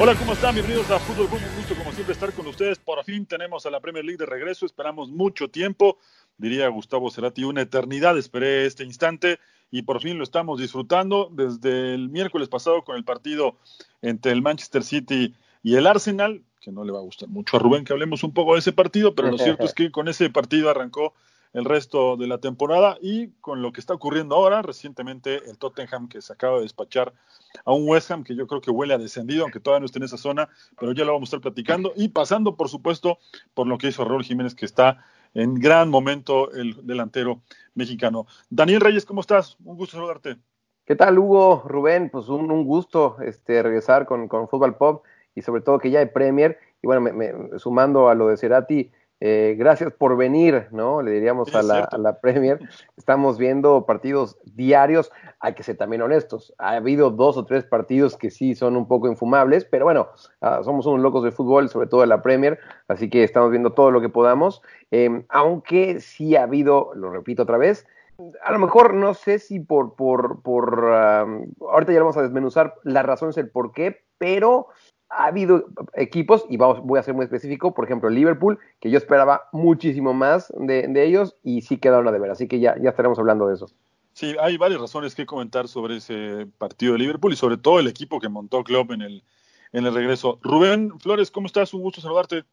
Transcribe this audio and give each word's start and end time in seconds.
Hola, 0.00 0.14
¿cómo 0.14 0.34
están? 0.34 0.54
Bienvenidos 0.54 0.88
a 0.92 1.00
Fútbol 1.00 1.26
Boom. 1.26 1.42
Un 1.42 1.56
gusto, 1.56 1.74
como 1.74 1.90
siempre, 1.90 2.12
estar 2.12 2.32
con 2.32 2.46
ustedes. 2.46 2.78
Por 2.78 3.02
fin 3.02 3.26
tenemos 3.26 3.66
a 3.66 3.70
la 3.70 3.80
Premier 3.80 4.04
League 4.04 4.16
de 4.16 4.26
regreso. 4.26 4.64
Esperamos 4.64 5.10
mucho 5.10 5.48
tiempo. 5.48 5.98
Diría 6.36 6.68
Gustavo 6.68 7.10
Cerati, 7.10 7.42
una 7.42 7.62
eternidad. 7.62 8.16
Esperé 8.16 8.64
este 8.64 8.84
instante 8.84 9.40
y 9.72 9.82
por 9.82 10.00
fin 10.00 10.16
lo 10.16 10.22
estamos 10.22 10.60
disfrutando 10.60 11.28
desde 11.32 11.94
el 11.94 12.10
miércoles 12.10 12.48
pasado 12.48 12.84
con 12.84 12.94
el 12.94 13.02
partido 13.02 13.56
entre 14.00 14.30
el 14.30 14.40
Manchester 14.40 14.84
City 14.84 15.34
y 15.64 15.74
el 15.74 15.84
Arsenal, 15.88 16.44
que 16.60 16.70
no 16.70 16.84
le 16.84 16.92
va 16.92 17.00
a 17.00 17.02
gustar 17.02 17.28
mucho 17.28 17.56
a 17.56 17.60
Rubén 17.60 17.84
que 17.84 17.92
hablemos 17.92 18.22
un 18.22 18.32
poco 18.32 18.52
de 18.52 18.60
ese 18.60 18.72
partido, 18.72 19.16
pero 19.16 19.32
lo 19.32 19.38
cierto 19.38 19.64
es 19.64 19.74
que 19.74 19.90
con 19.90 20.06
ese 20.06 20.30
partido 20.30 20.70
arrancó 20.70 21.12
el 21.52 21.64
resto 21.64 22.16
de 22.16 22.26
la 22.26 22.38
temporada 22.38 22.98
y 23.00 23.28
con 23.40 23.62
lo 23.62 23.72
que 23.72 23.80
está 23.80 23.94
ocurriendo 23.94 24.34
ahora, 24.34 24.62
recientemente 24.62 25.48
el 25.48 25.58
Tottenham 25.58 26.08
que 26.08 26.20
se 26.22 26.32
acaba 26.32 26.56
de 26.56 26.62
despachar 26.62 27.12
a 27.64 27.72
un 27.72 27.88
West 27.88 28.10
Ham 28.10 28.24
que 28.24 28.34
yo 28.34 28.46
creo 28.46 28.60
que 28.60 28.70
huele 28.70 28.94
a 28.94 28.98
descendido, 28.98 29.42
aunque 29.42 29.60
todavía 29.60 29.80
no 29.80 29.86
esté 29.86 29.98
en 29.98 30.04
esa 30.04 30.18
zona, 30.18 30.48
pero 30.78 30.92
ya 30.92 31.04
lo 31.04 31.12
vamos 31.12 31.28
a 31.28 31.30
estar 31.36 31.40
platicando 31.40 31.92
y 31.96 32.08
pasando 32.08 32.56
por 32.56 32.68
supuesto 32.68 33.18
por 33.54 33.66
lo 33.66 33.78
que 33.78 33.88
hizo 33.88 34.04
Raúl 34.04 34.24
Jiménez 34.24 34.54
que 34.54 34.66
está 34.66 35.04
en 35.34 35.54
gran 35.54 35.88
momento 35.90 36.50
el 36.52 36.86
delantero 36.86 37.42
mexicano. 37.74 38.26
Daniel 38.50 38.80
Reyes, 38.80 39.04
¿cómo 39.04 39.20
estás? 39.20 39.56
Un 39.64 39.76
gusto 39.76 39.96
saludarte. 39.96 40.36
¿Qué 40.84 40.96
tal, 40.96 41.18
Hugo? 41.18 41.64
Rubén, 41.66 42.08
pues 42.08 42.28
un, 42.28 42.64
gusto 42.64 43.16
este, 43.20 43.62
regresar 43.62 44.06
con, 44.06 44.26
con 44.26 44.48
Fútbol 44.48 44.76
Pop 44.76 45.04
y 45.34 45.42
sobre 45.42 45.60
todo 45.60 45.78
que 45.78 45.90
ya 45.90 46.00
hay 46.00 46.06
Premier. 46.06 46.58
Y 46.82 46.86
bueno, 46.86 47.02
me, 47.02 47.58
sumando 47.58 48.08
a 48.08 48.14
lo 48.14 48.28
de 48.28 48.36
Cerati, 48.36 48.90
eh, 49.20 49.56
gracias 49.58 49.92
por 49.92 50.16
venir, 50.16 50.68
¿no? 50.70 51.02
Le 51.02 51.10
diríamos 51.10 51.52
a 51.54 51.62
la, 51.62 52.20
Premier. 52.20 52.60
Estamos 52.96 53.36
viendo 53.36 53.84
partidos 53.84 54.38
diarios. 54.54 55.10
Hay 55.40 55.54
que 55.54 55.62
ser 55.62 55.76
también 55.76 56.02
honestos. 56.02 56.54
Ha 56.58 56.76
habido 56.76 57.10
dos 57.10 57.36
o 57.36 57.44
tres 57.44 57.64
partidos 57.64 58.16
que 58.16 58.30
sí 58.30 58.54
son 58.54 58.76
un 58.76 58.86
poco 58.86 59.08
infumables, 59.08 59.64
pero 59.64 59.84
bueno, 59.84 60.08
ah, 60.40 60.60
somos 60.62 60.86
unos 60.86 61.00
locos 61.00 61.24
de 61.24 61.32
fútbol, 61.32 61.68
sobre 61.68 61.88
todo 61.88 62.02
de 62.02 62.06
la 62.06 62.22
Premier, 62.22 62.58
así 62.86 63.10
que 63.10 63.24
estamos 63.24 63.50
viendo 63.50 63.72
todo 63.72 63.90
lo 63.90 64.00
que 64.00 64.08
podamos. 64.08 64.62
Em, 64.90 65.24
aunque 65.28 66.00
sí 66.00 66.36
ha 66.36 66.44
habido, 66.44 66.92
lo 66.94 67.10
repito 67.10 67.42
otra 67.42 67.58
vez, 67.58 67.86
a 68.42 68.52
lo 68.52 68.58
mejor 68.58 68.94
no 68.94 69.14
sé 69.14 69.38
si 69.38 69.60
por, 69.60 69.94
por, 69.94 70.42
por 70.42 70.84
ahorita 71.70 71.92
ya 71.92 72.00
vamos 72.00 72.16
a 72.16 72.22
desmenuzar 72.22 72.74
las 72.82 73.06
razones, 73.06 73.36
el 73.36 73.50
por 73.50 73.72
qué, 73.72 74.02
pero 74.18 74.68
ha 75.10 75.26
habido 75.26 75.66
equipos, 75.94 76.44
y 76.48 76.56
vamos, 76.56 76.80
voy 76.82 76.98
a 76.98 77.02
ser 77.02 77.14
muy 77.14 77.24
específico, 77.24 77.74
por 77.74 77.84
ejemplo, 77.84 78.10
Liverpool, 78.10 78.58
que 78.80 78.90
yo 78.90 78.98
esperaba 78.98 79.48
muchísimo 79.52 80.12
más 80.12 80.52
de, 80.58 80.88
ellos 81.04 81.36
y 81.42 81.62
sí 81.62 81.78
quedaron 81.78 82.08
a 82.08 82.12
deber, 82.12 82.30
así 82.30 82.46
que 82.46 82.60
ya, 82.60 82.76
ya 82.80 82.90
estaremos 82.90 83.18
hablando 83.18 83.48
de 83.48 83.54
eso. 83.54 83.70
Sí, 84.12 84.34
hay 84.40 84.56
varias 84.56 84.80
razones 84.80 85.14
que 85.14 85.26
comentar 85.26 85.68
sobre 85.68 85.98
ese 85.98 86.46
partido 86.58 86.94
de 86.94 86.98
Liverpool 86.98 87.32
y 87.32 87.36
sobre 87.36 87.56
todo 87.56 87.78
el 87.78 87.86
equipo 87.86 88.18
que 88.20 88.28
montó 88.28 88.64
Klopp 88.64 88.90
en 88.90 89.02
el, 89.02 89.22
en 89.72 89.86
el 89.86 89.94
regreso. 89.94 90.40
Rubén 90.42 90.98
Flores, 90.98 91.30
¿cómo 91.30 91.46
estás? 91.46 91.72
Un 91.72 91.82
gusto 91.82 92.00
saludarte. 92.00 92.44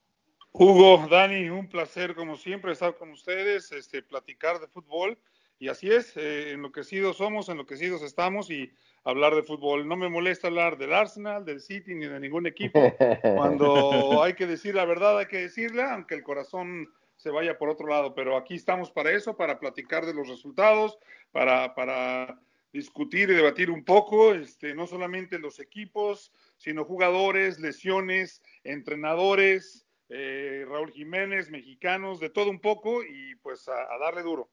Hugo, 0.51 1.05
Dani, 1.09 1.49
un 1.49 1.67
placer 1.67 2.16
como 2.16 2.37
siempre 2.37 2.72
estar 2.72 2.95
con 2.95 3.09
ustedes, 3.09 3.72
este, 3.72 4.03
platicar 4.03 4.59
de 4.59 4.67
fútbol. 4.67 5.17
Y 5.57 5.69
así 5.69 5.89
es, 5.89 6.16
eh, 6.17 6.51
enloquecidos 6.51 7.17
somos, 7.17 7.49
enloquecidos 7.49 8.03
estamos 8.03 8.49
y 8.51 8.72
hablar 9.05 9.35
de 9.35 9.43
fútbol. 9.43 9.88
No 9.88 9.95
me 9.95 10.09
molesta 10.09 10.47
hablar 10.47 10.77
del 10.77 10.93
Arsenal, 10.93 11.45
del 11.45 11.61
City 11.61 11.95
ni 11.95 12.07
de 12.07 12.19
ningún 12.19 12.47
equipo. 12.47 12.79
Cuando 13.21 14.21
hay 14.21 14.33
que 14.33 14.47
decir 14.47 14.75
la 14.75 14.85
verdad, 14.85 15.19
hay 15.19 15.27
que 15.27 15.39
decirla, 15.39 15.93
aunque 15.93 16.16
el 16.16 16.23
corazón 16.23 16.91
se 17.16 17.29
vaya 17.29 17.57
por 17.57 17.69
otro 17.69 17.88
lado. 17.88 18.13
Pero 18.13 18.35
aquí 18.35 18.55
estamos 18.55 18.91
para 18.91 19.11
eso, 19.11 19.38
para 19.38 19.59
platicar 19.59 20.05
de 20.05 20.13
los 20.13 20.27
resultados, 20.27 20.97
para, 21.31 21.73
para 21.75 22.39
discutir 22.73 23.29
y 23.29 23.35
debatir 23.35 23.71
un 23.71 23.85
poco, 23.85 24.33
este, 24.33 24.75
no 24.75 24.88
solamente 24.88 25.39
los 25.39 25.59
equipos, 25.59 26.33
sino 26.57 26.83
jugadores, 26.83 27.59
lesiones, 27.59 28.41
entrenadores, 28.63 29.85
eh, 30.09 30.66
Raúl 30.67 30.91
Jiménez, 30.91 31.49
mexicanos, 31.49 32.19
de 32.19 32.29
todo 32.29 32.49
un 32.49 32.59
poco 32.59 33.03
y 33.03 33.35
pues 33.35 33.69
a 33.69 33.97
darle 33.99 34.23
duro. 34.23 34.49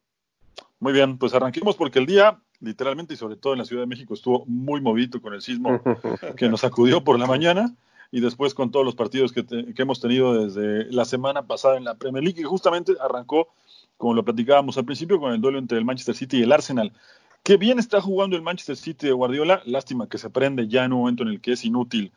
Muy 0.79 0.93
bien, 0.93 1.17
pues 1.17 1.33
arranquemos 1.35 1.77
porque 1.77 2.01
el 2.01 2.07
día, 2.07 2.41
literalmente 2.63 3.15
y 3.15 3.17
sobre 3.17 3.37
todo 3.37 3.53
en 3.53 3.59
la 3.59 3.65
Ciudad 3.65 3.83
de 3.83 3.87
México, 3.87 4.15
estuvo 4.15 4.45
muy 4.47 4.81
movido 4.81 5.21
con 5.21 5.35
el 5.35 5.43
sismo 5.43 5.83
que 6.37 6.49
nos 6.49 6.65
acudió 6.65 7.05
por 7.05 7.19
la 7.19 7.27
mañana 7.27 7.75
y 8.11 8.21
después 8.21 8.55
con 8.55 8.71
todos 8.71 8.87
los 8.87 8.95
partidos 8.95 9.33
que, 9.33 9.45
hemos 9.77 10.01
tenido 10.01 10.47
desde 10.47 10.91
la 10.93 11.05
semana 11.05 11.47
pasada 11.47 11.77
en 11.77 11.85
la 11.85 11.95
Premier 11.95 12.23
League 12.25 12.41
y 12.41 12.45
justamente 12.45 12.93
arrancó, 13.01 13.49
como 13.97 14.15
lo 14.15 14.25
platicábamos 14.25 14.79
al 14.79 14.85
principio, 14.85 15.19
con 15.19 15.33
el 15.33 15.41
duelo 15.41 15.59
entre 15.59 15.79
el 15.79 15.85
Manchester 15.85 16.15
City 16.15 16.39
y 16.39 16.43
el 16.43 16.53
Arsenal. 16.53 16.93
Qué 17.43 17.57
bien 17.57 17.79
está 17.79 18.01
jugando 18.01 18.37
el 18.37 18.43
Manchester 18.43 18.77
City 18.77 19.09
de 19.09 19.13
Guardiola, 19.13 19.63
lástima 19.65 20.09
que 20.09 20.19
se 20.19 20.31
prende 20.31 20.69
ya 20.69 20.85
en 20.85 20.93
un 20.93 21.01
momento 21.01 21.25
en 21.25 21.31
el 21.31 21.41
que 21.41 21.53
es 21.53 21.65
inútil 21.65 22.13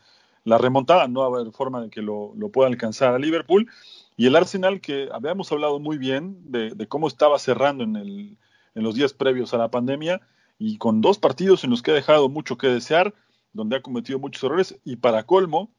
la 0.46 0.60
remontada, 0.60 1.08
no 1.08 1.22
va 1.22 1.38
a 1.38 1.42
haber 1.42 1.52
forma 1.52 1.82
de 1.82 1.90
que 1.90 2.02
lo, 2.02 2.34
lo 2.38 2.50
pueda 2.50 2.70
alcanzar 2.70 3.14
a 3.14 3.20
Liverpool. 3.20 3.68
Y 4.16 4.28
el 4.28 4.36
Arsenal, 4.36 4.80
que 4.80 5.10
habíamos 5.12 5.52
hablado 5.52 5.80
muy 5.80 5.98
bien 5.98 6.38
de, 6.46 6.88
cómo 6.88 7.08
estaba 7.08 7.38
cerrando 7.40 7.84
en, 7.84 7.96
el, 7.96 8.38
en 8.76 8.84
los 8.84 8.96
días 8.96 9.14
previos 9.14 9.54
a 9.54 9.58
la 9.58 9.70
pandemia, 9.70 10.22
y 10.58 10.78
con 10.78 11.02
dos 11.02 11.18
partidos 11.18 11.64
en 11.64 11.70
los 11.70 11.82
que 11.82 11.92
ha 11.92 11.96
dejado 11.96 12.30
mucho 12.30 12.58
que 12.58 12.68
desear, 12.68 13.14
donde 13.54 13.78
ha 13.78 13.82
cometido 13.82 14.20
muchos 14.20 14.44
errores, 14.44 14.80
y 14.84 14.98
para 14.98 15.24
colmo, 15.24 15.72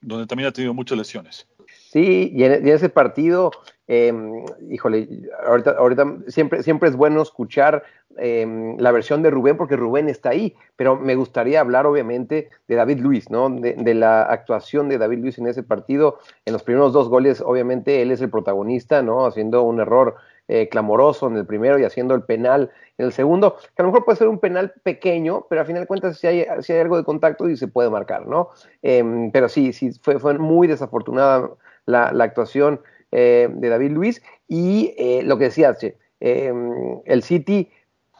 donde 0.00 0.26
también 0.26 0.48
ha 0.48 0.52
tenido 0.52 0.74
muchas 0.74 0.98
lesiones. 0.98 1.46
Sí, 1.90 2.30
y 2.34 2.44
en, 2.44 2.66
ese 2.68 2.88
partido, 2.88 3.50
em, 3.86 4.44
híjole, 4.70 5.08
ahorita, 5.46 5.72
ahorita 5.72 6.16
siempre, 6.28 6.62
siempre 6.62 6.88
es 6.88 6.96
bueno 6.96 7.22
escuchar 7.22 7.82
em, 8.18 8.76
la 8.78 8.92
versión 8.92 9.22
de 9.22 9.30
Rubén 9.30 9.56
porque 9.56 9.76
Rubén 9.76 10.08
está 10.08 10.30
ahí, 10.30 10.54
pero 10.76 10.96
me 10.96 11.16
gustaría 11.16 11.60
hablar 11.60 11.86
obviamente 11.86 12.50
de 12.68 12.74
David 12.74 13.00
Luis, 13.00 13.30
¿no? 13.30 13.50
De, 13.50 13.94
la 13.94 14.22
actuación 14.22 14.88
de 14.88 14.98
David 14.98 15.18
Luis 15.18 15.38
en 15.38 15.48
ese 15.48 15.62
partido. 15.62 16.18
En 16.44 16.52
los 16.52 16.62
primeros 16.62 16.92
dos 16.92 17.08
goles, 17.08 17.40
obviamente, 17.40 18.02
él 18.02 18.10
es 18.10 18.20
el 18.20 18.30
protagonista, 18.30 19.02
¿no? 19.02 19.26
Haciendo 19.26 19.62
un 19.62 19.80
error 19.80 20.16
eh, 20.48 20.68
clamoroso 20.68 21.26
en 21.26 21.36
el 21.36 21.44
primero 21.44 21.76
y 21.76 21.82
haciendo 21.82 22.14
el 22.14 22.22
penal 22.22 22.70
en 22.98 23.06
el 23.06 23.12
segundo, 23.12 23.56
que 23.56 23.82
a 23.82 23.82
lo 23.82 23.88
mejor 23.88 24.04
puede 24.04 24.18
ser 24.18 24.28
un 24.28 24.38
penal 24.38 24.72
pequeño, 24.84 25.44
pero 25.50 25.60
al 25.60 25.66
final 25.66 25.82
de 25.82 25.86
cuentas 25.88 26.18
si 26.18 26.28
hay, 26.28 26.46
si 26.60 26.72
hay 26.72 26.78
algo 26.78 26.96
de 26.96 27.02
contacto 27.02 27.48
y 27.48 27.56
se 27.56 27.66
puede 27.66 27.90
marcar, 27.90 28.28
¿no? 28.28 28.50
Em, 28.80 29.32
pero 29.32 29.48
sí, 29.48 29.72
sí, 29.72 29.90
fue, 30.00 30.20
fue 30.20 30.38
muy 30.38 30.68
desafortunada 30.68 31.50
la, 31.84 32.10
actuación 32.22 32.80
eh, 33.10 33.48
de 33.50 33.68
David 33.68 33.90
Luis 33.90 34.22
y 34.46 34.94
eh, 34.98 35.22
lo 35.24 35.36
que 35.36 35.46
decía, 35.46 35.76
em, 36.20 37.00
el 37.06 37.24
City 37.24 37.68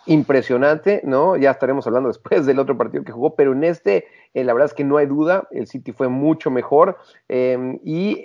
impresionante, 0.07 1.03
¿no? 1.05 1.37
Ya 1.37 1.53
estaremos 1.53 1.87
hablando 1.87 2.09
después 2.09 2.45
del 2.45 2.59
otro 2.59 2.77
partido 2.77 3.05
que 3.05 3.13
jugó, 3.13 3.37
pero 3.37 3.53
en 3.53 3.63
este, 3.63 4.07
la 4.35 4.53
verdad 4.53 4.67
es 4.67 4.75
que 4.75 4.83
no 4.83 4.97
hay 4.97 5.07
duda, 5.07 5.47
el 5.53 5.69
City 5.69 5.93
fue 5.93 6.09
mucho 6.09 6.51
mejor 6.51 6.97
em, 7.29 7.79
y 7.85 8.21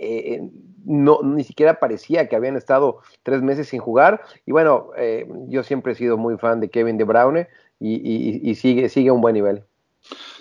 no, 0.85 1.21
ni 1.23 1.43
siquiera 1.43 1.79
parecía 1.79 2.27
que 2.27 2.35
habían 2.35 2.57
estado 2.57 3.01
tres 3.23 3.41
meses 3.41 3.69
sin 3.69 3.79
jugar. 3.79 4.23
Y 4.45 4.51
bueno, 4.51 4.91
yo 5.47 5.63
siempre 5.63 5.93
he 5.93 5.95
sido 5.95 6.17
muy 6.17 6.37
fan 6.37 6.59
de 6.59 6.69
Kevin 6.69 6.97
De 6.97 7.03
Bruyne 7.03 7.47
y, 7.79 8.55
sigue, 8.55 8.89
sigue 8.89 9.09
a 9.09 9.13
un 9.13 9.21
buen 9.21 9.33
nivel. 9.33 9.63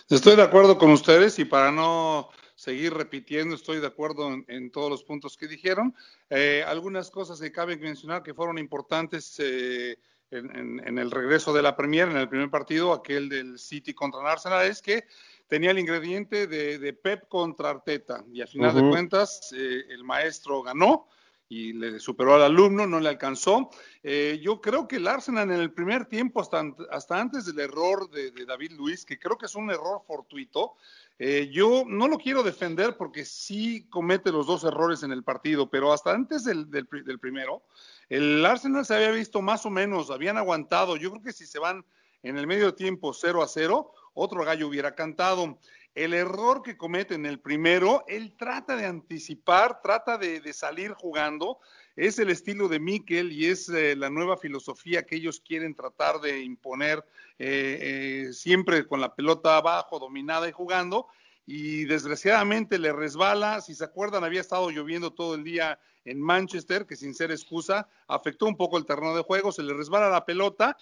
Estoy 0.08 0.36
de 0.36 0.42
acuerdo 0.42 0.76
con 0.78 0.90
ustedes 0.90 1.38
y 1.38 1.44
para 1.44 1.70
no 1.70 2.30
seguir 2.60 2.92
repitiendo, 2.92 3.54
estoy 3.54 3.80
de 3.80 3.86
acuerdo 3.86 4.30
en, 4.46 4.70
todos 4.70 4.90
los 4.90 5.02
puntos 5.02 5.36
que 5.36 5.48
dijeron. 5.48 5.94
Eh, 6.28 6.62
algunas 6.66 7.10
cosas 7.10 7.40
que 7.40 7.50
cabe 7.50 7.76
mencionar 7.78 8.22
que 8.22 8.34
fueron 8.34 8.58
importantes 8.58 9.36
eh, 9.38 9.96
en, 10.30 10.98
el 10.98 11.10
regreso 11.10 11.54
de 11.54 11.62
la 11.62 11.74
Premier, 11.74 12.08
en 12.08 12.18
el 12.18 12.28
primer 12.28 12.50
partido, 12.50 12.92
aquel 12.92 13.30
del 13.30 13.58
City 13.58 13.94
contra 13.94 14.20
el 14.20 14.26
Arsenal, 14.26 14.66
es 14.66 14.82
que 14.82 15.04
tenía 15.50 15.72
el 15.72 15.80
ingrediente 15.80 16.46
de, 16.46 16.92
Pep 16.92 17.28
contra 17.28 17.70
Arteta. 17.70 18.24
Y 18.32 18.40
al 18.40 18.48
final 18.48 18.74
de 18.74 18.88
cuentas, 18.88 19.52
eh, 19.52 19.84
el 19.90 20.04
maestro 20.04 20.62
ganó 20.62 21.08
y 21.48 21.72
le 21.72 21.98
superó 21.98 22.36
al 22.36 22.42
alumno, 22.42 22.86
no 22.86 23.00
le 23.00 23.08
alcanzó. 23.08 23.68
Eh, 24.04 24.38
yo 24.40 24.60
creo 24.60 24.86
que 24.86 24.96
el 24.96 25.08
Arsenal 25.08 25.50
en 25.50 25.58
el 25.58 25.72
primer 25.72 26.06
tiempo, 26.06 26.40
hasta, 26.40 26.62
hasta 26.92 27.20
antes 27.20 27.44
del 27.46 27.58
error 27.58 28.08
de, 28.10 28.30
David 28.46 28.70
Luis, 28.72 29.04
que 29.04 29.18
creo 29.18 29.36
que 29.36 29.46
es 29.46 29.56
un 29.56 29.68
error 29.72 30.02
fortuito, 30.06 30.76
eh, 31.18 31.50
yo 31.52 31.82
no 31.84 32.06
lo 32.06 32.18
quiero 32.18 32.44
defender 32.44 32.96
porque 32.96 33.24
sí 33.24 33.88
comete 33.90 34.30
los 34.30 34.46
dos 34.46 34.62
errores 34.62 35.02
en 35.02 35.10
el 35.10 35.24
partido, 35.24 35.68
pero 35.68 35.92
hasta 35.92 36.12
antes 36.12 36.44
del, 36.44 36.70
del, 36.70 36.86
del 37.04 37.18
primero, 37.18 37.64
el 38.08 38.46
Arsenal 38.46 38.86
se 38.86 38.94
había 38.94 39.10
visto 39.10 39.42
más 39.42 39.66
o 39.66 39.70
menos, 39.70 40.12
habían 40.12 40.38
aguantado. 40.38 40.96
Yo 40.96 41.10
creo 41.10 41.24
que 41.24 41.32
si 41.32 41.44
se 41.44 41.58
van 41.58 41.84
en 42.22 42.38
el 42.38 42.46
medio 42.46 42.74
tiempo 42.74 43.12
0 43.12 43.42
a 43.42 43.48
0, 43.48 43.92
otro 44.14 44.44
gallo 44.44 44.68
hubiera 44.68 44.94
cantado. 44.94 45.58
El 45.94 46.14
error 46.14 46.62
que 46.62 46.76
comete 46.76 47.14
en 47.14 47.26
el 47.26 47.40
primero, 47.40 48.04
él 48.06 48.36
trata 48.36 48.76
de 48.76 48.86
anticipar, 48.86 49.80
trata 49.82 50.18
de, 50.18 50.52
salir 50.52 50.92
jugando. 50.92 51.58
Es 51.96 52.18
el 52.20 52.30
estilo 52.30 52.68
de 52.68 52.78
Mikel 52.78 53.32
y 53.32 53.46
es 53.46 53.68
eh, 53.68 53.96
la 53.96 54.08
nueva 54.08 54.36
filosofía 54.36 55.04
que 55.04 55.16
ellos 55.16 55.40
quieren 55.40 55.74
tratar 55.74 56.20
de 56.20 56.40
imponer 56.42 57.04
eh, 57.38 58.26
eh, 58.28 58.32
siempre 58.32 58.86
con 58.86 59.00
la 59.00 59.14
pelota 59.14 59.56
abajo, 59.56 59.98
dominada 59.98 60.48
y 60.48 60.52
jugando. 60.52 61.08
Y 61.44 61.84
desgraciadamente 61.86 62.78
le 62.78 62.92
resbala. 62.92 63.60
Si 63.60 63.74
se 63.74 63.84
acuerdan, 63.84 64.22
había 64.22 64.40
estado 64.40 64.70
lloviendo 64.70 65.12
todo 65.12 65.34
el 65.34 65.42
día 65.42 65.80
en 66.04 66.20
Manchester, 66.20 66.86
que 66.86 66.96
sin 66.96 67.14
ser 67.14 67.32
excusa, 67.32 67.88
afectó 68.06 68.46
un 68.46 68.56
poco 68.56 68.78
el 68.78 68.86
terreno 68.86 69.14
de 69.14 69.22
juego, 69.22 69.52
se 69.52 69.62
le 69.62 69.74
resbala 69.74 70.08
la 70.08 70.24
pelota 70.24 70.76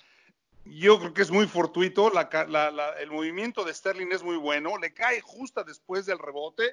yo 0.71 0.99
creo 0.99 1.15
que 1.15 1.23
es 1.23 1.31
muy 1.31 1.47
fortuito, 1.47 2.11
el 3.01 3.11
movimiento 3.11 3.65
de 3.65 3.75
Sterling 3.75 4.09
es 4.13 4.23
muy 4.23 4.37
bueno, 4.37 4.77
le 4.79 4.93
cae 4.93 5.21
justo 5.21 5.65
después 5.65 6.07
del 6.07 6.19
rebote 6.19 6.65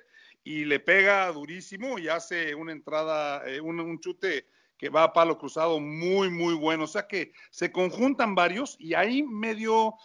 y 0.43 0.65
le 0.65 0.79
pega 0.79 1.31
durísimo 1.31 1.97
y 1.97 2.07
hace 2.07 2.53
una 2.55 2.71
entrada, 2.71 3.47
eh, 3.47 3.61
un, 3.61 3.99
chute 3.99 4.47
que 4.77 4.89
va 4.89 5.03
a 5.03 5.13
palo 5.13 5.37
cruzado 5.37 5.79
muy, 5.79 6.29
muy 6.29 6.53
bueno. 6.53 6.83
O 6.83 6.87
sea 6.87 7.07
que 7.07 7.31
se 7.49 7.71
conjuntan 7.71 8.35
varios 8.35 8.75
y 8.79 8.93
ahí 8.93 9.23
medio, 9.23 9.95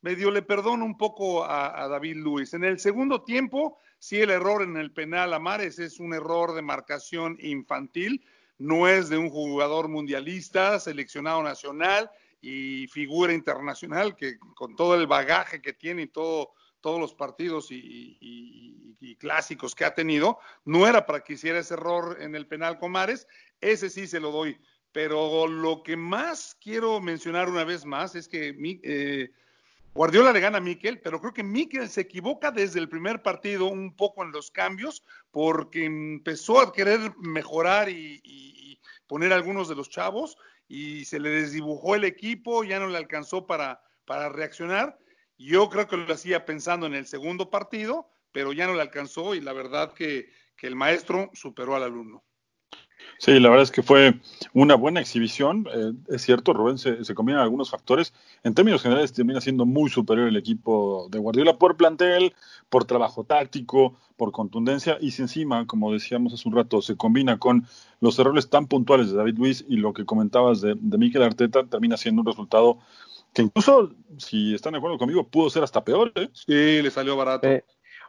medio 0.00 0.30
le 0.30 0.42
perdono 0.42 0.84
un 0.84 0.96
poco 0.96 1.44
a, 1.44 1.88
David 1.88 2.16
Luis. 2.16 2.54
En 2.54 2.64
el 2.64 2.78
segundo 2.78 3.22
tiempo, 3.22 3.78
sí 3.98 4.20
el 4.20 4.30
error 4.30 4.62
en 4.62 4.76
el 4.76 4.92
penal 4.92 5.34
a 5.34 5.38
Mares 5.38 5.78
es 5.78 5.98
un 5.98 6.14
error 6.14 6.54
de 6.54 6.62
marcación 6.62 7.36
infantil, 7.40 8.24
no 8.58 8.86
es 8.86 9.08
de 9.08 9.18
un 9.18 9.28
jugador 9.28 9.88
mundialista, 9.88 10.78
seleccionado 10.78 11.42
nacional 11.42 12.10
y 12.40 12.86
figura 12.88 13.32
internacional 13.32 14.16
que 14.16 14.38
con 14.38 14.76
todo 14.76 14.94
el 14.94 15.06
bagaje 15.06 15.60
que 15.60 15.72
tiene 15.72 16.02
y 16.02 16.06
todo, 16.06 16.52
todos 16.80 16.98
los 16.98 17.14
partidos 17.14 17.68
y, 17.70 18.76
clásicos 19.18 19.74
que 19.74 19.84
ha 19.84 19.94
tenido, 19.94 20.38
no 20.64 20.86
era 20.86 21.04
para 21.04 21.22
que 21.22 21.34
hiciera 21.34 21.58
ese 21.58 21.74
error 21.74 22.16
en 22.20 22.34
el 22.34 22.46
penal 22.46 22.78
con 22.78 22.92
Mares, 22.92 23.26
ese 23.60 23.90
sí 23.90 24.06
se 24.06 24.20
lo 24.20 24.30
doy. 24.30 24.58
Pero 24.92 25.46
lo 25.46 25.82
que 25.82 25.96
más 25.96 26.56
quiero 26.58 27.00
mencionar 27.00 27.50
una 27.50 27.64
vez 27.64 27.84
más 27.84 28.14
es 28.14 28.28
que 28.28 28.56
eh, 28.82 29.30
Guardiola 29.92 30.32
le 30.32 30.40
gana 30.40 30.58
a 30.58 30.62
Miquel, 30.62 31.00
pero 31.00 31.20
creo 31.20 31.34
que 31.34 31.42
Miquel 31.42 31.90
se 31.90 32.02
equivoca 32.02 32.50
desde 32.50 32.78
el 32.78 32.88
primer 32.88 33.20
partido 33.20 33.66
un 33.66 33.94
poco 33.94 34.24
en 34.24 34.32
los 34.32 34.50
cambios 34.50 35.04
porque 35.30 35.84
empezó 35.84 36.60
a 36.60 36.72
querer 36.72 37.12
mejorar 37.18 37.90
y 37.90 38.80
poner 39.06 39.32
algunos 39.32 39.68
de 39.68 39.74
los 39.74 39.90
chavos 39.90 40.38
y 40.72 41.04
se 41.04 41.18
le 41.18 41.30
desdibujó 41.30 41.96
el 41.96 42.04
equipo, 42.04 42.62
ya 42.62 42.78
no 42.78 42.86
le 42.86 42.96
alcanzó 42.96 43.44
para, 43.44 43.82
para 44.04 44.28
reaccionar. 44.28 44.96
Yo 45.36 45.68
creo 45.68 45.88
que 45.88 45.96
lo 45.96 46.14
hacía 46.14 46.44
pensando 46.44 46.86
en 46.86 46.94
el 46.94 47.08
segundo 47.08 47.50
partido, 47.50 48.08
pero 48.30 48.52
ya 48.52 48.68
no 48.68 48.74
le 48.74 48.82
alcanzó 48.82 49.34
y 49.34 49.40
la 49.40 49.52
verdad 49.52 49.92
que, 49.92 50.30
que 50.56 50.68
el 50.68 50.76
maestro 50.76 51.28
superó 51.34 51.74
al 51.74 51.82
alumno. 51.82 52.24
Sí, 53.18 53.38
la 53.38 53.50
verdad 53.50 53.64
es 53.64 53.70
que 53.70 53.82
fue 53.82 54.14
una 54.54 54.74
buena 54.76 55.00
exhibición. 55.00 55.66
Eh, 55.72 55.92
es 56.08 56.22
cierto, 56.22 56.52
Rubén, 56.52 56.78
se, 56.78 57.04
se, 57.04 57.14
combinan 57.14 57.42
algunos 57.42 57.70
factores. 57.70 58.14
En 58.44 58.54
términos 58.54 58.82
generales, 58.82 59.12
termina 59.12 59.40
siendo 59.40 59.66
muy 59.66 59.90
superior 59.90 60.28
el 60.28 60.36
equipo 60.36 61.06
de 61.10 61.18
Guardiola 61.18 61.58
por 61.58 61.76
plantel, 61.76 62.34
por 62.70 62.86
trabajo 62.86 63.24
táctico, 63.24 63.94
por 64.16 64.32
contundencia. 64.32 64.96
Y 65.00 65.10
si 65.10 65.22
encima, 65.22 65.66
como 65.66 65.92
decíamos 65.92 66.32
hace 66.32 66.48
un 66.48 66.56
rato, 66.56 66.80
se 66.80 66.96
combina 66.96 67.38
con 67.38 67.66
los 68.00 68.18
errores 68.18 68.48
tan 68.48 68.66
puntuales 68.66 69.10
de 69.10 69.18
David 69.18 69.36
Luis 69.36 69.64
y 69.68 69.76
lo 69.76 69.92
que 69.92 70.06
comentabas 70.06 70.62
de, 70.62 70.74
de 70.80 70.98
Mikel 70.98 71.22
Arteta, 71.22 71.64
termina 71.64 71.98
siendo 71.98 72.22
un 72.22 72.26
resultado 72.26 72.78
que 73.32 73.42
incluso, 73.42 73.92
si 74.18 74.54
están 74.54 74.72
de 74.72 74.78
acuerdo 74.78 74.98
conmigo, 74.98 75.26
pudo 75.28 75.50
ser 75.50 75.62
hasta 75.62 75.84
peor. 75.84 76.12
¿eh? 76.16 76.28
Sí, 76.32 76.82
le 76.82 76.90
salió 76.90 77.16
barato. 77.16 77.46
Eh, 77.46 77.64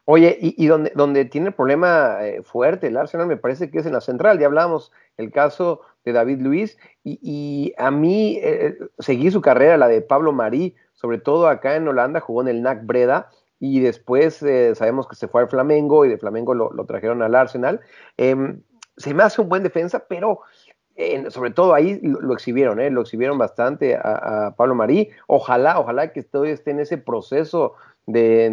Oye, 0.06 0.38
y, 0.42 0.66
donde, 0.66 0.92
donde 0.96 1.26
tiene 1.26 1.50
el 1.50 1.54
problema 1.54 2.18
eh, 2.22 2.42
fuerte 2.42 2.88
el 2.88 2.98
Arsenal 2.98 3.28
me 3.28 3.38
parece 3.38 3.70
que 3.70 3.80
es 3.80 3.86
en 3.86 3.94
la 3.94 4.02
central. 4.02 4.40
Ya 4.40 4.48
hablábamos 4.48 4.92
el 5.18 5.32
caso 5.32 5.82
de 6.04 6.12
David 6.14 6.42
Luis 6.42 6.78
y, 7.04 7.74
a 7.78 7.92
mí 7.92 8.40
eh, 8.42 8.78
seguí 8.98 9.30
su 9.30 9.42
carrera, 9.42 9.78
la 9.78 9.88
de 9.88 10.02
Pablo 10.02 10.34
Marí, 10.34 10.76
sobre 10.94 11.20
todo 11.20 11.48
acá 11.48 11.76
en 11.76 11.88
Holanda, 11.88 12.20
jugó 12.20 12.42
en 12.42 12.48
el 12.48 12.64
NAC 12.64 12.86
Breda 12.86 13.30
y 13.60 13.80
después 13.80 14.42
eh, 14.42 14.74
sabemos 14.74 15.08
que 15.08 15.16
se 15.16 15.28
fue 15.28 15.42
al 15.42 15.50
Flamengo 15.50 16.04
y 16.04 16.10
de 16.10 16.18
Flamengo 16.18 16.56
lo, 16.56 16.86
trajeron 16.86 17.22
al 17.22 17.36
Arsenal. 17.36 17.80
Em, 18.18 18.64
se 18.98 19.14
me 19.14 19.22
hace 19.22 19.42
un 19.42 19.50
buen 19.50 19.62
defensa, 19.62 20.06
pero 20.10 20.42
sobre 21.30 21.50
todo 21.50 21.74
ahí 21.74 22.00
lo, 22.04 22.34
exhibieron, 22.34 22.80
¿eh? 22.80 22.92
lo 22.92 23.02
exhibieron 23.02 23.38
bastante 23.38 23.96
a, 23.96 24.48
a 24.48 24.56
Pablo 24.56 24.76
Marí. 24.76 25.10
Ojalá, 25.28 25.80
ojalá 25.80 26.12
que 26.12 26.22
todavía 26.22 26.54
esté 26.54 26.72
en 26.72 26.80
ese 26.80 26.98
proceso 26.98 27.74
de, 28.08 28.50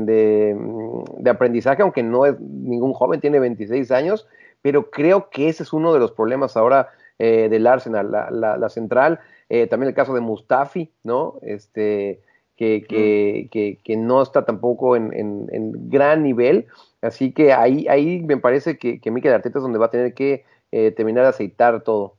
de, 1.18 1.30
aprendizaje, 1.30 1.82
aunque 1.82 2.02
no 2.02 2.26
es 2.26 2.38
ningún 2.40 2.92
joven, 2.92 3.20
tiene 3.20 3.38
26 3.38 3.90
años, 3.90 4.26
pero 4.62 4.90
creo 4.90 5.30
que 5.30 5.48
ese 5.48 5.62
es 5.62 5.72
uno 5.72 5.92
de 5.92 6.00
los 6.00 6.12
problemas 6.12 6.56
ahora 6.56 6.88
eh, 7.18 7.48
del 7.50 7.66
Arsenal, 7.66 8.10
la, 8.10 8.30
la, 8.30 8.68
central, 8.68 9.20
eh, 9.48 9.66
también 9.66 9.88
el 9.88 9.94
caso 9.94 10.14
de 10.14 10.20
Mustafi, 10.20 10.90
¿no? 11.02 11.38
Este, 11.42 12.20
que, 12.56 12.84
que, 12.88 13.48
que, 13.50 13.78
que 13.82 13.96
no 13.96 14.20
está 14.20 14.44
tampoco 14.44 14.96
en, 14.96 15.12
en, 15.14 15.88
gran 15.88 16.22
nivel, 16.22 16.66
así 17.02 17.32
que 17.32 17.52
ahí, 17.52 17.86
ahí 17.88 18.20
me 18.20 18.36
parece 18.36 18.78
que, 18.78 19.00
que 19.00 19.10
Mikel 19.10 19.32
Arteta 19.32 19.58
es 19.58 19.62
donde 19.62 19.78
va 19.78 19.86
a 19.86 19.90
tener 19.90 20.12
que 20.12 20.44
eh, 20.72 20.90
terminar 20.90 21.22
de 21.22 21.30
aceitar 21.30 21.82
todo. 21.82 22.16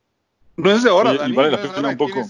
No 0.55 0.71
es 0.71 0.83
de 0.83 0.89
ahora, 0.89 1.13
Dani, 1.13 1.35
vale 1.35 1.51
la 1.51 1.89
un 1.89 1.97
poco. 1.97 2.21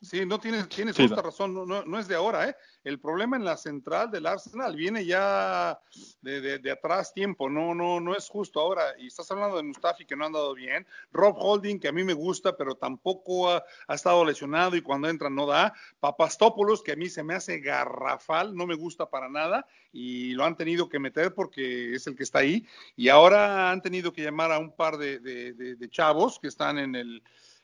Sí, 0.00 0.24
no 0.24 0.38
tienes, 0.38 0.68
tienes 0.68 0.96
justa 0.96 1.20
razón, 1.20 1.52
no, 1.52 1.66
no, 1.66 1.98
es 1.98 2.06
de 2.06 2.14
ahora, 2.14 2.48
¿eh? 2.48 2.56
El 2.84 3.00
problema 3.00 3.36
en 3.36 3.44
la 3.44 3.56
central 3.56 4.12
del 4.12 4.26
Arsenal 4.26 4.76
viene 4.76 5.04
ya 5.04 5.80
de, 6.20 6.60
de, 6.60 6.70
atrás 6.70 7.12
tiempo, 7.12 7.50
no, 7.50 7.74
no, 7.74 7.98
no 7.98 8.14
es 8.14 8.28
justo 8.28 8.60
ahora. 8.60 8.94
Y 8.96 9.08
estás 9.08 9.28
hablando 9.32 9.56
de 9.56 9.64
Mustafi 9.64 10.06
que 10.06 10.14
no 10.14 10.22
ha 10.22 10.28
andado 10.28 10.54
bien, 10.54 10.86
Rob 11.10 11.34
Holding 11.36 11.80
que 11.80 11.88
a 11.88 11.92
mí 11.92 12.04
me 12.04 12.12
gusta, 12.12 12.56
pero 12.56 12.76
tampoco 12.76 13.50
ha, 13.50 13.64
estado 13.88 14.24
lesionado 14.24 14.76
y 14.76 14.82
cuando 14.82 15.08
entra 15.08 15.30
no 15.30 15.46
da, 15.46 15.74
Papastopoulos 15.98 16.80
que 16.80 16.92
a 16.92 16.96
mí 16.96 17.08
se 17.08 17.24
me 17.24 17.34
hace 17.34 17.58
garrafal, 17.58 18.54
no 18.54 18.68
me 18.68 18.76
gusta 18.76 19.10
para 19.10 19.28
nada 19.28 19.66
y 19.92 20.32
lo 20.34 20.44
han 20.44 20.56
tenido 20.56 20.88
que 20.88 21.00
meter 21.00 21.34
porque 21.34 21.94
es 21.96 22.06
el 22.06 22.14
que 22.14 22.22
está 22.22 22.38
ahí. 22.38 22.64
Y 22.94 23.08
ahora 23.08 23.72
han 23.72 23.82
tenido 23.82 24.12
que 24.12 24.22
llamar 24.22 24.52
a 24.52 24.60
un 24.60 24.70
par 24.76 24.96
de, 24.96 25.18
de 25.18 25.90
chavos 25.90 26.38
que 26.38 26.46
están 26.46 26.78
en 26.78 26.94
el 26.94 27.20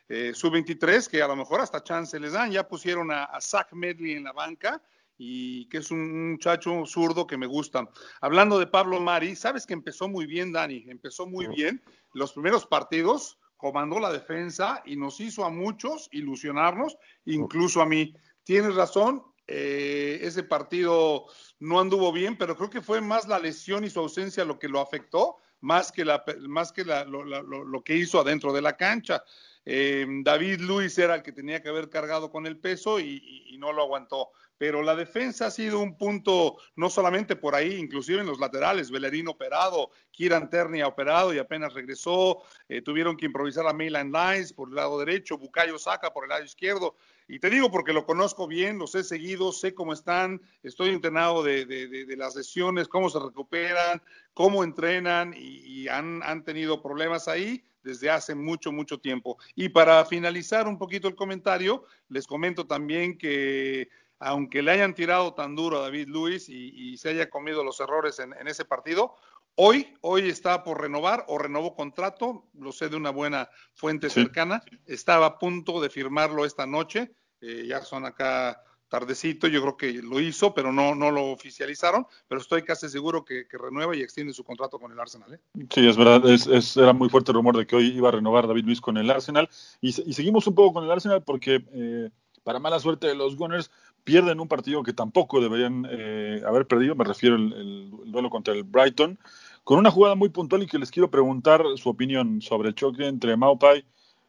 eh, 0.09 0.33
sub-23, 0.35 1.09
que 1.09 1.23
a 1.23 1.29
lo 1.29 1.37
mejor 1.37 1.61
hasta 1.61 1.83
chance 1.83 2.19
les 2.19 2.33
dan. 2.33 2.51
Ya 2.51 2.69
pusieron 2.69 3.11
a, 3.11 3.29
Zach 3.41 3.73
Medley 3.73 4.13
en 4.13 4.25
la 4.25 4.33
banca 4.33 4.83
y 5.17 5.69
que 5.69 5.79
es 5.79 5.91
un 5.91 6.33
muchacho 6.33 6.85
zurdo 6.87 7.27
que 7.27 7.37
me 7.37 7.47
gusta. 7.47 7.89
Hablando 8.21 8.59
de 8.59 8.67
Pablo 8.67 9.01
Mari, 9.01 9.37
sabes 9.37 9.67
que 9.67 9.75
empezó 9.75 10.09
muy 10.09 10.27
bien, 10.27 10.53
Dani, 10.53 10.85
empezó 10.89 11.27
muy 11.27 11.47
bien. 11.47 11.83
Los 12.13 12.33
primeros 12.33 12.67
partidos 12.67 13.39
comandó 13.57 13.99
la 13.99 14.13
defensa 14.13 14.83
y 14.85 14.97
nos 14.97 15.21
hizo 15.21 15.45
a 15.45 15.51
muchos 15.51 16.09
ilusionarnos, 16.13 16.99
incluso 17.25 17.81
a 17.81 17.87
mí. 17.87 18.15
Tienes 18.43 18.75
razón, 18.75 19.23
eh, 19.47 20.19
ese 20.23 20.43
partido 20.43 21.27
no 21.61 21.81
anduvo 21.81 22.13
bien, 22.13 22.37
pero 22.37 22.57
creo 22.57 22.71
que 22.71 22.83
fue 22.83 23.01
más 23.01 23.29
la 23.29 23.39
lesión 23.39 23.85
y 23.85 23.91
su 23.91 24.01
ausencia 24.01 24.45
lo 24.45 24.59
que 24.59 24.69
lo 24.69 24.81
afectó, 24.81 25.37
más 25.61 25.93
que, 25.93 26.05
la, 26.05 26.25
más 26.49 26.73
que 26.73 26.85
lo, 26.85 27.83
que 27.85 27.97
hizo 27.97 28.21
adentro 28.21 28.53
de 28.53 28.63
la 28.63 28.77
cancha. 28.77 29.23
Eh, 29.67 30.07
David 30.23 30.61
Luis 30.61 30.99
era 30.99 31.15
el 31.15 31.23
que 31.23 31.33
tenía 31.33 31.63
que 31.63 31.71
haber 31.71 31.89
cargado 31.89 32.31
con 32.31 32.47
el 32.47 32.59
peso 32.59 33.01
y, 33.01 33.43
no 33.59 33.73
lo 33.73 33.83
aguantó. 33.83 34.31
Pero 34.59 34.83
la 34.83 34.95
defensa 34.95 35.47
ha 35.47 35.51
sido 35.51 35.81
un 35.81 35.97
punto, 35.97 36.59
no 36.77 36.91
solamente 36.91 37.35
por 37.35 37.55
ahí, 37.55 37.77
inclusive 37.77 38.21
en 38.21 38.27
los 38.27 38.39
laterales, 38.39 38.91
Bellerín 38.91 39.29
operado, 39.29 39.91
Kieran 40.11 40.51
Ternia 40.51 40.87
operado 40.87 41.33
y 41.33 41.39
apenas 41.39 41.73
regresó, 41.73 42.43
eh, 42.69 42.83
tuvieron 42.83 43.17
que 43.17 43.25
improvisar 43.25 43.67
a 43.67 43.73
Mayland 43.73 44.15
Lines 44.15 44.53
por 44.53 44.69
el 44.69 44.75
lado 44.75 44.99
derecho, 44.99 45.39
Bucayo 45.39 45.79
Saca 45.79 46.13
por 46.13 46.25
el 46.25 46.31
lado 46.31 46.45
izquierdo. 46.45 46.97
Y 47.27 47.39
te 47.39 47.49
digo 47.49 47.71
porque 47.71 47.95
lo 47.95 48.05
conozco 48.05 48.47
bien, 48.47 48.77
los 48.77 48.95
he 48.97 49.03
seguido, 49.03 49.51
sé 49.51 49.73
cómo 49.73 49.95
están, 49.95 50.43
estoy 50.63 50.91
entrenado 50.91 51.43
de, 51.43 52.05
las 52.19 52.37
lesiones, 52.37 52.87
cómo 52.87 53.09
se 53.09 53.21
recuperan, 53.21 54.03
cómo 54.35 54.63
entrenan 54.63 55.33
y, 55.35 55.89
han 55.89 56.45
tenido 56.45 56.83
problemas 56.83 57.29
ahí 57.29 57.65
desde 57.85 58.11
hace 58.11 58.35
mucho, 58.35 58.73
mucho 58.73 58.99
tiempo. 58.99 59.39
Y 59.55 59.69
para 59.69 60.05
finalizar 60.07 60.67
un 60.67 60.79
poquito 60.79 61.07
el 61.07 61.15
comentario, 61.15 61.85
les 62.09 62.27
comento 62.27 62.67
también 62.67 63.17
que 63.17 63.89
aunque 64.19 64.63
le 64.63 64.71
hayan 64.71 64.95
tirado 64.95 65.35
tan 65.35 65.55
duro 65.55 65.79
a 65.79 65.83
David 65.83 66.09
Luis 66.09 66.49
y, 66.49 66.97
se 66.97 67.11
haya 67.11 67.29
comido 67.29 67.63
los 67.63 67.79
errores 67.81 68.19
en, 68.21 68.49
ese 68.49 68.65
partido, 68.65 69.17
hoy, 69.55 69.95
hoy 70.01 70.29
está 70.29 70.65
por 70.65 70.81
renovar 70.81 71.25
o 71.29 71.37
renovó 71.37 71.75
contrato, 71.75 72.49
lo 72.55 72.73
sé 72.73 72.89
de 72.89 72.97
una 72.97 73.11
buena 73.11 73.51
fuente 73.75 74.09
cercana, 74.09 74.63
estaba 74.87 75.27
a 75.27 75.39
punto 75.39 75.81
de 75.81 75.91
firmarlo 75.91 76.47
esta 76.47 76.67
noche, 76.67 77.15
eh, 77.41 77.67
ya 77.69 77.83
son 77.83 78.07
acá 78.07 78.63
tardecito, 78.89 79.49
yo 79.49 79.61
creo 79.61 79.77
que 79.77 79.93
lo 80.03 80.21
hizo, 80.21 80.55
pero 80.55 80.73
no, 80.73 80.95
no 80.95 81.11
lo 81.11 81.31
oficializaron, 81.31 82.07
pero 82.29 82.41
estoy 82.41 82.63
casi 82.63 82.89
seguro 82.89 83.25
que, 83.25 83.47
renueva 83.51 83.97
y 83.97 84.03
extiende 84.03 84.33
su 84.33 84.45
contrato 84.45 84.79
con 84.79 84.93
el 84.93 85.01
Arsenal. 85.01 85.35
¿eh? 85.35 85.39
Sí, 85.71 85.87
es 85.87 85.97
verdad, 85.97 86.29
es, 86.29 86.77
era 86.77 86.93
muy 86.93 87.09
fuerte 87.09 87.33
el 87.33 87.37
rumor 87.37 87.57
de 87.57 87.67
que 87.67 87.77
hoy 87.77 87.87
iba 87.89 88.09
a 88.09 88.13
renovar 88.13 88.47
David 88.47 88.65
Luis 88.65 88.81
con 88.81 88.97
el 88.97 89.11
Arsenal, 89.11 89.49
y, 89.81 89.93
seguimos 89.93 90.47
un 90.47 90.55
poco 90.55 90.75
con 90.75 90.85
el 90.85 90.91
Arsenal 90.91 91.23
porque 91.23 91.65
eh, 91.73 92.11
para 92.43 92.59
mala 92.59 92.79
suerte 92.79 93.07
de 93.07 93.15
los 93.15 93.37
Gunners 93.37 93.71
pierden 94.05 94.39
un 94.39 94.49
partido 94.49 94.83
que 94.83 94.93
tampoco 94.93 95.41
deberían 95.41 95.87
eh, 95.91 96.43
haber 96.47 96.67
perdido, 96.67 96.95
me 96.95 97.05
refiero 97.05 97.37
al 97.37 97.91
duelo 98.07 98.31
contra 98.31 98.55
el 98.55 98.63
Brighton, 98.63 99.19
con 99.65 99.79
una 99.79 99.91
jugada 99.91 100.15
muy 100.15 100.29
puntual 100.29 100.63
y 100.63 100.67
que 100.67 100.79
les 100.79 100.91
quiero 100.91 101.11
preguntar 101.11 101.65
su 101.77 101.89
opinión 101.89 102.43
sobre 102.43 102.69
el 102.69 102.75
choque 102.75 103.07
entre 103.07 103.37
Maupai 103.37 103.85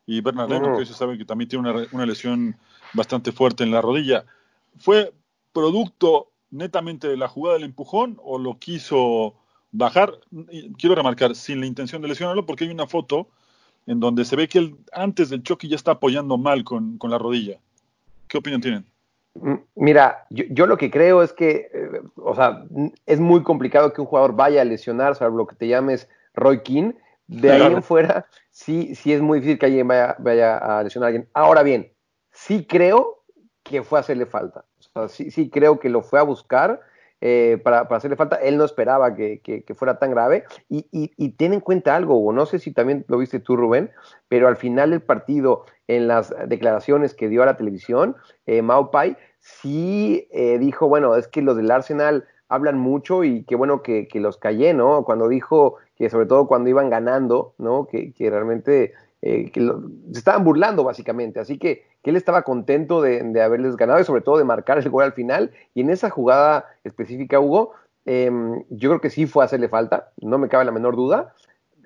y 0.08 0.22
Bernard 0.22 0.50
Leno, 0.50 0.78
que 0.78 0.86
se 0.86 0.94
sabe 0.94 1.18
que 1.18 1.26
también 1.26 1.50
tiene 1.50 1.70
una, 1.70 1.88
una 1.92 2.06
lesión 2.06 2.58
bastante 2.94 3.32
fuerte 3.32 3.64
en 3.64 3.72
la 3.72 3.82
rodilla. 3.82 4.26
¿Fue 4.78 5.14
producto 5.54 6.32
netamente 6.52 7.08
de 7.08 7.18
la 7.18 7.28
jugada 7.28 7.56
del 7.56 7.66
empujón 7.66 8.20
o 8.24 8.38
lo 8.38 8.60
quiso 8.60 9.36
bajar? 9.72 10.14
Quiero 10.78 10.96
remarcar, 10.96 11.36
sin 11.36 11.60
la 11.60 11.66
intención 11.66 12.02
de 12.02 12.08
lesionarlo, 12.08 12.46
porque 12.46 12.66
hay 12.66 12.72
una 12.72 12.88
foto 12.88 13.30
en 13.88 14.00
donde 14.00 14.26
se 14.26 14.36
ve 14.36 14.48
que 14.48 14.60
él 14.60 14.76
antes 14.92 15.30
del 15.30 15.44
choque 15.44 15.68
ya 15.68 15.76
está 15.76 15.92
apoyando 15.92 16.38
mal 16.38 16.64
con, 16.64 16.98
la 17.02 17.18
rodilla. 17.18 17.60
¿Qué 18.28 18.38
opinión 18.38 18.62
tienen? 18.62 18.86
Mira, 19.76 20.26
yo, 20.30 20.66
lo 20.66 20.78
que 20.78 20.90
creo 20.90 21.22
es 21.22 21.34
que, 21.34 21.70
eh, 21.74 22.02
o 22.16 22.36
sea, 22.36 22.64
es 23.06 23.20
muy 23.20 23.44
complicado 23.44 23.92
que 23.92 24.02
un 24.02 24.08
jugador 24.08 24.36
vaya 24.36 24.62
a 24.62 24.66
lesionar, 24.66 25.16
salvo 25.16 25.38
lo 25.38 25.48
que 25.48 25.56
te 25.56 25.68
llames 25.68 26.08
Roy 26.34 26.64
King. 26.64 26.94
De 27.28 27.52
ahí 27.52 27.74
en 27.74 27.84
fuera, 27.84 28.28
sí, 28.52 28.96
sí 28.96 29.12
es 29.12 29.22
muy 29.22 29.40
difícil 29.40 29.60
que 29.60 29.66
alguien 29.66 29.88
vaya, 29.88 30.16
vaya 30.20 30.58
a 30.58 30.84
lesionar 30.84 31.08
a 31.08 31.10
alguien. 31.10 31.30
Ahora 31.34 31.64
bien, 31.64 31.92
sí 32.32 32.66
creo 32.66 33.25
que 33.66 33.84
fue 33.84 34.00
a 34.00 34.02
hacerle 34.02 34.28
falta. 34.28 34.64
O 34.80 34.84
sea, 34.84 35.08
sí, 35.10 35.32
sí 35.32 35.50
creo 35.50 35.80
que 35.80 35.90
lo 35.90 36.04
fue 36.04 36.20
a 36.20 36.24
buscar 36.24 36.80
eh, 37.20 37.60
para, 37.64 37.82
hacerle 37.82 38.16
falta. 38.16 38.36
Él 38.36 38.58
no 38.58 38.64
esperaba 38.64 39.16
que, 39.16 39.66
fuera 39.76 39.98
tan 39.98 40.12
grave. 40.12 40.44
Y, 40.70 40.86
y, 40.92 41.30
ten 41.30 41.54
en 41.54 41.60
cuenta 41.60 41.96
algo, 41.96 42.24
o 42.24 42.32
no 42.32 42.46
sé 42.46 42.60
si 42.60 42.72
también 42.72 43.04
lo 43.08 43.18
viste 43.18 43.40
tú, 43.40 43.58
Rubén, 43.58 43.92
pero 44.28 44.48
al 44.48 44.56
final 44.56 44.92
del 44.92 45.02
partido, 45.02 45.66
en 45.88 46.08
las 46.08 46.34
declaraciones 46.48 47.16
que 47.16 47.28
dio 47.28 47.42
a 47.42 47.48
la 47.48 47.58
televisión, 47.58 48.16
eh, 48.46 48.62
Maupai 48.62 49.18
sí 49.40 50.28
eh, 50.32 50.60
dijo, 50.60 50.88
bueno, 50.88 51.16
es 51.16 51.28
que 51.28 51.42
los 51.42 51.58
del 51.58 51.72
Arsenal 51.72 52.26
hablan 52.48 52.78
mucho 52.78 53.24
y 53.24 53.44
qué 53.46 53.56
bueno 53.56 53.82
que, 53.82 54.08
los 54.14 54.38
callé, 54.38 54.76
¿no? 54.76 55.04
Cuando 55.04 55.28
dijo 55.28 55.78
que 55.96 56.12
sobre 56.12 56.28
todo 56.28 56.48
cuando 56.48 56.70
iban 56.70 56.92
ganando, 56.92 57.56
¿no? 57.58 57.88
Que, 57.88 58.14
que 58.14 58.30
realmente 58.30 58.94
eh, 59.28 59.50
que 59.50 59.60
se 60.12 60.20
estaban 60.20 60.44
burlando 60.44 60.84
básicamente. 60.84 61.40
Así 61.40 61.58
que, 61.58 61.84
que 62.06 62.12
él 62.12 62.18
estaba 62.18 62.44
contento 62.44 63.02
de, 63.02 63.42
haberles 63.42 63.76
ganado 63.78 64.00
y 64.00 64.04
sobre 64.04 64.22
todo 64.22 64.38
de 64.38 64.44
marcar 64.44 64.78
el 64.78 64.88
gol 64.92 65.06
al 65.06 65.14
final. 65.14 65.50
Y 65.74 65.82
en 65.82 65.90
esa 65.90 66.12
jugada 66.12 66.66
específica, 66.84 67.40
Hugo, 67.40 67.72
em, 68.06 68.64
yo 68.70 68.92
creo 68.92 69.02
que 69.02 69.10
sí 69.10 69.26
fue 69.26 69.44
a 69.44 69.48
hacerle 69.48 69.70
falta, 69.70 70.12
no 70.22 70.38
me 70.38 70.48
cabe 70.48 70.66
la 70.66 70.72
menor 70.72 70.96
duda. 70.96 71.34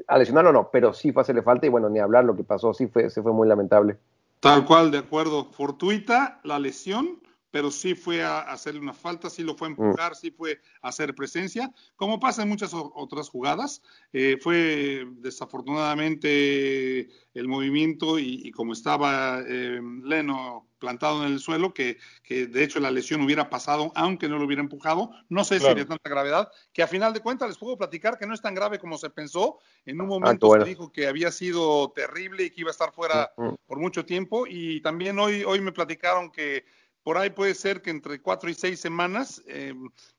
A 0.09 0.17
lesionarlo 0.17 0.51
no, 0.51 0.71
pero 0.73 0.91
sí 0.91 1.13
fue 1.13 1.21
a 1.21 1.23
hacerle 1.23 1.41
falta 1.41 1.67
y 1.67 1.69
bueno, 1.69 1.87
ni 1.87 1.99
hablar 1.99 2.25
lo 2.25 2.35
que 2.35 2.43
pasó, 2.43 2.73
sí 2.73 2.87
fue, 2.87 3.09
se 3.09 3.21
fue 3.21 3.31
muy 3.31 3.47
lamentable. 3.47 3.95
Tal 4.41 4.65
cual, 4.65 4.91
de 4.91 4.97
acuerdo. 4.97 5.45
Fortuita 5.53 6.41
la 6.43 6.59
lesión, 6.59 7.21
pero 7.51 7.71
sí 7.71 7.95
fue 7.95 8.23
a 8.23 8.39
hacerle 8.39 8.79
una 8.79 8.93
falta, 8.93 9.29
sí 9.29 9.43
lo 9.43 9.55
fue 9.55 9.67
a 9.67 9.71
mm. 9.71 9.73
empujar, 9.73 10.15
sí 10.15 10.31
fue 10.31 10.59
a 10.81 10.89
hacer 10.89 11.15
presencia, 11.15 11.71
como 11.95 12.19
pasa 12.19 12.43
en 12.43 12.49
muchas 12.49 12.71
otras 12.73 13.29
jugadas. 13.29 13.81
Eh, 14.13 14.37
fue 14.41 15.07
desafortunadamente 15.17 17.09
el 17.33 17.47
movimiento 17.47 18.19
y, 18.19 18.51
como 18.51 18.73
estaba 18.73 19.41
eh, 19.47 19.79
Leno 20.03 20.69
plantado 20.79 21.25
en 21.25 21.33
el 21.33 21.39
suelo, 21.39 21.73
que, 21.73 21.97
de 22.27 22.63
hecho 22.63 22.79
la 22.79 22.89
lesión 22.89 23.21
hubiera 23.21 23.49
pasado 23.49 23.91
aunque 23.95 24.29
no 24.29 24.37
lo 24.37 24.45
hubiera 24.45 24.61
empujado. 24.61 25.11
No 25.27 25.43
sé 25.43 25.59
si 25.59 25.73
de 25.73 25.85
tanta 25.85 26.09
gravedad, 26.09 26.49
que 26.73 26.81
a 26.81 26.87
final 26.87 27.13
de 27.13 27.19
cuentas 27.19 27.49
les 27.49 27.57
puedo 27.57 27.77
platicar 27.77 28.17
que 28.17 28.25
no 28.25 28.33
es 28.33 28.41
tan 28.41 28.55
grave 28.55 28.79
como 28.79 28.97
se 28.97 29.09
pensó. 29.09 29.59
En 29.85 29.99
un 29.99 30.07
ah, 30.07 30.09
momento 30.09 30.51
se 30.53 30.63
dijo 30.63 30.91
que 30.91 31.07
había 31.07 31.31
sido 31.31 31.91
terrible 31.91 32.45
y 32.45 32.49
que 32.49 32.61
iba 32.61 32.69
a 32.69 32.71
estar 32.71 32.93
fuera 32.93 33.31
mm, 33.37 33.43
mm. 33.43 33.55
por 33.67 33.79
mucho 33.79 34.05
tiempo. 34.05 34.45
Y 34.47 34.81
también 34.81 35.19
hoy, 35.19 35.43
hoy 35.43 35.59
me 35.59 35.73
platicaron 35.73 36.31
que 36.31 36.63
por 37.03 37.17
ahí 37.17 37.29
puede 37.29 37.55
ser 37.55 37.81
que 37.81 37.89
entre 37.89 38.21
cuatro 38.21 38.49
y 38.49 38.53
seis 38.53 38.79
semanas 38.79 39.41
eh, 39.47 39.73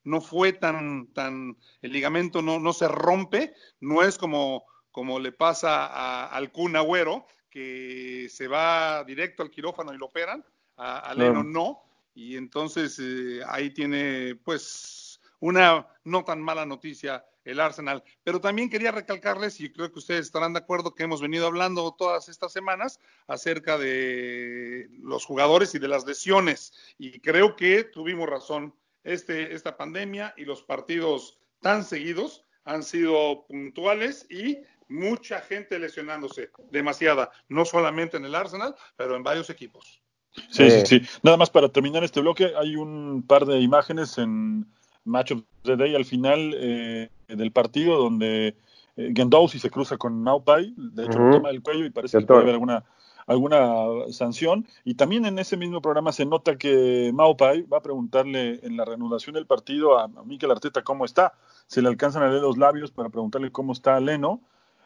no 0.04 0.20
fue 0.20 0.52
tan, 0.52 1.06
tan, 1.08 1.56
el 1.82 1.92
ligamento 1.92 2.42
no, 2.42 2.58
no 2.58 2.72
se 2.72 2.88
rompe, 2.88 3.54
no 3.80 4.02
es 4.02 4.18
como, 4.18 4.64
como 4.90 5.18
le 5.18 5.32
pasa 5.32 6.26
al 6.26 6.50
Kun 6.52 6.76
Agüero, 6.76 7.26
que 7.50 8.28
se 8.30 8.48
va 8.48 9.04
directo 9.04 9.42
al 9.42 9.50
quirófano 9.50 9.92
y 9.92 9.98
lo 9.98 10.06
operan, 10.06 10.44
a, 10.76 11.12
Leno 11.14 11.44
no, 11.44 11.82
y 12.14 12.36
entonces 12.36 12.98
eh, 12.98 13.40
ahí 13.46 13.70
tiene 13.70 14.34
pues 14.44 15.09
una 15.40 15.88
no 16.04 16.24
tan 16.24 16.40
mala 16.40 16.64
noticia 16.66 17.24
el 17.44 17.60
Arsenal. 17.60 18.02
Pero 18.22 18.40
también 18.40 18.70
quería 18.70 18.92
recalcarles, 18.92 19.60
y 19.60 19.72
creo 19.72 19.90
que 19.90 19.98
ustedes 19.98 20.26
estarán 20.26 20.52
de 20.52 20.60
acuerdo, 20.60 20.94
que 20.94 21.02
hemos 21.02 21.20
venido 21.20 21.46
hablando 21.46 21.94
todas 21.98 22.28
estas 22.28 22.52
semanas 22.52 23.00
acerca 23.26 23.78
de 23.78 24.88
los 25.02 25.24
jugadores 25.24 25.74
y 25.74 25.78
de 25.78 25.88
las 25.88 26.06
lesiones. 26.06 26.72
Y 26.98 27.20
creo 27.20 27.56
que 27.56 27.84
tuvimos 27.84 28.28
razón. 28.28 28.74
Este, 29.02 29.54
esta 29.54 29.78
pandemia 29.78 30.34
y 30.36 30.44
los 30.44 30.62
partidos 30.62 31.38
tan 31.60 31.84
seguidos 31.84 32.44
han 32.64 32.82
sido 32.82 33.46
puntuales 33.46 34.26
y 34.30 34.58
mucha 34.88 35.40
gente 35.40 35.78
lesionándose, 35.78 36.50
demasiada, 36.70 37.30
no 37.48 37.64
solamente 37.64 38.18
en 38.18 38.26
el 38.26 38.34
Arsenal, 38.34 38.74
pero 38.96 39.16
en 39.16 39.22
varios 39.22 39.48
equipos. 39.48 40.02
Sí, 40.50 40.70
sí, 40.70 40.82
sí. 40.84 41.02
Nada 41.22 41.36
más 41.36 41.48
para 41.48 41.68
terminar 41.68 42.04
este 42.04 42.20
bloque, 42.20 42.52
hay 42.56 42.76
un 42.76 43.24
par 43.26 43.46
de 43.46 43.60
imágenes 43.60 44.18
en 44.18 44.66
Match 45.04 45.32
of 45.32 45.42
the 45.62 45.76
Day 45.76 45.94
al 45.94 46.04
final 46.04 46.54
eh, 46.56 47.10
del 47.28 47.52
partido 47.52 47.96
donde 47.96 48.56
eh, 48.96 49.12
Gendouzi 49.14 49.58
se 49.58 49.70
cruza 49.70 49.96
con 49.96 50.22
Maupai, 50.22 50.74
de 50.76 51.06
hecho 51.06 51.18
uh 51.18 51.30
toma 51.30 51.50
el 51.50 51.62
cuello 51.62 51.84
y 51.84 51.90
parece 51.90 52.18
que 52.18 52.26
puede 52.26 52.40
haber 52.40 52.54
alguna 52.54 52.84
alguna 53.30 54.10
sanción. 54.10 54.66
Y 54.84 54.94
también 54.94 55.24
en 55.24 55.38
ese 55.38 55.56
mismo 55.56 55.80
programa 55.80 56.10
se 56.10 56.26
nota 56.26 56.56
que 56.56 57.12
Maupai 57.14 57.62
va 57.62 57.78
a 57.78 57.82
preguntarle 57.82 58.58
en 58.64 58.76
la 58.76 58.84
reanudación 58.84 59.34
del 59.34 59.46
partido 59.46 59.98
a, 59.98 60.08
Mikel 60.08 60.50
Arteta 60.50 60.82
cómo 60.82 61.04
está. 61.04 61.34
Se 61.66 61.80
le 61.80 61.88
alcanzan 61.88 62.24
a 62.24 62.28
leer 62.28 62.42
los 62.42 62.58
labios 62.58 62.90
para 62.90 63.08
preguntarle 63.08 63.52
cómo 63.52 63.72
está 63.72 64.00
Leno 64.00 64.40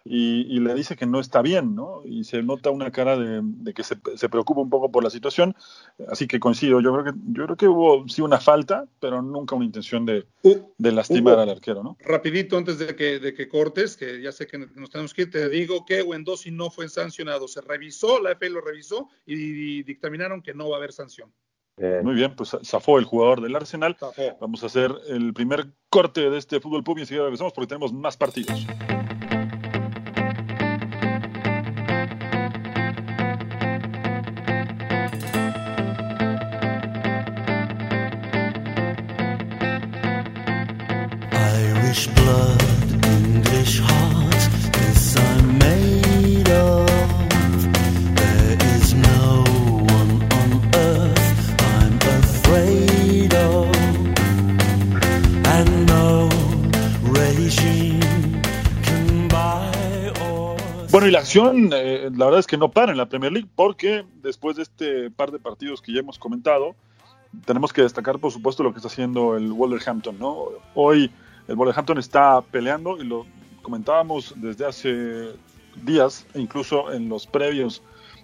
y, 0.06 0.60
le 0.60 0.74
dice 0.74 0.96
que 0.96 1.06
no 1.06 1.18
está 1.18 1.40
bien, 1.40 1.74
¿no? 1.74 2.02
Y 2.04 2.24
se 2.24 2.42
nota 2.42 2.70
una 2.70 2.90
cara 2.90 3.16
de, 3.16 3.72
que 3.72 3.82
se, 3.82 3.96
preocupa 4.28 4.60
un 4.60 4.68
poco 4.68 4.92
por 4.92 5.02
la 5.02 5.08
situación. 5.08 5.56
Así 6.08 6.26
que 6.26 6.38
coincido, 6.38 6.82
yo 6.82 6.92
creo 6.92 7.04
que, 7.04 7.18
yo 7.28 7.44
creo 7.44 7.56
que 7.56 7.68
hubo 7.68 8.06
sí 8.06 8.20
una 8.20 8.38
falta, 8.38 8.86
pero 9.00 9.22
nunca 9.22 9.54
una 9.54 9.64
intención 9.64 10.04
de, 10.04 10.26
de 10.76 10.92
lastimar 10.92 11.38
al 11.38 11.48
arquero, 11.48 11.82
¿no? 11.82 11.96
Rapidito, 12.00 12.58
antes 12.58 12.78
de 12.78 12.94
que, 12.94 13.18
de 13.18 13.32
que 13.32 13.48
cortes, 13.48 13.96
que 13.96 14.20
ya 14.20 14.30
sé 14.30 14.46
que 14.46 14.58
nos 14.58 14.90
tenemos 14.90 15.14
que 15.14 15.22
ir, 15.22 15.30
te 15.30 15.48
digo 15.48 15.86
que 15.86 16.02
Wendosi 16.02 16.50
no 16.50 16.68
fue 16.68 16.86
sancionado. 16.90 17.48
Se 17.48 17.62
revisó, 17.62 18.20
la 18.20 18.32
FA 18.36 18.50
lo 18.50 18.60
revisó 18.60 19.08
y, 19.24 19.82
dictaminaron 19.84 20.42
que 20.42 20.52
no 20.52 20.68
va 20.68 20.76
a 20.76 20.78
haber 20.78 20.92
sanción. 20.92 21.32
Muy 22.02 22.14
bien, 22.14 22.36
pues 22.36 22.56
zafó 22.62 22.98
el 22.98 23.04
jugador 23.04 23.40
del 23.40 23.56
Arsenal. 23.56 23.96
Vamos 24.38 24.62
a 24.62 24.66
hacer 24.66 24.94
el 25.08 25.32
primer 25.32 25.72
corte 25.88 26.28
de 26.28 26.38
este 26.38 26.60
fútbol 26.60 26.84
pub 26.84 26.98
y 26.98 27.00
enseguida 27.00 27.24
regresamos 27.24 27.52
porque 27.52 27.68
tenemos 27.68 27.92
más 27.92 28.16
partidos. 28.16 28.66
Bueno, 61.04 61.10
y 61.10 61.12
la 61.16 61.20
acción, 61.20 61.70
eh, 61.74 62.08
la 62.16 62.24
verdad 62.24 62.40
es 62.40 62.46
que 62.46 62.56
no 62.56 62.70
para 62.70 62.90
en 62.90 62.96
la 62.96 63.04
Premier 63.04 63.30
League 63.30 63.50
porque 63.54 64.06
después 64.22 64.56
de 64.56 64.62
este 64.62 65.10
par 65.10 65.32
de 65.32 65.38
partidos 65.38 65.82
que 65.82 65.92
ya 65.92 66.00
hemos 66.00 66.18
comentado, 66.18 66.74
tenemos 67.44 67.74
que 67.74 67.82
destacar, 67.82 68.18
por 68.18 68.32
supuesto, 68.32 68.62
lo 68.62 68.72
que 68.72 68.78
está 68.78 68.88
haciendo 68.88 69.36
el 69.36 69.52
Wolverhampton, 69.52 70.18
¿no? 70.18 70.46
Hoy 70.74 71.10
el 71.46 71.56
Wolverhampton 71.56 71.98
está 71.98 72.40
peleando 72.40 72.96
y 72.96 73.04
lo 73.04 73.26
comentábamos 73.60 74.32
desde 74.36 74.64
hace 74.64 75.34
días, 75.84 76.26
e 76.32 76.40
incluso 76.40 76.90
en 76.90 77.10
los 77.10 77.26
previos 77.26 77.82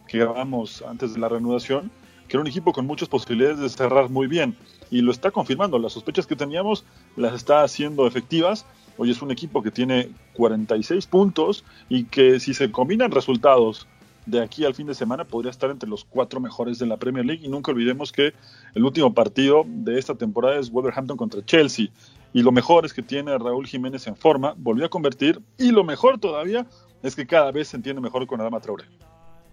que 0.08 0.16
grabamos 0.16 0.80
antes 0.80 1.12
de 1.12 1.20
la 1.20 1.28
reanudación, 1.28 1.90
que 2.28 2.38
era 2.38 2.40
un 2.40 2.48
equipo 2.48 2.72
con 2.72 2.86
muchas 2.86 3.10
posibilidades 3.10 3.58
de 3.58 3.68
cerrar 3.68 4.08
muy 4.08 4.26
bien. 4.26 4.56
Y 4.90 5.02
lo 5.02 5.12
está 5.12 5.30
confirmando. 5.30 5.78
Las 5.78 5.92
sospechas 5.92 6.26
que 6.26 6.34
teníamos 6.34 6.86
las 7.14 7.34
está 7.34 7.62
haciendo 7.62 8.06
efectivas. 8.06 8.64
Hoy 8.96 9.10
es 9.10 9.22
un 9.22 9.30
equipo 9.30 9.62
que 9.62 9.70
tiene 9.70 10.10
46 10.34 11.06
puntos 11.06 11.64
y 11.88 12.04
que 12.04 12.40
si 12.40 12.54
se 12.54 12.70
combinan 12.70 13.10
resultados 13.10 13.86
de 14.26 14.42
aquí 14.42 14.64
al 14.64 14.74
fin 14.74 14.86
de 14.86 14.94
semana 14.94 15.24
podría 15.24 15.50
estar 15.50 15.70
entre 15.70 15.88
los 15.88 16.04
cuatro 16.04 16.40
mejores 16.40 16.78
de 16.78 16.86
la 16.86 16.96
Premier 16.96 17.24
League. 17.24 17.44
Y 17.44 17.48
nunca 17.48 17.72
olvidemos 17.72 18.12
que 18.12 18.32
el 18.74 18.84
último 18.84 19.12
partido 19.14 19.64
de 19.66 19.98
esta 19.98 20.14
temporada 20.14 20.58
es 20.58 20.70
Wolverhampton 20.70 21.16
contra 21.16 21.44
Chelsea. 21.44 21.88
Y 22.32 22.42
lo 22.42 22.52
mejor 22.52 22.84
es 22.84 22.92
que 22.92 23.02
tiene 23.02 23.32
a 23.32 23.38
Raúl 23.38 23.66
Jiménez 23.66 24.06
en 24.06 24.16
forma, 24.16 24.54
volvió 24.56 24.86
a 24.86 24.88
convertir. 24.88 25.40
Y 25.58 25.72
lo 25.72 25.84
mejor 25.84 26.18
todavía 26.18 26.66
es 27.02 27.16
que 27.16 27.26
cada 27.26 27.50
vez 27.50 27.68
se 27.68 27.76
entiende 27.76 28.00
mejor 28.00 28.26
con 28.26 28.40
Adama 28.40 28.60
Traoré. 28.60 28.84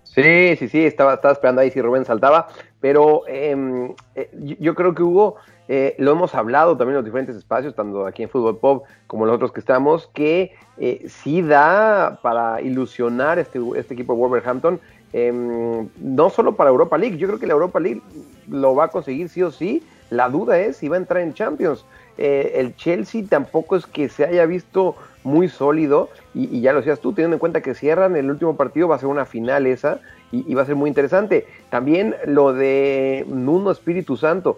Sí, 0.03 0.55
sí, 0.57 0.67
sí, 0.67 0.85
estaba, 0.85 1.19
esperando 1.31 1.61
ahí 1.61 1.69
si 1.69 1.81
Rubén 1.81 2.05
saltaba, 2.05 2.47
pero 2.79 3.27
em, 3.27 3.93
eh, 4.15 4.31
yo, 4.59 4.73
creo 4.73 4.95
que 4.95 5.03
Hugo, 5.03 5.35
eh, 5.67 5.95
lo 5.97 6.11
hemos 6.11 6.33
hablado 6.35 6.77
también 6.77 6.91
en 6.91 6.97
los 6.97 7.05
diferentes 7.05 7.35
espacios, 7.35 7.75
tanto 7.75 8.05
aquí 8.05 8.23
en 8.23 8.29
Fútbol 8.29 8.57
Pop 8.57 8.85
como 9.07 9.25
los 9.25 9.35
otros 9.35 9.51
que 9.51 9.59
estamos, 9.59 10.09
que 10.13 10.53
eh, 10.77 11.05
sí 11.07 11.41
da 11.41 12.19
para 12.21 12.61
ilusionar 12.61 13.39
este, 13.39 13.59
este 13.75 13.93
equipo 13.93 14.13
de 14.13 14.19
Wolverhampton, 14.19 14.79
em, 15.13 15.87
no 15.99 16.29
solo 16.29 16.55
para 16.55 16.69
Europa 16.69 16.97
League, 16.97 17.17
yo 17.17 17.27
creo 17.27 17.39
que 17.39 17.47
la 17.47 17.53
Europa 17.53 17.79
League 17.79 18.01
lo 18.49 18.75
va 18.75 18.85
a 18.85 18.87
conseguir 18.89 19.29
sí 19.29 19.43
o 19.43 19.51
sí, 19.51 19.83
la 20.09 20.29
duda 20.29 20.59
es 20.59 20.77
si 20.77 20.87
va 20.87 20.95
a 20.95 20.99
entrar 20.99 21.21
en 21.21 21.33
Champions. 21.33 21.85
el 22.17 22.75
Chelsea 22.77 23.23
tampoco 23.29 23.75
es 23.75 23.85
que 23.85 24.09
se 24.09 24.25
haya 24.25 24.45
visto 24.45 24.95
muy 25.27 25.49
sólido 25.49 26.09
y, 26.33 26.61
ya 26.61 26.71
lo 26.71 26.79
decías 26.79 26.99
tú, 26.99 27.13
teniendo 27.13 27.35
en 27.35 27.39
cuenta 27.39 27.61
que 27.61 27.75
cierran 27.75 28.15
el 28.15 28.29
último 28.31 28.55
partido, 28.55 28.87
va 28.87 28.95
a 28.95 28.99
ser 28.99 29.09
una 29.09 29.25
final 29.25 29.67
esa 29.67 29.99
y, 30.31 30.53
va 30.53 30.63
a 30.63 30.65
ser 30.65 30.75
muy 30.75 30.87
interesante. 30.87 31.45
También 31.69 32.15
lo 32.25 32.53
de 32.53 33.25
Nuno 33.27 33.71
Espíritu 33.71 34.17
Santo. 34.17 34.57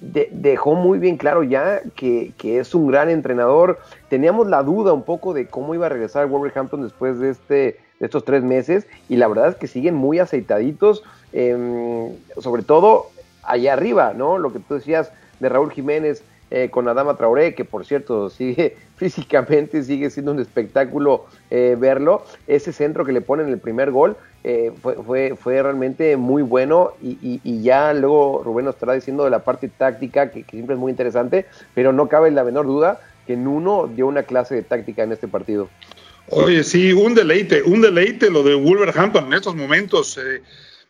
Dejó 0.00 0.74
muy 0.74 0.98
bien 0.98 1.16
claro 1.16 1.42
ya 1.42 1.80
que, 1.94 2.32
es 2.42 2.74
un 2.74 2.86
gran 2.86 3.10
entrenador. 3.10 3.78
Teníamos 4.08 4.46
la 4.46 4.62
duda 4.62 4.92
un 4.92 5.02
poco 5.02 5.34
de 5.34 5.46
cómo 5.46 5.74
iba 5.74 5.86
a 5.86 5.88
regresar 5.88 6.26
Wolverhampton 6.26 6.82
después 6.82 7.18
de, 7.18 7.30
este, 7.30 7.54
de 7.54 8.06
estos 8.06 8.24
tres 8.24 8.42
meses 8.42 8.86
y 9.08 9.16
la 9.16 9.28
verdad 9.28 9.48
es 9.48 9.56
que 9.56 9.66
siguen 9.66 9.94
muy 9.94 10.18
aceitaditos, 10.18 11.02
em, 11.32 12.12
sobre 12.38 12.62
todo 12.62 13.06
allá 13.42 13.72
arriba, 13.72 14.12
¿no? 14.14 14.38
Lo 14.38 14.52
que 14.52 14.60
tú 14.60 14.74
decías 14.74 15.12
de 15.40 15.48
Raúl 15.48 15.72
Jiménez, 15.72 16.22
eh, 16.50 16.70
con 16.70 16.88
Adama 16.88 17.14
Traoré, 17.16 17.54
que 17.54 17.66
por 17.66 17.84
cierto 17.84 18.30
sigue 18.30 18.76
físicamente, 18.96 19.82
sigue 19.82 20.10
siendo 20.10 20.32
un 20.32 20.40
espectáculo 20.40 21.26
eh, 21.50 21.76
verlo. 21.78 22.24
Ese 22.46 22.72
centro 22.72 23.04
que 23.04 23.12
le 23.12 23.20
ponen 23.20 23.48
el 23.48 23.58
primer 23.58 23.90
gol 23.90 24.16
eh, 24.44 24.72
fue, 24.80 25.36
fue, 25.36 25.62
realmente 25.62 26.16
muy 26.16 26.42
bueno 26.42 26.92
y, 27.02 27.62
ya 27.62 27.92
luego 27.92 28.42
Rubén 28.44 28.66
nos 28.66 28.76
estará 28.76 28.94
diciendo 28.94 29.24
de 29.24 29.30
la 29.30 29.44
parte 29.44 29.68
táctica, 29.68 30.30
que, 30.30 30.44
siempre 30.44 30.74
es 30.74 30.80
muy 30.80 30.90
interesante, 30.90 31.46
pero 31.74 31.92
no 31.92 32.08
cabe 32.08 32.30
la 32.30 32.44
menor 32.44 32.66
duda 32.66 33.00
que 33.26 33.36
Nuno 33.36 33.90
dio 33.94 34.06
una 34.06 34.22
clase 34.22 34.54
de 34.54 34.62
táctica 34.62 35.02
en 35.02 35.12
este 35.12 35.28
partido. 35.28 35.68
Oye, 36.30 36.62
sí, 36.62 36.92
un 36.92 37.14
deleite, 37.14 37.62
un 37.62 37.80
deleite 37.80 38.30
lo 38.30 38.42
de 38.42 38.54
Wolverhampton 38.54 39.26
en 39.26 39.32
estos 39.34 39.54
momentos. 39.54 40.18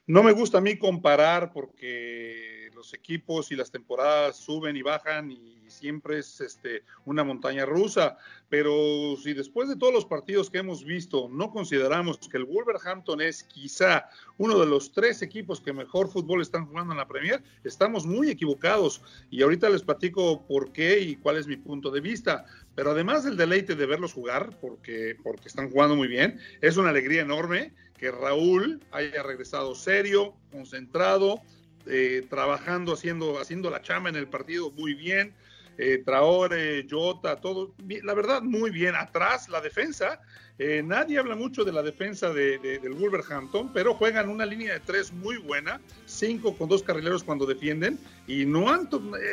no 0.06 0.22
me 0.22 0.32
gusta 0.32 0.58
a 0.58 0.60
mí 0.60 0.76
comparar 0.76 1.52
porque 1.52 2.68
los 2.74 2.92
equipos 2.94 3.50
y 3.50 3.56
las 3.56 3.70
temporadas 3.70 4.36
suben 4.36 4.76
y 4.76 4.82
bajan 4.82 5.30
y 5.32 5.57
siempre 5.78 6.18
es 6.18 6.40
este, 6.40 6.82
una 7.04 7.24
montaña 7.24 7.64
rusa. 7.64 8.18
Pero 8.48 9.16
si 9.22 9.34
después 9.34 9.68
de 9.68 9.76
todos 9.76 9.92
los 9.92 10.06
partidos 10.06 10.50
que 10.50 10.58
hemos 10.58 10.84
visto 10.84 11.28
no 11.30 11.50
consideramos 11.50 12.18
que 12.18 12.38
el 12.38 12.44
Wolverhampton 12.44 13.20
es 13.20 13.44
quizá 13.44 14.08
uno 14.38 14.58
de 14.58 14.66
los 14.66 14.92
tres 14.92 15.22
equipos 15.22 15.60
que 15.60 15.72
mejor 15.72 16.10
fútbol 16.10 16.40
están 16.40 16.66
jugando 16.66 16.92
en 16.92 16.98
la 16.98 17.08
Premier, 17.08 17.42
estamos 17.64 18.06
muy 18.06 18.30
equivocados. 18.30 19.02
Y 19.30 19.42
ahorita 19.42 19.68
les 19.68 19.82
platico 19.82 20.46
por 20.46 20.72
qué 20.72 21.00
y 21.00 21.16
cuál 21.16 21.36
es 21.36 21.46
mi 21.46 21.56
punto 21.56 21.90
de 21.90 22.00
vista. 22.00 22.44
Pero 22.74 22.92
además 22.92 23.24
del 23.24 23.36
deleite 23.36 23.74
de 23.74 23.86
verlos 23.86 24.12
jugar, 24.12 24.58
porque, 24.60 25.16
porque 25.22 25.48
están 25.48 25.70
jugando 25.70 25.96
muy 25.96 26.08
bien, 26.08 26.38
es 26.60 26.76
una 26.76 26.90
alegría 26.90 27.22
enorme 27.22 27.72
que 27.98 28.10
Raúl 28.10 28.80
haya 28.92 29.22
regresado 29.22 29.74
serio, 29.74 30.34
concentrado, 30.52 31.42
eh, 31.86 32.26
trabajando, 32.28 32.92
haciendo, 32.92 33.38
haciendo 33.38 33.70
la 33.70 33.82
chama 33.82 34.08
en 34.08 34.16
el 34.16 34.28
partido 34.28 34.70
muy 34.70 34.94
bien. 34.94 35.34
Eh, 35.78 36.02
Traore, 36.04 36.84
Jota, 36.90 37.36
todo, 37.36 37.72
la 38.02 38.12
verdad, 38.12 38.42
muy 38.42 38.70
bien. 38.70 38.96
Atrás, 38.96 39.48
la 39.48 39.60
defensa, 39.60 40.20
eh, 40.58 40.82
nadie 40.84 41.18
habla 41.18 41.36
mucho 41.36 41.64
de 41.64 41.70
la 41.70 41.84
defensa 41.84 42.32
de, 42.32 42.58
del 42.58 42.94
Wolverhampton, 42.94 43.72
pero 43.72 43.94
juegan 43.94 44.28
una 44.28 44.44
línea 44.44 44.74
de 44.74 44.80
tres 44.80 45.12
muy 45.12 45.36
buena, 45.36 45.80
cinco 46.04 46.56
con 46.56 46.68
dos 46.68 46.82
carrileros 46.82 47.22
cuando 47.22 47.46
defienden, 47.46 47.96
y 48.26 48.44
no, 48.44 48.68
han, 48.68 48.88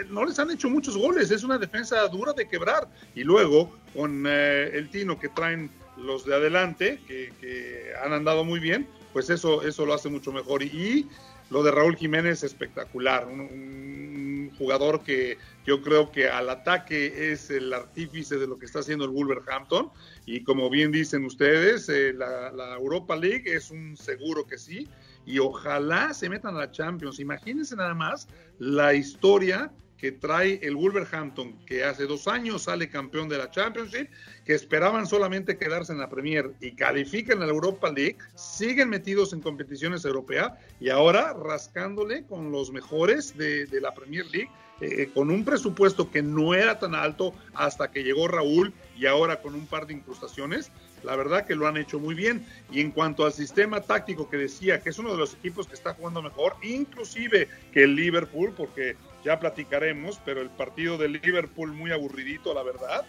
no 0.09 0.23
les 0.23 0.37
han 0.37 0.51
hecho 0.51 0.69
muchos 0.69 0.95
goles, 0.95 1.31
es 1.31 1.43
una 1.43 1.57
defensa 1.57 2.07
dura 2.09 2.31
de 2.33 2.47
quebrar. 2.47 2.87
Y 3.15 3.23
luego, 3.23 3.75
con 3.95 4.27
el 4.27 4.87
tino 4.91 5.19
que 5.19 5.29
traen 5.29 5.71
los 5.97 6.25
de 6.25 6.35
adelante, 6.35 6.99
que, 7.07 7.91
han 8.03 8.13
andado 8.13 8.43
muy 8.43 8.59
bien, 8.59 8.87
pues 9.13 9.31
eso, 9.31 9.63
eso 9.63 9.83
lo 9.85 9.95
hace 9.95 10.09
mucho 10.09 10.31
mejor. 10.31 10.61
Y, 10.61 11.07
lo 11.49 11.63
de 11.63 11.71
Raúl 11.71 11.95
Jiménez 11.95 12.43
espectacular, 12.43 13.27
un, 13.27 14.51
jugador 14.57 15.03
que 15.03 15.37
yo 15.65 15.81
creo 15.81 16.11
que 16.11 16.29
al 16.29 16.49
ataque 16.49 17.31
es 17.31 17.49
el 17.49 17.73
artífice 17.73 18.37
de 18.37 18.47
lo 18.47 18.57
que 18.57 18.65
está 18.65 18.79
haciendo 18.79 19.03
el 19.03 19.11
Wolverhampton. 19.11 19.89
Y 20.25 20.43
como 20.43 20.69
bien 20.69 20.91
dicen 20.91 21.25
ustedes, 21.25 21.89
eh, 21.89 22.13
la, 22.13 22.51
la, 22.51 22.75
Europa 22.75 23.15
League 23.15 23.43
es 23.45 23.71
un 23.71 23.97
seguro 23.97 24.45
que 24.45 24.57
sí. 24.57 24.87
Y 25.25 25.39
ojalá 25.39 26.13
se 26.13 26.29
metan 26.29 26.55
a 26.55 26.59
la 26.59 26.71
Champions. 26.71 27.19
Imagínense 27.19 27.75
nada 27.75 27.93
más 27.93 28.27
la 28.59 28.93
historia 28.93 29.71
que 30.05 30.11
trae 30.11 30.59
el 30.61 30.75
Wolverhampton, 30.75 31.57
que 31.65 31.83
hace 31.83 32.05
dos 32.05 32.27
años 32.27 32.65
sale 32.65 32.91
campeón 32.91 33.27
de 33.27 33.39
la 33.39 33.49
Championship, 33.49 34.07
que 34.45 34.53
esperaban 34.53 35.07
solamente 35.07 35.57
quedarse 35.57 35.93
en 35.93 35.97
la 35.97 36.09
Premier 36.09 36.51
y 36.61 36.73
califican 36.73 37.41
a 37.41 37.47
la 37.47 37.51
Europa 37.51 37.91
League, 37.91 38.17
siguen 38.35 38.89
metidos 38.89 39.33
en 39.33 39.41
competiciones 39.41 40.05
europeas 40.05 40.51
y 40.79 40.89
ahora 40.89 41.33
rascándole 41.33 42.23
con 42.25 42.51
los 42.51 42.71
mejores 42.71 43.35
de, 43.35 43.67
la 43.81 43.95
Premier 43.95 44.27
League, 44.27 44.51
eh, 44.79 45.09
con 45.11 45.31
un 45.31 45.43
presupuesto 45.43 46.11
que 46.11 46.21
no 46.21 46.53
era 46.53 46.77
tan 46.77 46.93
alto 46.93 47.33
hasta 47.55 47.89
que 47.89 48.03
llegó 48.03 48.27
Raúl 48.27 48.73
y 48.95 49.07
ahora 49.07 49.41
con 49.41 49.55
un 49.55 49.65
par 49.65 49.87
de 49.87 49.93
incrustaciones. 49.93 50.69
La 51.03 51.15
verdad 51.15 51.47
que 51.47 51.55
lo 51.55 51.67
han 51.67 51.77
hecho 51.77 51.99
muy 51.99 52.13
bien. 52.13 52.45
Y 52.71 52.81
en 52.81 52.91
cuanto 52.91 53.25
al 53.25 53.33
sistema 53.33 53.81
táctico 53.81 54.29
que 54.29 54.37
decía, 54.37 54.81
que 54.81 54.89
es 54.89 54.99
uno 54.99 55.13
de 55.13 55.17
los 55.17 55.33
equipos 55.33 55.67
que 55.67 55.73
está 55.73 55.95
jugando 55.95 56.21
mejor, 56.21 56.57
inclusive 56.61 57.47
que 57.73 57.83
el 57.83 57.95
Liverpool, 57.95 58.53
porque 58.55 58.95
ya 59.25 59.39
platicaremos, 59.39 60.21
pero 60.23 60.41
el 60.41 60.51
partido 60.51 60.97
del 60.97 61.13
Liverpool 61.13 61.73
muy 61.73 61.91
aburridito, 61.91 62.53
la 62.53 62.63
verdad. 62.63 63.05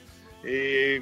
Eh, 0.48 1.00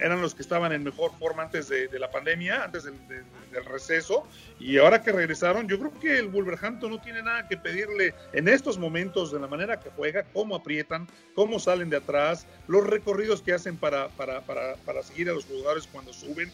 eran 0.00 0.20
los 0.20 0.34
que 0.34 0.42
estaban 0.42 0.72
en 0.72 0.84
mejor 0.84 1.10
forma 1.18 1.44
antes 1.44 1.68
de, 1.68 1.88
la 1.98 2.10
pandemia, 2.10 2.64
antes 2.64 2.84
del, 2.84 3.24
receso, 3.64 4.26
y 4.58 4.78
ahora 4.78 5.00
que 5.00 5.10
regresaron, 5.10 5.68
yo 5.68 5.78
creo 5.78 5.98
que 6.00 6.18
el 6.18 6.28
Wolverhampton 6.28 6.90
no 6.90 7.00
tiene 7.00 7.22
nada 7.22 7.48
que 7.48 7.56
pedirle 7.56 8.14
en 8.32 8.48
estos 8.48 8.76
momentos 8.76 9.32
de 9.32 9.38
la 9.40 9.46
manera 9.46 9.80
que 9.80 9.90
juega, 9.90 10.24
cómo 10.32 10.56
aprietan, 10.56 11.06
cómo 11.34 11.58
salen 11.58 11.88
de 11.88 11.96
atrás, 11.96 12.46
los 12.66 12.86
recorridos 12.86 13.42
que 13.42 13.54
hacen 13.54 13.76
para, 13.76 14.08
para, 14.08 14.42
para, 14.42 14.74
para 14.84 15.02
seguir 15.02 15.30
a 15.30 15.32
los 15.32 15.46
jugadores 15.46 15.88
cuando 15.90 16.12
suben 16.12 16.52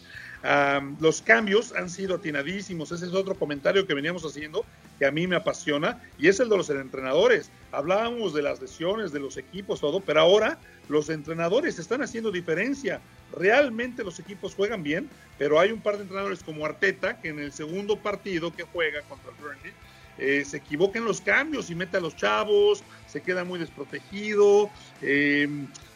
los 0.99 1.21
cambios 1.21 1.73
han 1.73 1.89
sido 1.89 2.15
atinadísimos. 2.15 2.91
Ese 2.91 3.05
es 3.05 3.13
otro 3.13 3.35
comentario 3.35 3.85
que 3.85 3.93
veníamos 3.93 4.23
haciendo 4.23 4.65
que 4.97 5.05
a 5.05 5.11
mí 5.11 5.27
me 5.27 5.35
apasiona 5.35 6.01
y 6.17 6.27
es 6.27 6.39
el 6.39 6.49
de 6.49 6.57
los 6.57 6.69
entrenadores. 6.69 7.49
Hablábamos 7.71 8.33
de 8.33 8.41
las 8.41 8.61
lesiones, 8.61 9.11
de 9.11 9.19
los 9.19 9.37
equipos, 9.37 9.81
todo, 9.81 9.99
pero 9.99 10.21
ahora 10.21 10.59
los 10.89 11.09
entrenadores 11.09 11.79
están 11.79 12.01
haciendo 12.01 12.31
diferencia. 12.31 13.01
Realmente 13.37 14.03
los 14.03 14.19
equipos 14.19 14.55
juegan 14.55 14.83
bien, 14.83 15.09
pero 15.37 15.59
hay 15.59 15.71
un 15.71 15.81
par 15.81 15.97
de 15.97 16.03
entrenadores 16.03 16.43
como 16.43 16.65
Arteta 16.65 17.19
que 17.19 17.29
en 17.29 17.39
el 17.39 17.51
segundo 17.51 17.97
partido 17.97 18.53
que 18.53 18.63
juega 18.63 19.01
contra 19.03 19.31
el 19.31 19.37
Burnley 19.37 19.73
eh, 20.17 20.43
se 20.45 20.57
equivoca 20.57 20.99
en 20.99 21.05
los 21.05 21.21
cambios 21.21 21.69
y 21.69 21.75
mete 21.75 21.97
a 21.97 21.99
los 21.99 22.15
chavos, 22.15 22.83
se 23.07 23.21
queda 23.21 23.43
muy 23.43 23.59
desprotegido. 23.59 24.69
Eh, 25.01 25.47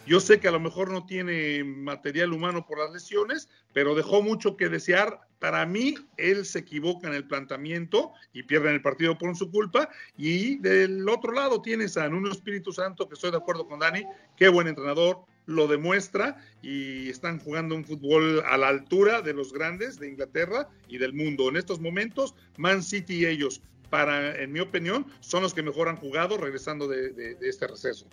yo 0.05 0.19
sé 0.19 0.39
que 0.39 0.47
a 0.47 0.51
lo 0.51 0.59
mejor 0.59 0.91
no 0.91 1.05
tiene 1.05 1.63
material 1.63 2.31
humano 2.31 2.65
por 2.65 2.79
las 2.79 2.91
lesiones, 2.91 3.49
pero 3.73 3.95
dejó 3.95 4.21
mucho 4.21 4.55
que 4.55 4.69
desear. 4.69 5.19
Para 5.39 5.65
mí, 5.65 5.95
él 6.17 6.45
se 6.45 6.59
equivoca 6.59 7.07
en 7.07 7.15
el 7.15 7.27
planteamiento 7.27 8.13
y 8.31 8.43
pierde 8.43 8.69
en 8.69 8.75
el 8.75 8.81
partido 8.81 9.17
por 9.17 9.35
su 9.35 9.49
culpa. 9.49 9.89
Y 10.15 10.57
del 10.59 11.07
otro 11.09 11.33
lado 11.33 11.61
tienes 11.61 11.97
a 11.97 12.07
Nuno 12.07 12.31
Espíritu 12.31 12.71
Santo, 12.71 13.07
que 13.07 13.15
estoy 13.15 13.31
de 13.31 13.37
acuerdo 13.37 13.67
con 13.67 13.79
Dani, 13.79 14.05
qué 14.37 14.47
buen 14.47 14.67
entrenador, 14.67 15.25
lo 15.47 15.67
demuestra 15.67 16.37
y 16.61 17.09
están 17.09 17.39
jugando 17.39 17.75
un 17.75 17.85
fútbol 17.85 18.43
a 18.45 18.57
la 18.57 18.67
altura 18.67 19.21
de 19.21 19.33
los 19.33 19.53
grandes 19.53 19.99
de 19.99 20.09
Inglaterra 20.09 20.69
y 20.87 20.97
del 20.97 21.13
mundo. 21.13 21.49
En 21.49 21.57
estos 21.57 21.79
momentos, 21.79 22.35
Man 22.57 22.81
City 22.81 23.21
y 23.21 23.25
ellos, 23.25 23.61
para, 23.89 24.41
en 24.41 24.51
mi 24.51 24.59
opinión, 24.59 25.05
son 25.19 25.43
los 25.43 25.53
que 25.53 25.63
mejor 25.63 25.89
han 25.89 25.97
jugado 25.97 26.37
regresando 26.37 26.87
de 26.87 27.37
este 27.41 27.67
receso. 27.67 28.07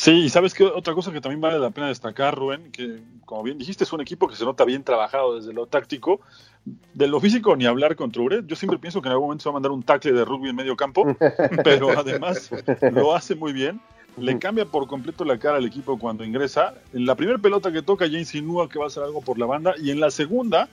Sí, 0.00 0.12
y 0.12 0.30
sabes 0.30 0.54
que 0.54 0.64
otra 0.64 0.94
cosa 0.94 1.12
que 1.12 1.20
también 1.20 1.42
vale 1.42 1.58
la 1.58 1.68
pena 1.68 1.88
destacar, 1.88 2.34
Rubén, 2.34 2.72
que 2.72 3.02
como 3.26 3.42
bien 3.42 3.58
dijiste, 3.58 3.84
es 3.84 3.92
un 3.92 4.00
equipo 4.00 4.28
que 4.28 4.34
se 4.34 4.46
nota 4.46 4.64
bien 4.64 4.82
trabajado 4.82 5.36
desde 5.36 5.52
lo 5.52 5.66
táctico. 5.66 6.22
De 6.94 7.06
lo 7.06 7.20
físico, 7.20 7.54
ni 7.54 7.66
hablar 7.66 7.96
contra 7.96 8.22
Ure. 8.22 8.42
Yo 8.46 8.56
siempre 8.56 8.78
pienso 8.78 9.02
que 9.02 9.08
en 9.08 9.12
algún 9.12 9.26
momento 9.26 9.42
se 9.42 9.50
va 9.50 9.52
a 9.52 9.58
mandar 9.60 9.72
un 9.72 9.82
tackle 9.82 10.12
de 10.12 10.24
rugby 10.24 10.48
en 10.48 10.56
medio 10.56 10.74
campo, 10.74 11.04
pero 11.64 11.90
además 11.90 12.50
lo 12.80 13.14
hace 13.14 13.34
muy 13.34 13.52
bien. 13.52 13.78
Le 14.16 14.38
cambia 14.38 14.64
por 14.64 14.86
completo 14.86 15.22
la 15.26 15.38
cara 15.38 15.58
al 15.58 15.66
equipo 15.66 15.98
cuando 15.98 16.24
ingresa. 16.24 16.72
En 16.94 17.04
la 17.04 17.14
primera 17.14 17.36
pelota 17.36 17.70
que 17.70 17.82
toca 17.82 18.06
ya 18.06 18.18
insinúa 18.18 18.70
que 18.70 18.78
va 18.78 18.86
a 18.86 18.88
hacer 18.88 19.02
algo 19.02 19.20
por 19.20 19.38
la 19.38 19.44
banda 19.44 19.74
y 19.78 19.90
en 19.90 20.00
la 20.00 20.10
segunda 20.10 20.70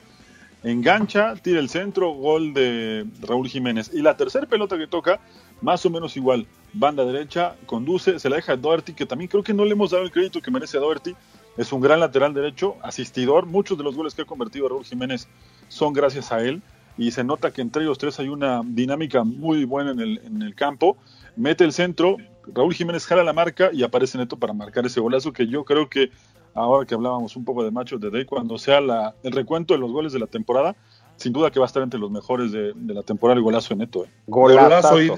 engancha, 0.63 1.35
tira 1.35 1.59
el 1.59 1.67
centro, 1.67 2.11
gol 2.11 2.53
de 2.53 3.05
Raúl 3.21 3.49
Jiménez. 3.49 3.91
Y 3.93 4.01
la 4.01 4.15
tercera 4.15 4.47
pelota 4.47 4.77
que 4.77 4.87
toca, 4.87 5.19
más 5.61 5.85
o 5.85 5.89
menos 5.89 6.15
igual, 6.17 6.45
banda 6.73 7.05
derecha, 7.05 7.55
conduce, 7.65 8.19
se 8.19 8.29
la 8.29 8.37
deja 8.37 8.53
a 8.53 8.57
Doherty, 8.57 8.93
que 8.93 9.05
también 9.05 9.29
creo 9.29 9.43
que 9.43 9.53
no 9.53 9.65
le 9.65 9.71
hemos 9.71 9.91
dado 9.91 10.03
el 10.03 10.11
crédito 10.11 10.41
que 10.41 10.51
merece 10.51 10.77
a 10.77 10.81
Doherty. 10.81 11.15
Es 11.57 11.71
un 11.71 11.81
gran 11.81 11.99
lateral 11.99 12.33
derecho, 12.33 12.75
asistidor. 12.83 13.47
Muchos 13.47 13.77
de 13.77 13.83
los 13.83 13.95
goles 13.95 14.13
que 14.13 14.21
ha 14.21 14.25
convertido 14.25 14.69
Raúl 14.69 14.85
Jiménez 14.85 15.27
son 15.69 15.93
gracias 15.93 16.31
a 16.31 16.41
él. 16.41 16.61
Y 16.99 17.11
se 17.11 17.23
nota 17.23 17.51
que 17.51 17.61
entre 17.61 17.83
ellos 17.83 17.97
tres 17.97 18.19
hay 18.19 18.27
una 18.27 18.61
dinámica 18.63 19.23
muy 19.23 19.65
buena 19.65 19.91
en 19.91 19.99
el, 19.99 20.17
en 20.19 20.41
el 20.41 20.55
campo. 20.55 20.97
Mete 21.35 21.63
el 21.63 21.73
centro, 21.73 22.17
Raúl 22.53 22.73
Jiménez 22.73 23.05
jala 23.05 23.23
la 23.23 23.33
marca 23.33 23.69
y 23.73 23.83
aparece 23.83 24.17
Neto 24.17 24.37
para 24.37 24.53
marcar 24.53 24.85
ese 24.85 24.99
golazo 24.99 25.33
que 25.33 25.47
yo 25.47 25.63
creo 25.63 25.89
que 25.89 26.11
ahora 26.53 26.85
que 26.85 26.95
hablábamos 26.95 27.35
un 27.35 27.45
poco 27.45 27.63
de 27.63 27.71
Machos 27.71 28.01
de 28.01 28.09
Day, 28.09 28.25
cuando 28.25 28.57
sea 28.57 28.81
la, 28.81 29.15
el 29.23 29.31
recuento 29.31 29.73
de 29.73 29.79
los 29.79 29.91
goles 29.91 30.11
de 30.11 30.19
la 30.19 30.27
temporada, 30.27 30.75
sin 31.17 31.33
duda 31.33 31.51
que 31.51 31.59
va 31.59 31.65
a 31.65 31.67
estar 31.67 31.83
entre 31.83 31.99
los 31.99 32.09
mejores 32.09 32.51
de, 32.51 32.73
de 32.75 32.93
la 32.93 33.03
temporada 33.03 33.37
el 33.37 33.43
golazo 33.43 33.73
de 33.73 33.79
Neto. 33.79 34.05
¿eh? 34.05 34.09
Golazo. 34.27 35.01
Y, 35.01 35.11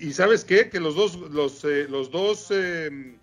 y, 0.00 0.12
sabes 0.12 0.44
qué? 0.44 0.68
Que 0.70 0.78
los 0.78 0.94
dos, 0.94 1.16
los, 1.16 1.64
eh, 1.64 1.86
los 1.88 2.10
dos 2.10 2.48
eh, 2.50 3.16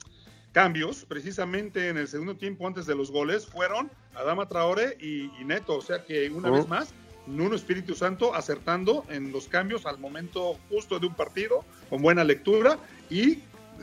cambios, 0.51 1.05
precisamente 1.05 1.89
en 1.89 1.97
el 1.97 2.07
segundo 2.07 2.35
tiempo 2.35 2.67
antes 2.67 2.85
de 2.85 2.95
los 2.95 3.11
goles, 3.11 3.45
fueron 3.45 3.89
Adama 4.15 4.47
Traore 4.47 4.97
y, 4.99 5.31
y 5.39 5.45
Neto. 5.45 5.77
O 5.77 5.81
sea 5.81 6.03
que 6.03 6.29
una 6.29 6.49
uh 6.49 6.53
-huh. 6.53 6.57
vez 6.57 6.67
más, 6.67 6.93
Nuno 7.27 7.55
Espíritu 7.55 7.95
Santo 7.95 8.33
acertando 8.35 9.03
en 9.09 9.31
los 9.31 9.47
cambios 9.47 9.85
al 9.85 9.97
momento 9.99 10.57
justo 10.69 10.99
de 10.99 11.07
un 11.07 11.15
partido, 11.15 11.63
con 11.89 12.01
buena 12.01 12.23
lectura 12.23 12.77
y 13.09 13.39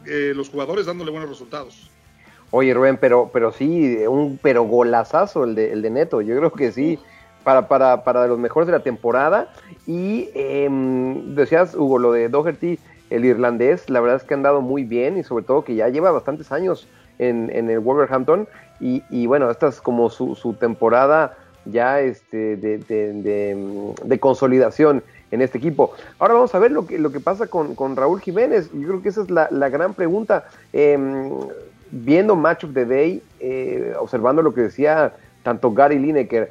eh, 0.06 0.32
los 0.34 0.48
jugadores 0.48 0.86
dándole 0.86 1.10
buenos 1.10 1.28
resultados. 1.28 1.90
Oye, 2.50 2.74
Rubén, 2.74 2.98
pero, 3.00 3.30
pero 3.32 3.50
sí, 3.50 3.96
un 4.06 4.38
pero 4.42 4.64
golazazo 4.64 5.44
el 5.44 5.54
de, 5.54 5.72
el 5.72 5.80
de 5.80 5.90
Neto. 5.90 6.20
Yo 6.20 6.36
creo 6.36 6.52
que 6.52 6.70
sí, 6.70 6.98
para, 7.44 7.68
para, 7.68 8.04
para 8.04 8.26
los 8.26 8.38
mejores 8.38 8.66
de 8.66 8.72
la 8.72 8.80
temporada. 8.80 9.48
Y 9.86 10.30
eh, 10.34 10.68
decías, 11.26 11.74
Hugo, 11.74 11.98
lo 11.98 12.12
de 12.12 12.28
Doherty, 12.28 12.78
el 13.10 13.24
irlandés, 13.24 13.90
la 13.90 14.00
verdad 14.00 14.16
es 14.16 14.24
que 14.24 14.34
han 14.34 14.42
dado 14.42 14.60
muy 14.60 14.84
bien 14.84 15.18
y 15.18 15.22
sobre 15.22 15.44
todo 15.44 15.64
que 15.64 15.74
ya 15.74 15.88
lleva 15.88 16.10
bastantes 16.10 16.50
años 16.52 16.88
en, 17.18 17.50
en 17.52 17.70
el 17.70 17.80
Wolverhampton. 17.80 18.48
Y, 18.80 19.02
y, 19.10 19.26
bueno, 19.26 19.50
esta 19.50 19.68
es 19.68 19.80
como 19.80 20.10
su, 20.10 20.34
su 20.34 20.54
temporada 20.54 21.36
ya 21.64 22.00
este, 22.00 22.56
de, 22.56 22.78
de, 22.78 23.94
de, 24.02 24.18
consolidación 24.18 25.02
en 25.30 25.42
este 25.42 25.58
equipo. 25.58 25.92
Ahora 26.18 26.34
vamos 26.34 26.52
a 26.54 26.58
ver 26.58 26.72
lo 26.72 26.86
que, 26.86 26.98
lo 26.98 27.12
que 27.12 27.20
pasa 27.20 27.46
con, 27.46 27.76
con 27.76 27.94
Raúl 27.94 28.20
Jiménez. 28.20 28.70
Yo 28.72 28.88
creo 28.88 29.02
que 29.02 29.10
esa 29.10 29.22
es 29.22 29.30
la, 29.30 29.46
la 29.52 29.68
gran 29.68 29.94
pregunta. 29.94 30.46
Eh, 30.72 30.98
viendo 31.92 32.34
Match 32.34 32.64
of 32.64 32.72
the 32.72 32.86
Day, 32.86 33.22
eh, 33.38 33.94
observando 33.98 34.42
lo 34.42 34.52
que 34.52 34.62
decía 34.62 35.12
tanto 35.42 35.72
Gary 35.72 35.98
Lineker 35.98 36.50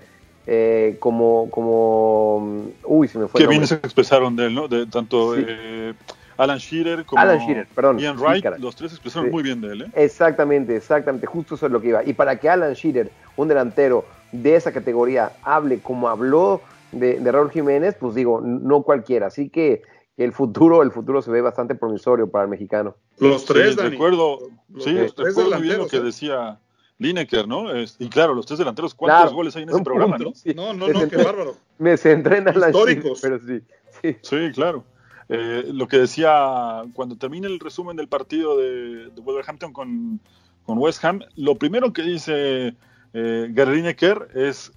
eh, 0.53 0.97
como, 0.99 1.49
como, 1.49 2.65
uy, 2.83 3.07
se 3.07 3.17
me 3.17 3.29
fue. 3.29 3.39
Qué 3.39 3.47
bien 3.47 3.65
se 3.65 3.75
expresaron 3.75 4.35
de 4.35 4.47
él, 4.47 4.53
¿no? 4.53 4.67
De 4.67 4.85
tanto 4.85 5.33
sí. 5.33 5.45
eh, 5.47 5.93
Alan 6.35 6.57
Shearer 6.57 7.05
como 7.05 7.21
Alan 7.21 7.39
Shearer, 7.39 7.67
perdón, 7.73 7.99
Ian 7.99 8.17
Wright, 8.19 8.43
sí, 8.43 8.61
los 8.61 8.75
tres 8.75 8.91
expresaron 8.91 9.29
sí. 9.29 9.31
muy 9.31 9.43
bien 9.43 9.61
de 9.61 9.71
él, 9.71 9.81
¿eh? 9.83 9.91
Exactamente, 9.95 10.75
exactamente, 10.75 11.25
justo 11.25 11.55
eso 11.55 11.67
es 11.67 11.71
lo 11.71 11.79
que 11.79 11.87
iba. 11.87 12.03
Y 12.03 12.11
para 12.11 12.37
que 12.37 12.49
Alan 12.49 12.73
Shearer, 12.73 13.09
un 13.37 13.47
delantero 13.47 14.03
de 14.33 14.55
esa 14.57 14.73
categoría, 14.73 15.31
hable 15.43 15.79
como 15.79 16.09
habló 16.09 16.59
de, 16.91 17.21
de 17.21 17.31
Raúl 17.31 17.49
Jiménez, 17.49 17.95
pues 17.97 18.13
digo, 18.13 18.41
no 18.41 18.81
cualquiera. 18.81 19.27
Así 19.27 19.47
que 19.47 19.83
el 20.17 20.33
futuro, 20.33 20.83
el 20.83 20.91
futuro 20.91 21.21
se 21.21 21.31
ve 21.31 21.39
bastante 21.39 21.75
promisorio 21.75 22.29
para 22.29 22.43
el 22.43 22.49
mexicano. 22.49 22.97
Los 23.19 23.45
tres, 23.45 23.69
sí, 23.69 23.77
Dani. 23.77 23.91
Recuerdo, 23.91 24.39
los, 24.67 24.83
sí, 24.83 24.91
los 24.91 25.15
tres 25.15 25.29
recuerdo 25.29 25.51
muy 25.51 25.61
bien 25.61 25.77
lo 25.77 25.87
que 25.87 25.95
¿eh? 25.95 26.01
decía 26.01 26.59
Lineker, 27.01 27.47
¿no? 27.47 27.73
Es, 27.73 27.95
y 27.99 28.09
claro, 28.09 28.33
los 28.33 28.45
tres 28.45 28.59
delanteros, 28.59 28.93
¿cuántos 28.93 29.21
claro, 29.21 29.35
goles 29.35 29.55
hay 29.55 29.63
en 29.63 29.69
ese 29.69 29.83
programa, 29.83 30.17
no? 30.17 30.31
No, 30.55 30.73
no, 30.73 30.87
no, 30.87 31.09
qué 31.09 31.17
bárbaro. 31.17 31.55
Me 31.79 31.97
centré 31.97 32.37
en 32.37 32.45
la 32.45 32.67
Históricos. 32.69 33.19
pero 33.21 33.39
sí. 33.39 33.61
Sí, 34.01 34.17
sí 34.21 34.51
claro. 34.53 34.83
Eh, 35.27 35.63
lo 35.73 35.87
que 35.87 35.97
decía, 35.97 36.83
cuando 36.93 37.15
termina 37.15 37.47
el 37.47 37.59
resumen 37.59 37.97
del 37.97 38.07
partido 38.07 38.57
de, 38.57 39.09
de 39.09 39.21
Wolverhampton 39.21 39.73
con, 39.73 40.19
con, 40.65 40.77
West 40.77 41.03
Ham, 41.03 41.21
lo 41.35 41.55
primero 41.55 41.93
que 41.93 42.03
dice 42.03 42.75
eh, 43.13 43.47
Gary 43.49 43.77
Lineker 43.77 44.27
es 44.35 44.71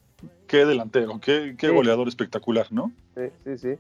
qué 0.47 0.65
delantero, 0.65 1.21
qué, 1.21 1.57
qué 1.59 1.69
sí. 1.69 1.75
goleador 1.75 2.09
espectacular, 2.09 2.69
¿no? 2.71 2.93
Sí, 3.17 3.25
sí, 3.45 3.59
sí 3.59 3.79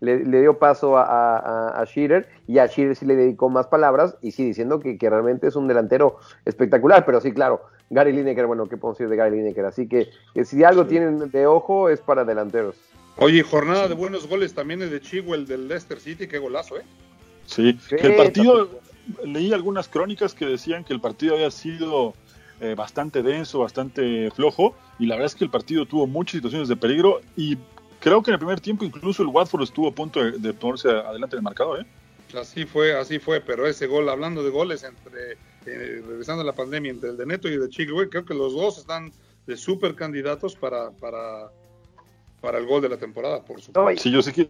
le, 0.00 0.24
le, 0.24 0.40
dio 0.40 0.58
paso 0.58 0.98
a, 0.98 1.04
a, 1.04 1.80
a 1.80 1.84
Shearer 1.84 2.28
y 2.46 2.58
a 2.58 2.66
Shearer 2.66 2.96
sí 2.96 3.06
le 3.06 3.16
dedicó 3.16 3.48
más 3.48 3.66
palabras 3.66 4.16
y 4.22 4.32
sí 4.32 4.44
diciendo 4.44 4.80
que, 4.80 4.98
que, 4.98 5.08
realmente 5.08 5.46
es 5.46 5.56
un 5.56 5.68
delantero 5.68 6.18
espectacular, 6.44 7.04
pero 7.06 7.20
sí, 7.20 7.32
claro, 7.32 7.62
Gary 7.90 8.12
Lineker, 8.12 8.46
bueno, 8.46 8.68
¿qué 8.68 8.76
podemos 8.76 8.98
decir 8.98 9.08
de 9.08 9.16
Gary 9.16 9.36
Lineker? 9.36 9.64
Así 9.64 9.88
que, 9.88 10.08
que 10.34 10.44
si 10.44 10.62
algo 10.64 10.82
sí. 10.82 10.90
tienen 10.90 11.30
de 11.30 11.46
ojo 11.46 11.88
es 11.88 12.00
para 12.00 12.24
delanteros. 12.24 12.76
Oye, 13.18 13.42
jornada 13.42 13.88
de 13.88 13.94
buenos 13.94 14.28
goles 14.28 14.54
también 14.54 14.82
es 14.82 14.90
de 14.90 15.00
Chigwell 15.00 15.46
del 15.46 15.68
Leicester 15.68 15.98
City, 15.98 16.26
qué 16.26 16.38
golazo, 16.38 16.76
¿eh? 16.76 16.82
Sí, 17.46 17.78
sí 17.88 17.96
que 17.96 18.08
el 18.08 18.16
partido, 18.16 18.68
leí 19.24 19.52
algunas 19.52 19.88
crónicas 19.88 20.34
que 20.34 20.44
decían 20.44 20.84
que 20.84 20.92
el 20.92 21.00
partido 21.00 21.34
había 21.34 21.50
sido 21.50 22.14
eh, 22.60 22.74
bastante 22.76 23.22
denso, 23.22 23.60
bastante 23.60 24.30
flojo, 24.32 24.74
y 24.98 25.06
la 25.06 25.14
verdad 25.14 25.26
es 25.26 25.34
que 25.34 25.44
el 25.44 25.50
partido 25.50 25.86
tuvo 25.86 26.06
muchas 26.06 26.32
situaciones 26.32 26.68
de 26.68 26.76
peligro 26.76 27.20
y 27.36 27.56
creo 28.00 28.22
que 28.22 28.30
en 28.30 28.34
el 28.34 28.38
primer 28.38 28.60
tiempo 28.60 28.84
incluso 28.84 29.22
el 29.22 29.28
Watford 29.28 29.62
estuvo 29.62 29.88
a 29.88 29.92
punto 29.92 30.22
de, 30.22 30.32
de 30.32 30.52
ponerse 30.52 30.88
adelante 30.88 31.36
en 31.36 31.38
el 31.38 31.44
marcador, 31.44 31.80
¿eh? 31.80 31.86
Así 32.38 32.64
fue, 32.64 32.96
así 32.96 33.18
fue, 33.18 33.40
pero 33.40 33.66
ese 33.66 33.86
gol, 33.86 34.08
hablando 34.08 34.42
de 34.42 34.50
goles 34.50 34.84
entre, 34.84 35.32
eh, 35.66 36.02
regresando 36.06 36.42
a 36.42 36.44
la 36.44 36.54
pandemia, 36.54 36.90
entre 36.90 37.10
el 37.10 37.16
de 37.16 37.26
Neto 37.26 37.48
y 37.48 37.54
el 37.54 37.60
de 37.60 37.68
Chigüe, 37.68 38.08
creo 38.08 38.24
que 38.24 38.34
los 38.34 38.52
dos 38.52 38.78
están 38.78 39.12
de 39.46 39.56
súper 39.56 39.94
candidatos 39.94 40.56
para, 40.56 40.90
para, 40.90 41.50
para 42.40 42.58
el 42.58 42.66
gol 42.66 42.82
de 42.82 42.88
la 42.88 42.96
temporada, 42.96 43.42
por 43.42 43.60
supuesto. 43.60 44.02
Sí, 44.02 44.10
yo 44.10 44.22
sé 44.22 44.32
que 44.32 44.48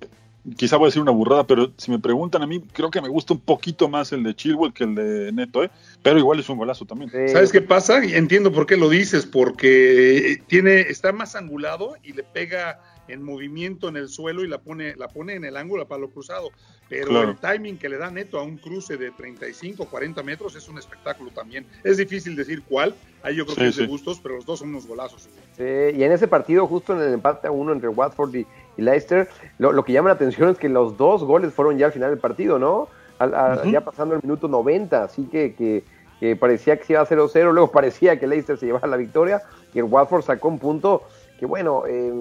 quizá 0.56 0.76
voy 0.76 0.86
a 0.86 0.88
decir 0.88 1.02
una 1.02 1.10
burrada, 1.10 1.46
pero 1.46 1.70
si 1.76 1.90
me 1.90 1.98
preguntan 1.98 2.42
a 2.42 2.46
mí, 2.46 2.62
creo 2.72 2.90
que 2.90 3.02
me 3.02 3.08
gusta 3.08 3.34
un 3.34 3.40
poquito 3.40 3.88
más 3.88 4.12
el 4.12 4.22
de 4.22 4.34
Chilwell 4.34 4.72
que 4.72 4.84
el 4.84 4.94
de 4.94 5.32
Neto, 5.32 5.62
¿eh? 5.62 5.70
pero 6.02 6.18
igual 6.18 6.40
es 6.40 6.48
un 6.48 6.56
golazo 6.56 6.86
también. 6.86 7.10
Sí. 7.10 7.28
¿Sabes 7.28 7.52
qué 7.52 7.60
pasa? 7.60 8.02
Entiendo 8.02 8.52
por 8.52 8.66
qué 8.66 8.76
lo 8.76 8.88
dices, 8.88 9.26
porque 9.26 10.42
tiene 10.46 10.80
está 10.80 11.12
más 11.12 11.36
angulado 11.36 11.96
y 12.02 12.12
le 12.12 12.22
pega 12.22 12.80
en 13.08 13.22
movimiento 13.22 13.88
en 13.88 13.96
el 13.96 14.08
suelo 14.08 14.44
y 14.44 14.48
la 14.48 14.58
pone, 14.58 14.96
la 14.96 15.08
pone 15.08 15.34
en 15.34 15.44
el 15.44 15.56
ángulo 15.56 15.82
a 15.82 15.88
palo 15.88 16.10
cruzado. 16.10 16.50
Pero 16.88 17.08
claro. 17.08 17.30
el 17.30 17.36
timing 17.36 17.78
que 17.78 17.88
le 17.88 17.98
da 17.98 18.10
Neto 18.10 18.38
a 18.38 18.42
un 18.42 18.58
cruce 18.58 18.96
de 18.96 19.10
35, 19.10 19.86
40 19.86 20.22
metros 20.22 20.54
es 20.54 20.68
un 20.68 20.78
espectáculo 20.78 21.30
también. 21.30 21.66
Es 21.82 21.96
difícil 21.96 22.36
decir 22.36 22.62
cuál, 22.68 22.94
ahí 23.22 23.34
yo 23.36 23.44
creo 23.44 23.54
sí, 23.56 23.60
que 23.62 23.68
es 23.68 23.74
sí. 23.74 23.80
de 23.82 23.86
gustos, 23.88 24.20
pero 24.22 24.36
los 24.36 24.46
dos 24.46 24.60
son 24.60 24.68
unos 24.68 24.86
golazos. 24.86 25.28
Sí, 25.56 25.62
y 25.62 26.02
en 26.04 26.12
ese 26.12 26.28
partido, 26.28 26.66
justo 26.66 26.92
en 26.92 27.00
el 27.00 27.14
empate 27.14 27.48
a 27.48 27.50
uno 27.50 27.72
entre 27.72 27.88
Watford 27.88 28.34
y, 28.36 28.46
y 28.76 28.82
Leicester, 28.82 29.28
lo, 29.58 29.72
lo, 29.72 29.84
que 29.84 29.92
llama 29.92 30.10
la 30.10 30.14
atención 30.14 30.48
es 30.50 30.58
que 30.58 30.68
los 30.68 30.96
dos 30.96 31.24
goles 31.24 31.52
fueron 31.52 31.76
ya 31.76 31.86
al 31.86 31.92
final 31.92 32.10
del 32.10 32.20
partido, 32.20 32.58
¿no? 32.58 32.88
A, 33.18 33.24
a, 33.24 33.26
uh 33.26 33.58
-huh. 33.62 33.72
Ya 33.72 33.80
pasando 33.80 34.14
el 34.14 34.22
minuto 34.22 34.46
90, 34.46 35.02
así 35.02 35.24
que, 35.24 35.54
que, 35.54 35.82
que 36.20 36.36
parecía 36.36 36.76
que 36.76 36.84
se 36.84 36.92
iba 36.92 37.02
a 37.02 37.06
0-0, 37.06 37.52
luego 37.52 37.72
parecía 37.72 38.20
que 38.20 38.26
Leicester 38.28 38.58
se 38.58 38.66
llevaba 38.66 38.86
la 38.86 38.96
victoria 38.96 39.42
y 39.74 39.78
el 39.78 39.84
Watford 39.84 40.22
sacó 40.22 40.48
un 40.48 40.58
punto 40.58 41.02
que 41.38 41.46
bueno, 41.46 41.84
eh, 41.86 42.12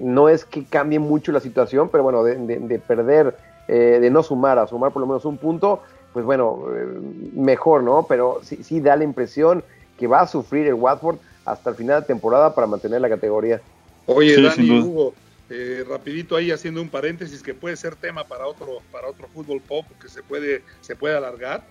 no 0.00 0.28
es 0.28 0.44
que 0.44 0.64
cambie 0.64 0.98
mucho 0.98 1.32
la 1.32 1.40
situación, 1.40 1.88
pero 1.88 2.02
bueno, 2.02 2.22
de, 2.22 2.36
de, 2.36 2.58
de 2.58 2.78
perder, 2.78 3.36
eh, 3.68 3.98
de 4.00 4.10
no 4.10 4.22
sumar, 4.22 4.58
a 4.58 4.66
sumar 4.66 4.92
por 4.92 5.00
lo 5.00 5.06
menos 5.06 5.24
un 5.24 5.38
punto, 5.38 5.82
pues 6.12 6.24
bueno, 6.24 6.64
eh, 6.74 6.86
mejor, 7.34 7.82
¿no? 7.82 8.04
Pero 8.08 8.40
sí, 8.42 8.62
sí, 8.62 8.80
da 8.80 8.96
la 8.96 9.04
impresión 9.04 9.64
que 9.98 10.06
va 10.06 10.20
a 10.20 10.26
sufrir 10.26 10.66
el 10.66 10.74
Watford 10.74 11.16
hasta 11.44 11.70
el 11.70 11.76
final 11.76 12.00
de 12.00 12.06
temporada 12.06 12.54
para 12.54 12.66
mantener 12.66 13.00
la 13.00 13.08
categoría. 13.08 13.60
Oye, 14.06 14.34
sí, 14.34 14.42
Dani, 14.42 14.80
Hugo, 14.80 15.14
eh, 15.48 15.84
rapidito 15.88 16.36
ahí 16.36 16.50
haciendo 16.50 16.82
un 16.82 16.88
paréntesis 16.88 17.42
que 17.42 17.54
puede 17.54 17.76
ser 17.76 17.96
tema 17.96 18.24
para 18.24 18.46
otro, 18.46 18.80
para 18.90 19.08
otro 19.08 19.28
fútbol 19.28 19.60
pop 19.60 19.84
que 20.00 20.08
se 20.08 20.22
puede, 20.22 20.62
se 20.80 20.96
puede 20.96 21.16
alargar. 21.16 21.62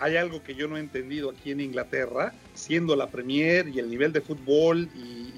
Hay 0.00 0.16
algo 0.16 0.42
que 0.44 0.54
yo 0.54 0.68
no 0.68 0.76
he 0.76 0.80
entendido 0.80 1.30
aquí 1.30 1.50
en 1.50 1.60
Inglaterra, 1.60 2.32
siendo 2.54 2.94
la 2.94 3.08
Premier 3.08 3.66
y 3.66 3.80
el 3.80 3.90
nivel 3.90 4.12
de 4.12 4.20
fútbol 4.20 4.88
y, 4.94 5.32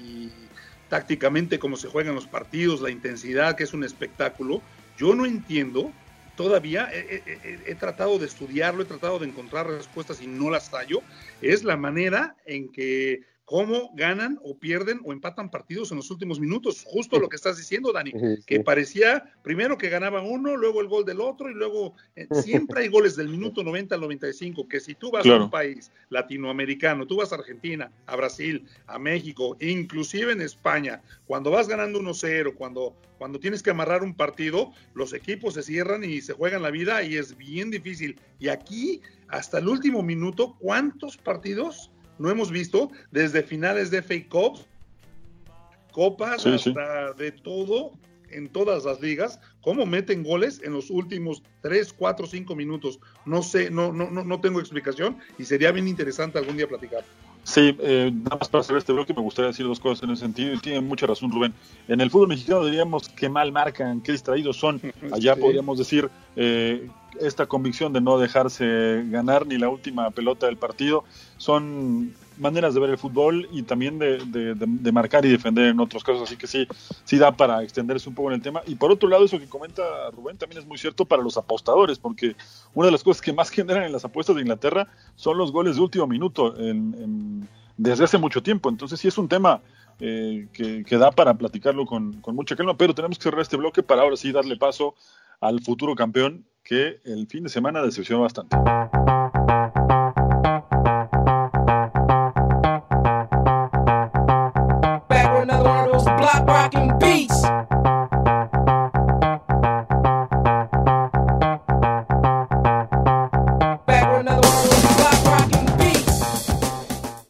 tácticamente 0.91 1.57
cómo 1.57 1.77
se 1.77 1.87
juegan 1.87 2.15
los 2.15 2.27
partidos, 2.27 2.81
la 2.81 2.89
intensidad, 2.89 3.55
que 3.55 3.63
es 3.63 3.73
un 3.73 3.85
espectáculo. 3.85 4.61
Yo 4.97 5.15
no 5.15 5.25
entiendo, 5.25 5.89
todavía 6.35 6.89
he, 6.91 7.23
he, 7.65 7.75
tratado 7.75 8.19
de 8.19 8.25
estudiarlo, 8.25 8.83
he 8.83 8.85
tratado 8.85 9.17
de 9.17 9.27
encontrar 9.27 9.67
respuestas 9.67 10.21
y 10.21 10.27
no 10.27 10.49
las 10.49 10.69
hallo, 10.71 11.01
es 11.41 11.63
la 11.63 11.77
manera 11.77 12.35
en 12.45 12.69
que 12.73 13.21
cómo 13.51 13.91
ganan 13.95 14.39
o 14.43 14.57
pierden 14.57 15.01
o 15.03 15.11
empatan 15.11 15.51
partidos 15.51 15.91
en 15.91 15.97
los 15.97 16.09
últimos 16.09 16.39
minutos. 16.39 16.85
Justo 16.87 17.19
lo 17.19 17.27
que 17.27 17.35
estás 17.35 17.57
diciendo, 17.57 17.91
Dani, 17.91 18.13
que 18.47 18.61
parecía 18.61 19.25
primero 19.43 19.77
que 19.77 19.89
ganaba 19.89 20.21
uno, 20.21 20.55
luego 20.55 20.79
el 20.79 20.87
gol 20.87 21.03
del 21.03 21.19
otro 21.19 21.49
y 21.49 21.53
luego 21.53 21.93
eh, 22.15 22.29
siempre 22.31 22.83
hay 22.83 22.87
goles 22.87 23.17
del 23.17 23.27
minuto 23.27 23.61
90 23.65 23.95
al 23.95 23.99
95, 23.99 24.69
que 24.69 24.79
si 24.79 24.95
tú 24.95 25.11
vas 25.11 25.25
a 25.25 25.35
un 25.35 25.49
país 25.49 25.91
latinoamericano, 26.07 27.05
tú 27.05 27.17
vas 27.17 27.33
a 27.33 27.35
Argentina, 27.35 27.91
a 28.05 28.15
Brasil, 28.15 28.65
a 28.87 28.97
México, 28.97 29.57
inclusive 29.59 30.31
en 30.31 30.39
España, 30.39 31.01
cuando 31.27 31.51
vas 31.51 31.67
ganando 31.67 31.99
1-0, 31.99 32.55
cuando, 32.55 32.95
cuando 33.17 33.37
tienes 33.37 33.61
que 33.61 33.71
amarrar 33.71 34.01
un 34.01 34.13
partido, 34.13 34.71
los 34.93 35.11
equipos 35.11 35.55
se 35.55 35.63
cierran 35.63 36.05
y 36.05 36.21
se 36.21 36.31
juegan 36.31 36.61
la 36.61 36.71
vida 36.71 37.03
y 37.03 37.17
es 37.17 37.35
bien 37.35 37.69
difícil. 37.69 38.17
Y 38.39 38.47
aquí, 38.47 39.01
hasta 39.27 39.57
el 39.59 39.67
último 39.67 40.03
minuto, 40.03 40.55
¿cuántos 40.57 41.17
partidos? 41.17 41.91
No 42.21 42.29
hemos 42.29 42.51
visto 42.51 42.91
desde 43.11 43.43
finales 43.43 43.91
de 43.91 44.01
FA 44.01 44.15
Cups, 44.29 44.65
copas, 45.91 46.45
hasta 46.45 47.13
de 47.13 47.31
todo, 47.31 47.91
en 48.29 48.47
todas 48.47 48.85
las 48.85 49.01
ligas, 49.01 49.39
cómo 49.61 49.85
meten 49.85 50.23
goles 50.23 50.61
en 50.63 50.73
los 50.73 50.89
últimos 50.89 51.43
3, 51.61 51.93
4, 51.93 52.27
5 52.27 52.55
minutos. 52.55 52.99
No 53.25 53.41
sé, 53.41 53.69
no, 53.69 53.91
no, 53.91 54.09
no, 54.09 54.23
no 54.23 54.39
tengo 54.39 54.59
explicación 54.59 55.17
y 55.37 55.45
sería 55.45 55.71
bien 55.71 55.87
interesante 55.87 56.37
algún 56.37 56.57
día 56.57 56.67
platicar. 56.67 57.03
Sí, 57.43 57.75
eh, 57.79 58.11
nada 58.13 58.37
más 58.37 58.49
para 58.49 58.61
hacer 58.61 58.77
este 58.77 58.93
bloque 58.93 59.13
me 59.15 59.21
gustaría 59.21 59.47
decir 59.47 59.65
dos 59.65 59.79
cosas 59.79 60.03
en 60.03 60.11
ese 60.11 60.21
sentido 60.21 60.53
y 60.53 60.59
tiene 60.59 60.79
mucha 60.79 61.07
razón 61.07 61.31
Rubén. 61.31 61.53
En 61.87 61.99
el 61.99 62.11
fútbol 62.11 62.27
mexicano 62.27 62.63
diríamos 62.63 63.09
que 63.09 63.29
mal 63.29 63.51
marcan, 63.51 64.01
qué 64.01 64.11
distraídos 64.11 64.57
son. 64.57 64.79
Allá 65.11 65.35
podríamos 65.35 65.79
decir 65.79 66.09
eh, 66.35 66.87
esta 67.19 67.45
convicción 67.45 67.93
de 67.93 68.01
no 68.01 68.17
dejarse 68.17 69.03
ganar 69.09 69.45
ni 69.45 69.57
la 69.57 69.69
última 69.69 70.09
pelota 70.11 70.45
del 70.45 70.57
partido. 70.57 71.03
Son 71.37 72.13
maneras 72.37 72.73
de 72.73 72.79
ver 72.79 72.89
el 72.89 72.97
fútbol 72.97 73.47
y 73.51 73.63
también 73.63 73.99
de, 73.99 74.91
marcar 74.91 75.25
y 75.25 75.29
defender 75.29 75.65
en 75.65 75.79
otros 75.79 76.03
casos, 76.03 76.23
así 76.23 76.37
que 76.37 76.47
sí, 76.47 76.67
sí 77.03 77.17
da 77.17 77.31
para 77.31 77.61
extenderse 77.63 78.09
un 78.09 78.15
poco 78.15 78.29
en 78.29 78.35
el 78.35 78.41
tema. 78.41 78.61
Y 78.65 78.75
por 78.75 78.91
otro 78.91 79.07
lado, 79.07 79.25
eso 79.25 79.39
que 79.39 79.47
comenta 79.47 79.83
Rubén 80.11 80.37
también 80.37 80.61
es 80.61 80.67
muy 80.67 80.77
cierto 80.77 81.05
para 81.05 81.21
los 81.21 81.37
apostadores, 81.37 81.99
porque 81.99 82.35
una 82.73 82.87
de 82.87 82.91
las 82.91 83.03
cosas 83.03 83.21
que 83.21 83.33
más 83.33 83.49
generan 83.49 83.83
en 83.83 83.91
las 83.91 84.05
apuestas 84.05 84.35
de 84.35 84.41
Inglaterra 84.41 84.87
son 85.15 85.37
los 85.37 85.51
goles 85.51 85.75
de 85.75 85.81
último 85.81 86.07
minuto 86.07 86.55
desde 87.77 88.03
hace 88.03 88.17
mucho 88.17 88.41
tiempo. 88.41 88.69
Entonces 88.69 88.99
sí 88.99 89.07
es 89.07 89.17
un 89.17 89.27
tema 89.27 89.61
eh, 89.99 90.47
que, 90.51 90.97
da 90.97 91.11
para 91.11 91.35
platicarlo 91.35 91.85
con, 91.85 92.21
con 92.21 92.35
mucha 92.35 92.55
calma, 92.55 92.75
pero 92.75 92.95
tenemos 92.95 93.19
que 93.19 93.23
cerrar 93.23 93.41
este 93.41 93.57
bloque 93.57 93.83
para 93.83 94.01
ahora 94.01 94.17
sí 94.17 94.31
darle 94.31 94.57
paso 94.57 94.95
al 95.41 95.59
futuro 95.59 95.95
campeón 95.95 96.45
que 96.63 97.01
el 97.03 97.27
fin 97.27 97.43
de 97.43 97.49
semana 97.49 97.81
decepcionó 97.81 98.21
bastante. 98.21 98.55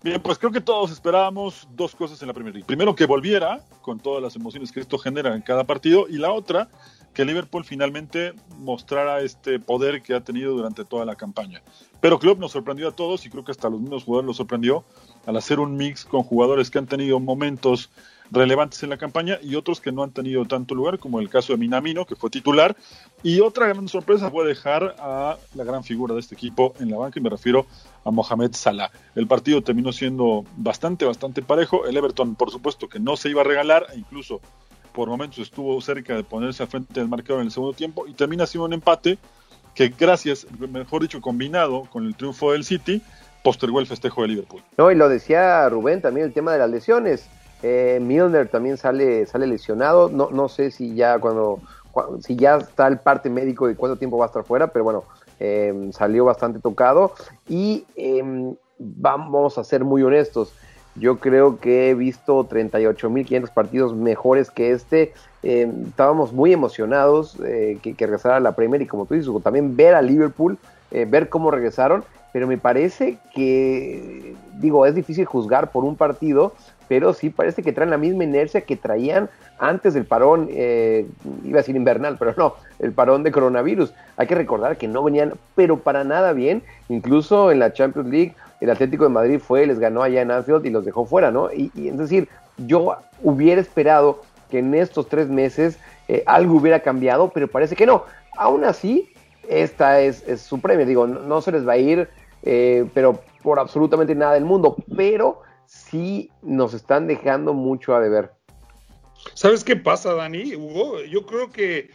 Bien, 0.03 0.19
pues 0.21 0.37
creo 0.37 0.51
que 0.51 0.59
todos 0.59 0.91
esperábamos 0.91 1.67
dos 1.71 1.95
cosas 1.95 2.21
en 2.21 2.27
la 2.27 2.33
primera 2.33 2.59
Primero, 2.65 2.95
que 2.95 3.05
volviera 3.05 3.63
con 3.81 3.99
todas 3.99 4.21
las 4.21 4.35
emociones 4.35 4.71
que 4.71 4.79
esto 4.81 4.97
genera 4.97 5.33
en 5.35 5.41
cada 5.41 5.63
partido. 5.63 6.07
Y 6.09 6.17
la 6.17 6.31
otra, 6.31 6.69
que 7.13 7.25
Liverpool 7.25 7.63
finalmente 7.63 8.33
mostrara 8.57 9.21
este 9.21 9.59
poder 9.59 10.01
que 10.01 10.13
ha 10.13 10.21
tenido 10.21 10.53
durante 10.53 10.85
toda 10.85 11.05
la 11.05 11.15
campaña. 11.15 11.61
Pero 11.99 12.19
Klopp 12.19 12.39
nos 12.39 12.51
sorprendió 12.51 12.87
a 12.87 12.91
todos 12.91 13.25
y 13.25 13.29
creo 13.29 13.43
que 13.43 13.51
hasta 13.51 13.69
los 13.69 13.79
mismos 13.79 14.03
jugadores 14.03 14.27
lo 14.27 14.33
sorprendió 14.33 14.83
al 15.25 15.37
hacer 15.37 15.59
un 15.59 15.75
mix 15.77 16.05
con 16.05 16.23
jugadores 16.23 16.71
que 16.71 16.79
han 16.79 16.87
tenido 16.87 17.19
momentos 17.19 17.89
relevantes 18.31 18.81
en 18.81 18.89
la 18.89 18.97
campaña 18.97 19.37
y 19.43 19.55
otros 19.55 19.81
que 19.81 19.91
no 19.91 20.03
han 20.03 20.11
tenido 20.11 20.45
tanto 20.45 20.73
lugar, 20.73 20.99
como 20.99 21.19
el 21.19 21.29
caso 21.29 21.51
de 21.53 21.59
Minamino, 21.59 22.05
que 22.05 22.15
fue 22.15 22.29
titular. 22.29 22.75
Y 23.23 23.41
otra 23.41 23.67
gran 23.67 23.87
sorpresa 23.89 24.31
fue 24.31 24.47
dejar 24.47 24.95
a 24.99 25.37
la 25.53 25.63
gran 25.63 25.83
figura 25.83 26.13
de 26.13 26.21
este 26.21 26.35
equipo 26.35 26.73
en 26.79 26.89
la 26.89 26.97
banca, 26.97 27.19
y 27.19 27.23
me 27.23 27.29
refiero 27.29 27.67
a 28.05 28.09
Mohamed 28.09 28.53
Salah. 28.53 28.89
El 29.15 29.27
partido 29.27 29.61
terminó 29.61 29.91
siendo 29.91 30.45
bastante, 30.55 31.05
bastante 31.05 31.41
parejo. 31.41 31.85
El 31.85 31.97
Everton, 31.97 32.35
por 32.35 32.51
supuesto, 32.51 32.87
que 32.87 32.99
no 32.99 33.17
se 33.17 33.29
iba 33.29 33.41
a 33.41 33.43
regalar, 33.43 33.87
e 33.93 33.99
incluso 33.99 34.39
por 34.93 35.09
momentos 35.09 35.39
estuvo 35.39 35.79
cerca 35.81 36.15
de 36.15 36.23
ponerse 36.23 36.63
al 36.63 36.69
frente 36.69 36.99
del 36.99 37.09
marcador 37.09 37.41
en 37.41 37.47
el 37.47 37.51
segundo 37.51 37.73
tiempo, 37.73 38.07
y 38.07 38.13
termina 38.13 38.45
siendo 38.45 38.65
un 38.65 38.73
empate 38.73 39.17
que, 39.75 39.89
gracias, 39.89 40.45
mejor 40.59 41.01
dicho, 41.01 41.21
combinado 41.21 41.83
con 41.91 42.05
el 42.05 42.15
triunfo 42.15 42.51
del 42.51 42.63
City, 42.63 43.01
postergó 43.43 43.79
el 43.79 43.87
festejo 43.87 44.21
de 44.21 44.27
Liverpool. 44.29 44.61
No, 44.77 44.91
y 44.91 44.95
lo 44.95 45.09
decía 45.09 45.67
Rubén 45.69 46.01
también, 46.01 46.27
el 46.27 46.33
tema 46.33 46.53
de 46.53 46.59
las 46.59 46.69
lesiones 46.69 47.29
eh, 47.63 47.99
Milner 48.01 48.47
también 48.47 48.77
sale, 48.77 49.25
sale 49.25 49.47
lesionado. 49.47 50.09
No, 50.09 50.29
no 50.31 50.49
sé 50.49 50.71
si 50.71 50.95
ya 50.95 51.19
cuando, 51.19 51.59
si 52.21 52.35
ya 52.35 52.57
está 52.57 52.87
el 52.87 52.99
parte 52.99 53.29
médico 53.29 53.69
y 53.69 53.75
cuánto 53.75 53.97
tiempo 53.97 54.17
va 54.17 54.25
a 54.25 54.27
estar 54.27 54.43
fuera, 54.43 54.67
pero 54.67 54.83
bueno, 54.83 55.03
em, 55.39 55.91
salió 55.91 56.25
bastante 56.25 56.59
tocado. 56.59 57.13
Y 57.47 57.85
em, 57.95 58.55
vamos 58.79 59.57
a 59.57 59.63
ser 59.63 59.83
muy 59.83 60.01
honestos. 60.03 60.53
Yo 60.95 61.19
creo 61.19 61.59
que 61.59 61.89
he 61.89 61.93
visto 61.93 62.47
38.500 62.47 63.49
partidos 63.49 63.95
mejores 63.95 64.51
que 64.51 64.71
este. 64.71 65.13
Em, 65.43 65.87
estábamos 65.87 66.33
muy 66.33 66.53
emocionados 66.53 67.37
eh, 67.45 67.79
que, 67.81 67.95
regresara 67.97 68.37
a 68.37 68.39
la 68.39 68.51
Premier 68.51 68.81
y 68.81 68.87
como 68.87 69.05
tú 69.05 69.15
dices, 69.15 69.31
también 69.43 69.75
ver 69.75 69.95
a 69.95 70.01
Liverpool, 70.01 70.57
eh, 70.91 71.05
ver 71.09 71.29
cómo 71.29 71.49
regresaron, 71.49 72.03
pero 72.31 72.45
me 72.45 72.57
parece 72.57 73.17
que, 73.33 74.35
digo, 74.59 74.85
es 74.85 74.93
difícil 74.93 75.25
juzgar 75.25 75.71
por 75.71 75.83
un 75.83 75.95
partido, 75.95 76.53
pero 76.87 77.13
sí 77.13 77.29
parece 77.29 77.63
que 77.63 77.73
traen 77.73 77.89
la 77.89 77.97
misma 77.97 78.23
inercia 78.23 78.61
que 78.61 78.75
traían 78.75 79.29
antes 79.57 79.93
del 79.93 80.05
parón, 80.05 80.49
eh, 80.51 81.07
iba 81.43 81.57
a 81.57 81.61
decir 81.61 81.75
invernal, 81.75 82.17
pero 82.19 82.33
no, 82.37 82.55
el 82.79 82.91
parón 82.91 83.23
de 83.23 83.31
coronavirus. 83.31 83.93
Hay 84.17 84.27
que 84.27 84.35
recordar 84.35 84.77
que 84.77 84.87
no 84.87 85.03
venían, 85.03 85.33
pero 85.55 85.77
para 85.77 86.03
nada 86.03 86.33
bien, 86.33 86.63
incluso 86.89 87.51
en 87.51 87.59
la 87.59 87.73
Champions 87.73 88.09
League, 88.09 88.35
el 88.61 88.69
Atlético 88.69 89.03
de 89.03 89.09
Madrid 89.09 89.39
fue, 89.39 89.65
les 89.65 89.79
ganó 89.79 90.03
allá 90.03 90.21
en 90.21 90.31
Anfield 90.31 90.65
y 90.65 90.69
los 90.69 90.85
dejó 90.85 91.05
fuera, 91.05 91.31
¿no? 91.31 91.51
Y, 91.51 91.71
es 91.75 91.97
decir, 91.97 92.29
yo 92.57 92.95
hubiera 93.23 93.59
esperado 93.59 94.21
que 94.49 94.59
en 94.59 94.73
estos 94.75 95.09
tres 95.09 95.27
meses 95.27 95.79
eh, 96.07 96.23
algo 96.27 96.55
hubiera 96.57 96.81
cambiado, 96.81 97.29
pero 97.29 97.47
parece 97.47 97.75
que 97.75 97.87
no. 97.87 98.05
Aún 98.37 98.63
así, 98.63 99.11
esta 99.49 99.99
es, 99.99 100.23
su 100.41 100.61
premio, 100.61 100.85
digo, 100.85 101.07
no, 101.07 101.41
se 101.41 101.51
les 101.51 101.67
va 101.67 101.73
a 101.73 101.77
ir, 101.77 102.07
eh, 102.43 102.87
pero 102.93 103.19
por 103.41 103.59
absolutamente 103.59 104.13
nada 104.13 104.33
del 104.33 104.45
mundo, 104.45 104.75
pero 104.95 105.41
sí 105.65 106.29
nos 106.43 106.75
están 106.75 107.07
dejando 107.07 107.53
mucho 107.53 107.95
a 107.95 107.99
deber. 107.99 108.31
¿Sabes 109.33 109.63
qué 109.63 109.75
pasa, 109.75 110.13
Dani? 110.13 110.55
Hugo, 110.55 111.01
yo 111.03 111.25
creo 111.25 111.49
que 111.51 111.89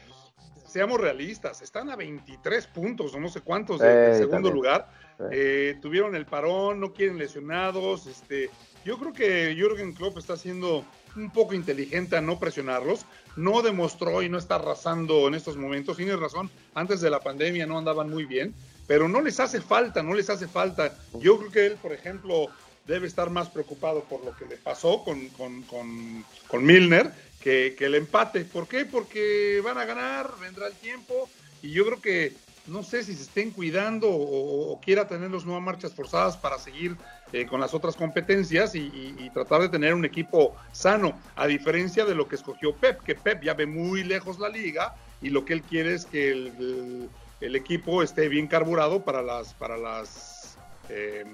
seamos 0.66 1.00
realistas, 1.00 1.62
están 1.62 1.90
a 1.90 1.96
23 1.96 2.66
puntos 2.66 3.14
o 3.14 3.20
no 3.20 3.28
sé 3.28 3.40
cuántos 3.40 3.80
de, 3.80 4.10
eh, 4.10 4.14
segundo 4.18 4.50
lugar. 4.50 4.88
Eh, 5.30 5.78
tuvieron 5.80 6.14
el 6.14 6.26
parón, 6.26 6.80
no 6.80 6.92
quieren 6.92 7.18
lesionados. 7.18 8.06
Este, 8.06 8.50
yo 8.84 8.98
creo 8.98 9.12
que 9.12 9.54
Jürgen 9.56 9.92
Klopp 9.92 10.18
está 10.18 10.36
siendo 10.36 10.84
un 11.16 11.30
poco 11.30 11.54
inteligente 11.54 12.16
a 12.16 12.20
no 12.20 12.38
presionarlos. 12.38 13.06
No 13.36 13.62
demostró 13.62 14.22
y 14.22 14.28
no 14.28 14.38
está 14.38 14.56
arrasando 14.56 15.28
en 15.28 15.34
estos 15.34 15.56
momentos. 15.56 15.96
Tienes 15.96 16.18
razón, 16.18 16.50
antes 16.74 17.00
de 17.00 17.10
la 17.10 17.20
pandemia 17.20 17.66
no 17.66 17.78
andaban 17.78 18.10
muy 18.10 18.24
bien, 18.24 18.54
pero 18.86 19.08
no 19.08 19.20
les 19.20 19.40
hace 19.40 19.60
falta, 19.60 20.02
no 20.02 20.14
les 20.14 20.30
hace 20.30 20.46
falta. 20.46 20.96
Yo 21.20 21.38
creo 21.38 21.50
que 21.50 21.66
él, 21.66 21.76
por 21.80 21.92
ejemplo, 21.92 22.48
debe 22.86 23.06
estar 23.06 23.30
más 23.30 23.48
preocupado 23.50 24.04
por 24.04 24.24
lo 24.24 24.34
que 24.36 24.46
le 24.46 24.56
pasó 24.56 25.02
con, 25.04 25.28
con, 25.30 26.64
Milner 26.64 27.12
que, 27.40 27.76
el 27.78 27.94
empate. 27.94 28.44
¿Por 28.44 28.68
qué? 28.68 28.84
Porque 28.84 29.60
van 29.64 29.78
a 29.78 29.84
ganar, 29.84 30.30
vendrá 30.40 30.66
el 30.68 30.74
tiempo 30.74 31.28
y 31.62 31.70
yo 31.70 31.84
creo 31.86 32.00
que 32.00 32.32
no 32.68 32.82
sé 32.82 33.04
si 33.04 33.14
se 33.14 33.22
estén 33.22 33.50
cuidando 33.50 34.08
o, 34.10 34.80
quiera 34.80 35.06
tener 35.06 35.30
las 35.30 35.44
nuevas 35.44 35.62
marchas 35.62 35.94
forzadas 35.94 36.36
para 36.36 36.58
seguir 36.58 36.96
eh, 37.32 37.46
con 37.46 37.60
las 37.60 37.74
otras 37.74 37.96
competencias 37.96 38.74
y, 38.74 39.30
tratar 39.34 39.60
de 39.60 39.68
tener 39.68 39.92
un 39.92 40.04
equipo 40.04 40.54
sano, 40.72 41.18
a 41.34 41.46
diferencia 41.46 42.04
de 42.04 42.14
lo 42.14 42.26
que 42.26 42.36
escogió 42.36 42.74
Pep, 42.74 43.02
que 43.02 43.14
Pep 43.14 43.42
ya 43.42 43.54
ve 43.54 43.66
muy 43.66 44.02
lejos 44.02 44.38
la 44.38 44.48
liga 44.48 44.94
y 45.20 45.30
lo 45.30 45.44
que 45.44 45.52
él 45.52 45.62
quiere 45.62 45.94
es 45.94 46.06
que 46.06 46.30
el, 46.30 47.10
equipo 47.40 48.02
esté 48.02 48.28
bien 48.28 48.46
carburado 48.46 49.04
para 49.04 49.22
las, 49.22 49.52
para 49.54 49.76
las 49.76 50.56
eh, 50.88 51.24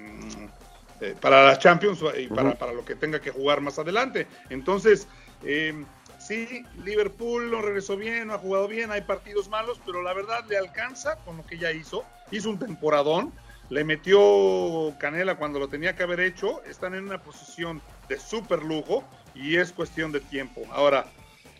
eh, 1.01 1.15
para 1.19 1.43
las 1.43 1.59
Champions 1.59 1.99
y 2.17 2.27
para, 2.27 2.55
para, 2.55 2.71
lo 2.71 2.85
que 2.85 2.95
tenga 2.95 3.19
que 3.19 3.31
jugar 3.31 3.61
más 3.61 3.77
adelante. 3.77 4.27
Entonces, 4.49 5.07
eh, 5.43 5.83
sí, 6.27 6.65
Liverpool 6.83 7.51
no 7.51 7.61
regresó 7.61 7.97
bien, 7.97 8.27
no 8.27 8.33
ha 8.33 8.37
jugado 8.37 8.67
bien, 8.67 8.91
hay 8.91 9.01
partidos 9.01 9.49
malos, 9.49 9.79
pero 9.85 10.01
la 10.01 10.13
verdad 10.13 10.45
le 10.47 10.57
alcanza 10.57 11.17
con 11.17 11.37
lo 11.37 11.45
que 11.45 11.57
ya 11.57 11.71
hizo. 11.71 12.03
Hizo 12.31 12.49
un 12.49 12.59
temporadón, 12.59 13.33
le 13.69 13.83
metió 13.83 14.95
Canela 14.99 15.35
cuando 15.35 15.59
lo 15.59 15.67
tenía 15.67 15.95
que 15.95 16.03
haber 16.03 16.19
hecho, 16.19 16.63
están 16.63 16.93
en 16.95 17.05
una 17.05 17.21
posición 17.21 17.81
de 18.09 18.19
súper 18.19 18.63
lujo 18.63 19.03
y 19.35 19.57
es 19.57 19.71
cuestión 19.71 20.11
de 20.11 20.19
tiempo. 20.19 20.61
Ahora, 20.71 21.05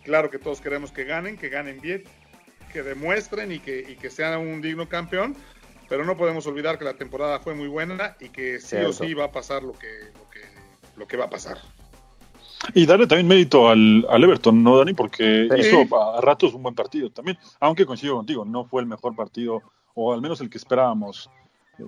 claro 0.02 0.30
que 0.30 0.38
todos 0.38 0.60
queremos 0.60 0.92
que 0.92 1.04
ganen, 1.04 1.36
que 1.36 1.48
ganen 1.48 1.80
bien, 1.80 2.04
que 2.72 2.82
demuestren 2.82 3.52
y 3.52 3.60
que, 3.60 3.80
y 3.88 3.96
que 3.96 4.10
sean 4.10 4.38
un 4.40 4.60
digno 4.60 4.88
campeón, 4.88 5.36
pero 5.88 6.04
no 6.04 6.16
podemos 6.16 6.46
olvidar 6.46 6.78
que 6.78 6.84
la 6.84 6.94
temporada 6.94 7.38
fue 7.40 7.54
muy 7.54 7.68
buena 7.68 8.16
y 8.20 8.30
que 8.30 8.60
sí 8.60 8.76
o 8.76 8.92
sí 8.92 9.14
va 9.14 9.26
a 9.26 9.32
pasar 9.32 9.62
lo 9.62 9.72
que, 9.72 10.10
lo 10.14 10.28
que 10.30 10.54
lo 10.96 11.06
que 11.06 11.16
va 11.16 11.24
a 11.24 11.30
pasar. 11.30 11.58
Y 12.72 12.86
darle 12.86 13.06
también 13.06 13.28
mérito 13.28 13.68
al, 13.68 14.06
al 14.08 14.24
Everton, 14.24 14.62
¿no, 14.62 14.78
Dani? 14.78 14.94
Porque 14.94 15.48
hizo 15.58 15.96
a, 15.96 16.20
ratos 16.20 16.54
un 16.54 16.62
buen 16.62 16.74
partido 16.74 17.10
también. 17.10 17.38
Aunque 17.60 17.84
coincido 17.84 18.16
contigo, 18.16 18.44
no 18.44 18.64
fue 18.64 18.80
el 18.80 18.86
mejor 18.86 19.14
partido, 19.14 19.62
o 19.94 20.12
al 20.12 20.20
menos 20.20 20.40
el 20.40 20.48
que 20.48 20.58
esperábamos 20.58 21.30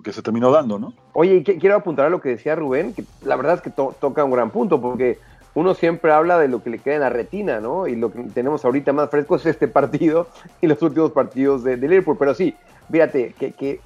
que 0.03 0.13
se 0.13 0.23
terminó 0.23 0.51
dando, 0.51 0.79
¿no? 0.79 0.95
Oye, 1.13 1.43
quiero 1.45 1.77
apuntar 1.77 2.07
a 2.07 2.11
lo 2.11 2.21
que 2.21 2.31
decía 2.31 2.57
Rubén, 2.57 2.93
que 2.93 3.05
la 3.23 3.37
verdad 3.37 3.55
es 3.55 3.61
que 3.61 3.71
toca 3.71 4.25
un 4.25 4.33
gran 4.33 4.51
punto, 4.51 4.81
porque 4.81 5.19
uno 5.55 5.75
siempre 5.75 6.13
habla 6.13 6.39
de 6.39 6.49
lo 6.49 6.63
que 6.63 6.71
le 6.71 6.79
queda 6.79 6.97
en 6.97 7.01
la 7.01 7.09
retina, 7.09 7.61
¿no? 7.61 7.87
Y 7.87 7.97
lo 7.97 8.13
que 8.13 8.23
tenemos 8.25 8.65
ahorita 8.65 8.93
más 8.93 9.11
fresco 9.11 9.37
es 9.37 9.47
este 9.47 9.69
partido 9.69 10.29
y 10.61 10.67
los 10.67 10.81
últimos 10.83 11.13
partidos 11.13 11.63
de, 11.63 11.77
Liverpool. 11.77 12.17
Pero 12.19 12.35
sí, 12.35 12.55
fíjate 12.91 13.35
que, 13.39 13.53
que, 13.53 13.71
eh, 13.71 13.81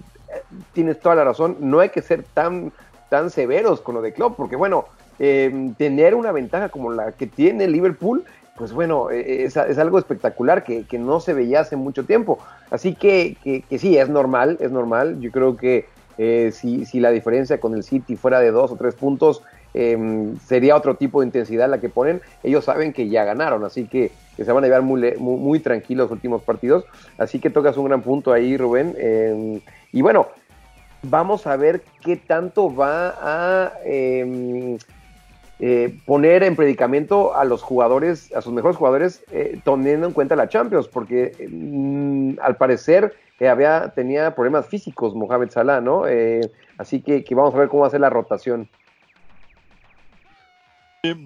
tienes 0.72 0.98
toda 1.00 1.14
la 1.14 1.24
razón, 1.24 1.56
no 1.60 1.80
hay 1.80 1.90
que 1.90 2.02
ser 2.02 2.24
tan, 2.34 2.72
tan 3.08 3.30
severos 3.30 3.80
con 3.82 3.94
lo 3.94 4.02
de 4.02 4.12
Klopp, 4.12 4.36
porque 4.36 4.56
bueno, 4.56 4.86
eh, 5.20 5.72
tener 5.76 6.16
una 6.16 6.32
ventaja 6.32 6.68
como 6.68 6.90
la 6.90 7.12
que 7.12 7.28
tiene 7.28 7.68
Liverpool, 7.68 8.24
pues 8.56 8.72
bueno, 8.72 9.10
eh, 9.10 9.44
es, 9.44 9.56
es 9.56 9.78
algo 9.78 9.98
espectacular 9.98 10.64
que, 10.64 10.84
que, 10.84 10.98
no 10.98 11.20
se 11.20 11.32
veía 11.32 11.60
hace 11.60 11.76
mucho 11.76 12.04
tiempo. 12.04 12.40
Así 12.70 12.96
que, 12.96 13.36
que, 13.44 13.78
sí, 13.78 13.96
es 13.96 14.08
normal, 14.08 14.58
es 14.60 14.72
normal. 14.72 15.20
Yo 15.20 15.30
creo 15.30 15.56
que 15.56 15.86
si, 16.52 16.84
si 16.84 17.00
la 17.00 17.10
diferencia 17.10 17.60
con 17.60 17.74
el 17.74 17.82
City 17.82 18.16
fuera 18.16 18.40
de 18.40 18.50
dos 18.50 18.72
o 18.72 18.76
tres 18.76 18.94
puntos, 18.94 19.42
Em, 19.72 20.36
sería 20.40 20.76
otro 20.76 20.96
tipo 20.96 21.20
de 21.20 21.26
intensidad 21.26 21.68
la 21.68 21.80
que 21.80 21.88
ponen. 21.88 22.20
Ellos 22.42 22.64
saben 22.64 22.92
que 22.92 23.08
ya 23.08 23.24
ganaron, 23.24 23.64
así 23.64 23.86
que, 23.86 24.10
se 24.36 24.50
van 24.52 24.64
a 24.64 24.66
llevar 24.66 24.82
muy, 24.82 25.14
muy, 25.18 25.60
tranquilos 25.60 26.04
los 26.04 26.12
últimos 26.12 26.42
partidos. 26.42 26.84
Así 27.18 27.40
que 27.40 27.50
tocas 27.50 27.76
un 27.76 27.84
gran 27.84 28.02
punto 28.02 28.32
ahí, 28.32 28.56
Rubén. 28.56 28.94
Em, 28.98 29.60
y 29.92 30.00
bueno, 30.00 30.28
vamos 31.02 31.46
a 31.46 31.56
ver 31.56 31.82
qué 32.00 32.16
tanto 32.16 32.74
va 32.74 33.14
a 33.20 33.72
em, 33.84 34.78
eh, 35.62 35.94
poner 36.06 36.42
en 36.42 36.56
predicamento 36.56 37.34
a 37.34 37.44
los 37.44 37.62
jugadores, 37.62 38.34
a 38.34 38.40
sus 38.40 38.50
mejores 38.50 38.78
jugadores, 38.78 39.22
eh, 39.30 39.60
teniendo 39.62 40.06
en 40.06 40.14
cuenta 40.14 40.34
la 40.34 40.48
Champions, 40.48 40.88
porque 40.88 41.32
al 42.40 42.56
parecer 42.56 43.14
eh, 43.38 43.46
había, 43.46 43.90
tenía 43.90 44.34
problemas 44.34 44.66
físicos 44.66 45.14
Mohamed 45.14 45.50
Salah, 45.50 45.82
¿no? 45.82 46.04
así 46.78 47.02
que, 47.02 47.22
vamos 47.34 47.54
a 47.54 47.58
ver 47.58 47.68
cómo 47.68 47.88
ser 47.90 48.00
la 48.00 48.08
rotación. 48.08 48.70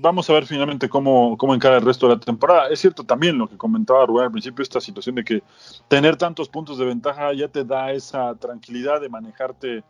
Vamos 0.01 0.29
a 0.29 0.33
ver 0.33 0.47
finalmente 0.47 0.89
cómo, 0.89 1.37
cómo 1.37 1.55
encara 1.55 1.77
el 1.77 1.85
resto 1.85 2.09
de 2.09 2.17
la 2.17 2.21
temporada. 2.21 2.69
Es 2.71 2.81
cierto 2.81 3.05
también 3.05 3.39
lo 3.39 3.49
que 3.49 3.57
comentaba 3.57 4.05
Rubén 4.05 4.27
al 4.27 4.33
principio, 4.33 4.65
esta 4.65 4.81
situación 4.81 5.15
de 5.15 5.25
que 5.25 5.43
tener 5.87 6.17
tantos 6.17 6.49
puntos 6.49 6.79
de 6.79 6.87
ventaja 6.87 7.33
ya 7.35 7.47
te 7.47 7.65
da 7.65 7.93
esa 7.93 8.35
tranquilidad 8.35 9.01
de 9.01 9.09
manejarte 9.09 9.85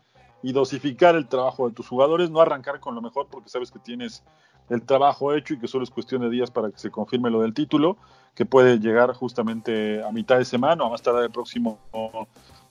y 0.44 0.52
dosificar 0.52 1.16
el 1.16 1.26
trabajo 1.26 1.66
de 1.66 1.74
tus 1.74 1.88
jugadores, 1.88 2.28
no 2.28 2.38
arrancar 2.38 2.78
con 2.78 2.94
lo 2.94 3.00
mejor 3.00 3.28
porque 3.30 3.48
sabes 3.48 3.70
que 3.70 3.78
tienes 3.78 4.22
el 4.68 4.82
trabajo 4.82 5.32
hecho 5.32 5.54
y 5.54 5.58
que 5.58 5.66
solo 5.66 5.84
es 5.84 5.90
cuestión 5.90 6.20
de 6.20 6.28
días 6.28 6.50
para 6.50 6.70
que 6.70 6.78
se 6.78 6.90
confirme 6.90 7.30
lo 7.30 7.40
del 7.40 7.54
título, 7.54 7.96
que 8.34 8.44
puede 8.44 8.78
llegar 8.78 9.14
justamente 9.14 10.04
a 10.04 10.12
mitad 10.12 10.36
de 10.36 10.44
semana 10.44 10.84
o 10.84 10.90
más 10.90 11.00
tarde 11.00 11.24
el 11.24 11.30
próximo 11.30 11.78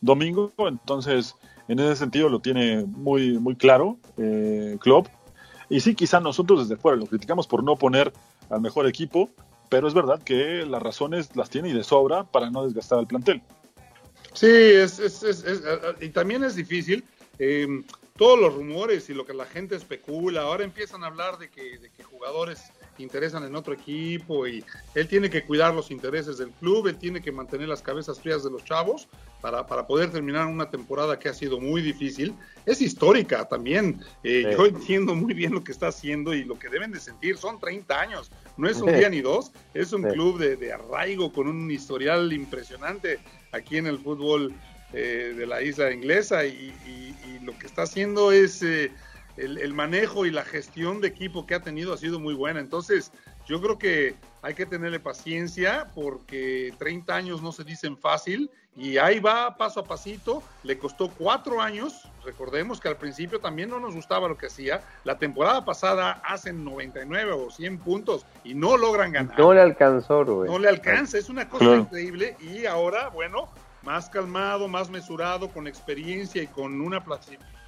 domingo. 0.02 0.54
Entonces, 0.60 1.36
en 1.68 1.80
ese 1.80 1.96
sentido 1.96 2.30
lo 2.30 2.42
tiene 2.42 2.86
muy, 2.86 3.40
muy 3.40 3.56
claro 3.56 3.98
eh, 4.18 4.78
Klopp 4.80 5.08
y 5.68 5.80
sí, 5.80 5.96
quizá 5.96 6.20
nosotros 6.20 6.70
desde 6.70 6.80
fuera 6.80 6.96
lo 6.96 7.08
criticamos 7.08 7.48
por 7.48 7.64
no 7.64 7.76
poner 7.76 8.14
al 8.52 8.62
mejor 8.62 8.86
equipo, 8.86 9.32
pero 9.70 9.88
es 9.88 9.96
verdad 9.96 10.22
que 10.22 10.64
las 10.68 10.84
razones 10.84 11.36
las 11.36 11.50
tiene 11.50 11.70
y 11.70 11.74
de 11.74 11.84
sobra 11.84 12.24
para 12.26 12.52
no 12.52 12.66
desgastar 12.66 13.00
al 13.00 13.08
plantel. 13.08 13.42
Sí, 14.34 14.48
es, 14.48 15.00
es, 15.00 15.24
es, 15.24 15.64
y 16.02 16.10
también 16.10 16.44
es 16.44 16.56
difícil. 16.56 17.04
Eh, 17.40 17.68
todos 18.18 18.40
los 18.40 18.54
rumores 18.54 19.10
y 19.10 19.14
lo 19.14 19.26
que 19.26 19.34
la 19.34 19.46
gente 19.46 19.76
especula, 19.76 20.42
ahora 20.42 20.64
empiezan 20.64 21.04
a 21.04 21.08
hablar 21.08 21.40
de 21.40 21.50
que, 21.50 21.80
de 21.80 21.90
que 21.90 22.04
jugadores 22.04 22.72
interesan 23.00 23.44
en 23.44 23.56
otro 23.56 23.74
equipo 23.74 24.46
y 24.46 24.64
él 24.94 25.08
tiene 25.08 25.32
que 25.32 25.44
cuidar 25.44 25.74
los 25.74 25.90
intereses 25.90 26.38
del 26.38 26.52
club, 26.52 26.88
él 26.88 26.98
tiene 26.98 27.22
que 27.22 27.32
mantener 27.32 27.68
las 27.68 27.82
cabezas 27.82 28.20
frías 28.20 28.44
de 28.44 28.52
los 28.52 28.64
chavos 28.64 29.08
para, 29.42 29.66
para 29.66 29.88
poder 29.88 30.12
terminar 30.12 30.46
una 30.46 30.70
temporada 30.70 31.18
que 31.18 31.28
ha 31.28 31.34
sido 31.34 31.60
muy 31.60 31.82
difícil. 31.82 32.36
Es 32.68 32.82
histórica 32.82 33.46
también. 33.46 34.00
Eh, 34.24 34.56
yo 34.56 34.68
entiendo 34.68 35.16
muy 35.16 35.34
bien 35.34 35.54
lo 35.54 35.64
que 35.64 35.72
está 35.72 35.88
haciendo 35.88 36.36
y 36.36 36.44
lo 36.44 36.58
que 36.60 36.70
deben 36.70 36.92
de 36.92 37.00
sentir. 37.00 37.38
Son 37.38 37.60
30 37.60 38.00
años, 38.00 38.32
no 38.58 38.70
es 38.70 38.80
un 38.80 38.94
día 38.94 39.10
ni 39.10 39.22
dos, 39.22 39.52
es 39.74 39.92
un 39.92 40.04
club 40.04 40.38
de, 40.38 40.56
de, 40.56 40.72
arraigo 40.72 41.34
con 41.34 41.48
un 41.48 41.70
historial 41.72 42.32
impresionante 42.32 43.20
aquí 43.52 43.78
en 43.78 43.88
el 43.88 43.98
fútbol 43.98 44.54
eh, 44.94 45.34
de 45.36 45.46
la 45.46 45.62
isla 45.62 45.92
inglesa 45.92 46.46
y, 46.46 46.74
lo 47.44 47.58
que 47.58 47.68
está 47.68 47.84
haciendo 47.84 48.32
es... 48.32 48.64
Eh, 48.64 48.92
el, 49.38 49.74
manejo 49.74 50.26
y 50.26 50.32
la 50.32 50.44
gestión 50.44 51.02
de 51.02 51.08
equipo 51.08 51.46
que 51.46 51.56
ha 51.56 51.60
tenido 51.62 51.94
ha 51.94 51.98
sido 51.98 52.20
muy 52.20 52.34
buena. 52.34 52.60
Entonces, 52.60 53.12
yo 53.46 53.62
creo 53.62 53.78
que 53.78 54.16
hay 54.42 54.54
que 54.54 54.66
tenerle 54.66 55.00
paciencia 55.00 55.88
porque 55.96 56.74
30 56.78 57.16
años 57.16 57.42
no 57.42 57.52
se 57.52 57.64
dicen 57.64 57.98
fácil 57.98 58.52
y 58.76 58.98
ahí 58.98 59.20
va 59.20 59.58
paso 59.58 59.82
a 59.82 59.84
pasito. 59.84 60.44
Le 60.64 60.78
costó 60.78 61.10
cuatro 61.10 61.62
años. 61.62 62.08
Recordemos 62.24 62.80
que 62.80 62.88
al 62.88 62.98
principio 62.98 63.40
también 63.40 63.70
no 63.70 63.80
nos 63.80 63.96
gustaba 63.96 64.28
lo 64.28 64.38
que 64.38 64.48
hacía. 64.48 64.82
La 65.04 65.18
temporada 65.18 65.66
pasada 65.66 66.22
hacen 66.26 66.64
99 66.64 67.32
o 67.32 67.52
100 67.52 67.80
puntos 67.80 68.26
y 68.44 68.54
no 68.54 68.78
logran 68.78 69.12
ganar. 69.12 69.38
No 69.38 69.54
le 69.54 69.62
alcanzó. 69.62 70.24
No 70.24 70.60
le 70.60 70.70
alcanza. 70.70 71.18
Es 71.18 71.30
una 71.30 71.50
cosa 71.50 71.76
increíble 71.76 72.38
y 72.40 72.66
ahora, 72.66 73.10
bueno, 73.10 73.50
más 73.84 74.10
calmado, 74.10 74.68
más 74.68 74.90
mesurado, 74.90 75.50
con 75.50 75.68
experiencia 75.68 76.42
y 76.42 76.48
con 76.48 76.82
una 76.82 77.04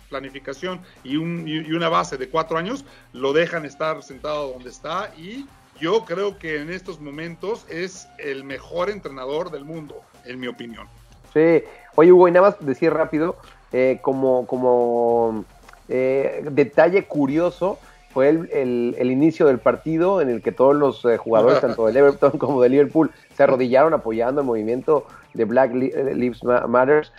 planificación 0.10 0.82
y, 1.04 1.18
un, 1.18 1.48
y 1.48 1.72
una 1.72 1.90
base 1.90 2.18
de 2.18 2.30
cuatro 2.30 2.58
años, 2.58 2.86
lo 3.14 3.34
dejan 3.34 3.66
estar 3.66 4.02
sentado 4.04 4.52
donde 4.54 4.70
está 4.70 5.12
y 5.18 5.46
yo 5.80 6.06
creo 6.06 6.38
que 6.38 6.62
en 6.62 6.72
estos 6.72 7.00
momentos 7.02 7.66
es 7.70 8.08
el 8.18 8.44
mejor 8.44 8.90
entrenador 8.90 9.52
del 9.52 9.66
mundo, 9.66 10.02
en 10.24 10.40
mi 10.40 10.48
opinión. 10.48 10.88
Sí, 11.34 11.64
oye 11.96 12.12
Hugo, 12.12 12.28
y 12.30 12.32
nada 12.32 12.50
más 12.50 12.66
decir 12.66 12.94
rápido, 12.94 13.36
eh, 13.74 14.00
como, 14.02 14.48
como 14.48 15.44
eh, 15.90 16.46
detalle 16.50 17.04
curioso, 17.04 17.78
fue 18.16 18.30
el, 18.30 18.96
el, 18.98 19.12
inicio 19.12 19.46
del 19.46 19.60
partido 19.60 20.22
en 20.22 20.30
el 20.30 20.42
que 20.42 20.54
todos 20.54 20.74
los 20.74 21.04
eh, 21.04 21.18
jugadores, 21.18 21.60
tanto 21.62 21.86
del 21.86 21.98
Everton 21.98 22.38
como 22.38 22.62
del 22.62 22.72
Liverpool, 22.72 23.12
se 23.36 23.44
arrodillaron 23.44 23.94
apoyando 23.94 24.40
el 24.40 24.48
movimiento 24.48 25.06
de 25.34 25.44
Black 25.44 25.74
Lives 25.74 26.42
Matters 26.44 27.12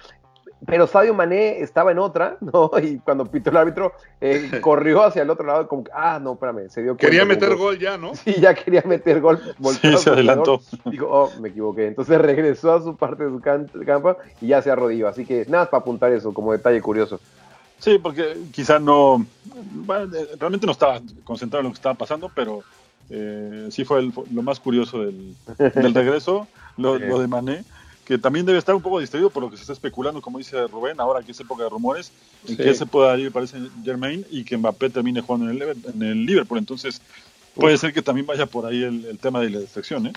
pero 0.65 0.87
Sadio 0.87 1.13
Mané 1.13 1.61
estaba 1.61 1.93
en 1.93 1.99
otra, 1.99 2.39
¿no? 2.41 2.71
Y 2.83 2.99
cuando 2.99 3.27
pitó 3.27 3.51
el 3.51 3.59
árbitro, 3.59 3.93
eh, 4.21 4.51
corrió 4.61 5.05
hacia 5.05 5.23
el 5.23 5.31
otro 5.31 5.47
lado, 5.47 5.69
como 5.69 5.85
ah, 5.93 6.19
no, 6.21 6.33
espérame, 6.33 6.69
se 6.71 6.83
dio 6.83 6.97
Quería 6.97 7.25
meter 7.25 7.55
gol 7.57 7.79
ya, 7.79 7.99
¿no? 7.99 8.15
Sí, 8.15 8.35
ya 8.41 8.55
quería 8.55 8.83
meter 8.87 9.21
gol. 9.21 9.41
Sí, 9.81 9.97
se 9.99 10.11
adelantó. 10.11 10.61
Dijo, 10.87 11.07
oh, 11.11 11.31
me 11.41 11.51
equivoqué. 11.51 11.87
Entonces 11.87 12.19
regresó 12.19 12.73
a 12.73 12.83
su 12.83 12.97
parte 12.97 13.25
de 13.25 13.31
su 13.31 13.41
campo 13.41 14.17
y 14.41 14.49
ya 14.49 14.63
se 14.63 14.71
arrodilló. 14.71 15.09
Así 15.09 15.27
que 15.27 15.45
nada 15.49 15.69
para 15.69 15.83
apuntar 15.83 16.13
eso 16.13 16.33
como 16.33 16.53
detalle 16.53 16.81
curioso. 16.81 17.21
Sí, 17.79 17.99
porque 17.99 18.37
quizá 18.53 18.79
no, 18.79 19.25
bueno, 19.73 20.15
eh, 20.17 20.29
realmente 20.39 20.67
no 20.67 20.73
estaba 20.73 21.01
concentrado 21.25 21.61
en 21.61 21.65
lo 21.67 21.71
que 21.71 21.79
estaba 21.79 21.95
pasando, 21.95 22.31
pero 22.35 22.63
eh, 23.11 23.69
sí 23.71 23.85
fue 23.85 24.11
lo 24.33 24.43
más 24.43 24.59
curioso 24.61 25.05
del, 25.05 25.35
del 25.59 25.95
regreso, 25.95 26.49
lo, 26.77 26.99
lo 26.99 27.21
de 27.21 27.29
Mané 27.29 27.65
que 28.07 28.19
también 28.19 28.47
debe 28.47 28.59
estar 28.59 28.75
un 28.75 28.81
poco 28.81 29.01
distraído 29.01 29.31
por 29.31 29.43
lo 29.43 29.51
que 29.51 29.57
se 29.57 29.65
está 29.65 29.73
especulando, 29.73 30.23
como 30.23 30.39
dice 30.39 30.69
Rubén, 30.69 31.01
ahora 31.01 31.25
que 31.25 31.33
es 31.33 31.41
época 31.41 31.65
de 31.65 31.69
rumores, 31.69 32.13
en 32.47 32.57
que 32.57 32.73
se 32.73 32.87
pueda 32.87 33.19
ir 33.19 33.33
parece 33.33 33.59
Germain 33.85 34.25
y 34.31 34.45
que 34.45 34.57
Mbappé 34.57 34.91
termine 34.91 35.21
jugando 35.21 35.51
en 35.51 35.61
el, 35.61 35.77
en 35.93 36.03
el 36.03 36.25
Liverpool. 36.25 36.59
Entonces, 36.59 37.03
puede 37.55 37.77
ser 37.77 37.93
que 37.93 38.03
también 38.03 38.25
vaya 38.25 38.47
por 38.47 38.65
ahí 38.65 38.85
el, 38.85 39.19
tema 39.19 39.41
de 39.41 39.51
la 39.51 39.59
distracción, 39.59 40.07
¿eh? 40.07 40.13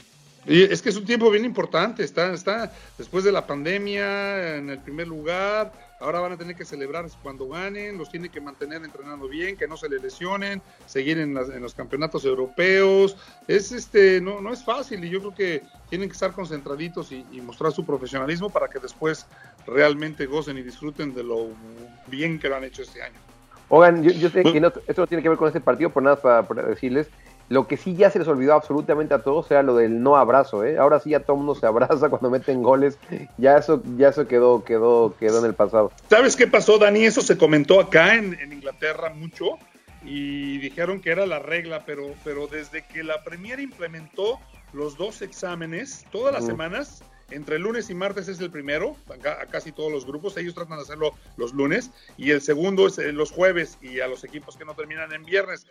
Y 0.48 0.62
es 0.62 0.84
que 0.84 0.90
es 0.90 0.96
un 0.96 1.06
tiempo 1.06 1.30
bien 1.32 1.46
importante, 1.46 2.04
está, 2.04 2.32
está 2.32 2.72
después 2.98 3.24
de 3.24 3.32
la 3.32 3.46
pandemia 3.46 4.58
en 4.58 4.70
el 4.70 4.80
primer 4.80 5.08
lugar, 5.08 5.74
ahora 6.00 6.20
van 6.20 6.32
a 6.32 6.38
tener 6.38 6.56
que 6.56 6.66
celebrar 6.66 7.06
cuando 7.22 7.48
ganen, 7.48 7.98
los 7.98 8.10
tiene 8.10 8.30
que 8.30 8.42
mantener 8.42 8.84
entrenando 8.84 9.28
bien, 9.28 9.58
que 9.58 9.68
no 9.68 9.78
se 9.78 9.90
le 9.90 10.00
lesionen, 10.00 10.62
seguir 10.86 11.20
en, 11.20 11.34
los 11.34 11.74
campeonatos 11.74 12.26
europeos, 12.26 13.18
es 13.48 13.72
este, 13.72 14.22
no, 14.22 14.42
no 14.42 14.54
es 14.54 14.64
fácil 14.64 15.04
y 15.04 15.10
yo 15.10 15.20
creo 15.20 15.36
que 15.36 15.64
tienen 15.90 16.10
que 16.10 16.14
estar 16.14 16.32
concentraditos 16.32 17.12
y, 17.12 17.26
mostrar 17.40 17.72
su 17.72 17.86
profesionalismo 17.86 18.50
para 18.50 18.68
que 18.68 18.80
después 18.80 19.26
realmente 19.66 20.26
gocen 20.26 20.58
y 20.58 20.62
disfruten 20.62 21.16
de 21.16 21.24
lo 21.24 21.48
bien 22.08 22.38
que 22.38 22.48
lo 22.48 22.58
han 22.58 22.64
hecho 22.64 22.84
este 22.84 23.02
año. 23.02 23.18
Oigan, 23.70 24.04
yo, 24.04 24.30
sé 24.30 24.44
que 24.44 24.58
esto 24.88 25.02
no 25.02 25.08
tiene 25.08 25.24
que 25.24 25.30
ver 25.30 25.38
con 25.38 25.48
este 25.48 25.62
partido, 25.62 25.90
por 25.90 26.04
nada 26.04 26.18
para 26.18 26.64
decirles, 26.64 27.08
lo 27.50 27.68
que 27.68 27.78
sí 27.78 27.96
ya 27.96 28.12
se 28.12 28.20
les 28.20 28.28
olvidó 28.28 28.54
absolutamente 28.54 29.16
a 29.16 29.24
todos 29.24 29.50
era 29.50 29.64
lo 29.64 29.76
del 29.76 30.02
no 30.02 30.16
abrazo, 30.16 30.64
¿eh? 30.64 30.78
Ahora 30.78 31.00
sí 31.00 31.10
ya 31.10 31.20
todo 31.20 31.34
el 31.34 31.44
mundo 31.44 31.56
se 31.56 31.66
abraza 31.66 32.10
cuando 32.10 32.30
meten 32.30 32.62
goles. 32.62 33.00
Ya 33.38 33.58
eso, 33.58 33.82
ya 33.98 34.10
eso 34.10 34.28
quedó, 34.28 34.64
quedó, 34.64 35.16
quedó 35.20 35.40
en 35.40 35.46
el 35.46 35.56
pasado. 35.56 35.92
¿Sabes 36.10 36.36
qué 36.36 36.48
pasó, 36.48 36.78
Dani? 36.78 37.06
Eso 37.06 37.22
se 37.22 37.38
comentó 37.38 37.80
acá 37.80 38.16
en, 38.16 38.38
Inglaterra 38.52 39.10
mucho 39.10 39.58
y 40.06 40.60
dijeron 40.60 41.02
que 41.02 41.10
era 41.10 41.26
la 41.26 41.40
regla, 41.40 41.84
pero, 41.86 42.14
pero 42.24 42.48
desde 42.48 42.86
que 42.86 43.04
la 43.04 43.24
Premier 43.24 43.60
implementó 43.60 44.40
los 44.72 44.96
dos 44.96 45.24
exámenes, 45.24 46.06
todas 46.12 46.34
las 46.34 46.46
semanas 46.46 47.02
entre 47.32 47.60
lunes 47.60 47.90
y 47.90 47.96
martes 47.96 48.28
es 48.28 48.40
el 48.40 48.52
primero, 48.52 48.96
a, 49.10 49.46
casi 49.46 49.72
todos 49.72 49.92
los 49.92 50.06
grupos, 50.06 50.38
ellos 50.38 50.56
tratan 50.56 50.78
de 50.78 50.84
hacerlo 50.84 51.14
los 51.38 51.54
lunes, 51.54 51.92
y 52.18 52.32
el 52.32 52.42
segundo 52.42 52.88
es 52.88 52.98
eh, 52.98 53.12
los 53.12 53.32
jueves, 53.32 53.78
y 53.82 54.00
a 54.00 54.08
los 54.08 54.24
equipos 54.24 54.58
que 54.58 54.66
no 54.66 54.76
terminan 54.76 55.12
en 55.14 55.24
viernes. 55.26 55.68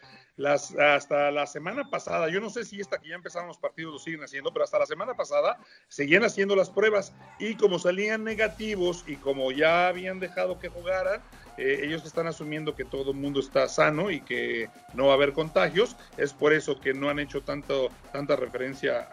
Hasta 0.79 1.31
la 1.31 1.47
semana 1.47 1.91
pasada, 1.91 2.29
yo 2.29 2.41
no 2.41 2.49
sé 2.49 2.65
si 2.65 2.81
esta 2.81 2.99
que 2.99 3.09
ya 3.09 3.17
empezaron 3.17 3.49
los 3.49 3.59
partidos 3.59 3.93
lo 3.93 3.99
siguen 3.99 4.23
haciendo, 4.23 4.53
pero 4.53 4.65
hasta 4.65 4.79
la 4.79 4.87
semana 4.87 5.15
pasada 5.15 5.59
seguían 5.89 6.25
haciendo 6.25 6.55
las 6.55 6.71
pruebas, 6.71 7.13
y 7.39 7.55
como 7.55 7.79
salían 7.79 8.25
negativos 8.25 9.05
y 9.07 9.17
como 9.17 9.51
ya 9.53 9.89
habían 9.89 10.21
dejado 10.21 10.59
que 10.59 10.69
jugaran, 10.69 11.23
eh, 11.59 11.81
ellos 11.85 12.05
están 12.07 12.27
asumiendo 12.27 12.75
que 12.75 12.85
todo 12.85 13.11
el 13.11 13.17
mundo 13.17 13.41
está 13.41 13.69
sano 13.69 14.11
y 14.11 14.21
que 14.21 14.71
no 14.95 15.07
va 15.07 15.13
a 15.13 15.17
haber 15.17 15.33
contagios, 15.33 15.97
es 16.17 16.33
por 16.33 16.53
eso 16.53 16.81
que 16.81 16.95
no 16.95 17.11
han 17.11 17.19
hecho 17.19 17.43
tanto, 17.43 17.91
tanta 18.13 18.37
referencia 18.37 19.09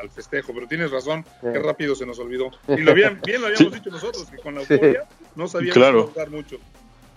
al 0.00 0.10
festejo, 0.10 0.52
pero 0.54 0.66
tienes 0.66 0.90
razón, 0.90 1.24
qué 1.40 1.58
rápido 1.58 1.94
se 1.94 2.06
nos 2.06 2.18
olvidó. 2.18 2.50
Y 2.68 2.78
lo 2.78 2.94
bien, 2.94 3.20
bien 3.24 3.40
lo 3.40 3.48
habíamos 3.48 3.72
dicho 3.72 3.90
nosotros, 3.90 4.30
que 4.30 4.38
con 4.38 4.54
la 4.54 4.62
euforia 4.62 5.04
no 5.36 5.46
sabíamos 5.46 5.74
claro. 5.74 6.30
mucho. 6.30 6.56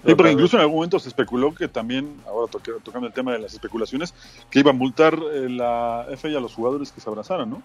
Sí, 0.05 0.13
pero 0.13 0.29
incluso 0.29 0.55
en 0.55 0.61
algún 0.61 0.75
momento 0.75 0.99
se 0.99 1.07
especuló 1.09 1.55
que 1.55 1.67
también, 1.67 2.21
ahora 2.27 2.51
tocando 2.83 3.07
el 3.07 3.13
tema 3.13 3.31
de 3.31 3.39
las 3.39 3.53
especulaciones, 3.53 4.13
que 4.51 4.59
iba 4.59 4.69
a 4.69 4.73
multar 4.73 5.17
eh, 5.33 5.49
la 5.49 6.05
FA 6.15 6.27
a 6.27 6.39
los 6.39 6.53
jugadores 6.53 6.91
que 6.91 7.01
se 7.01 7.09
abrazaran, 7.09 7.49
¿no? 7.49 7.63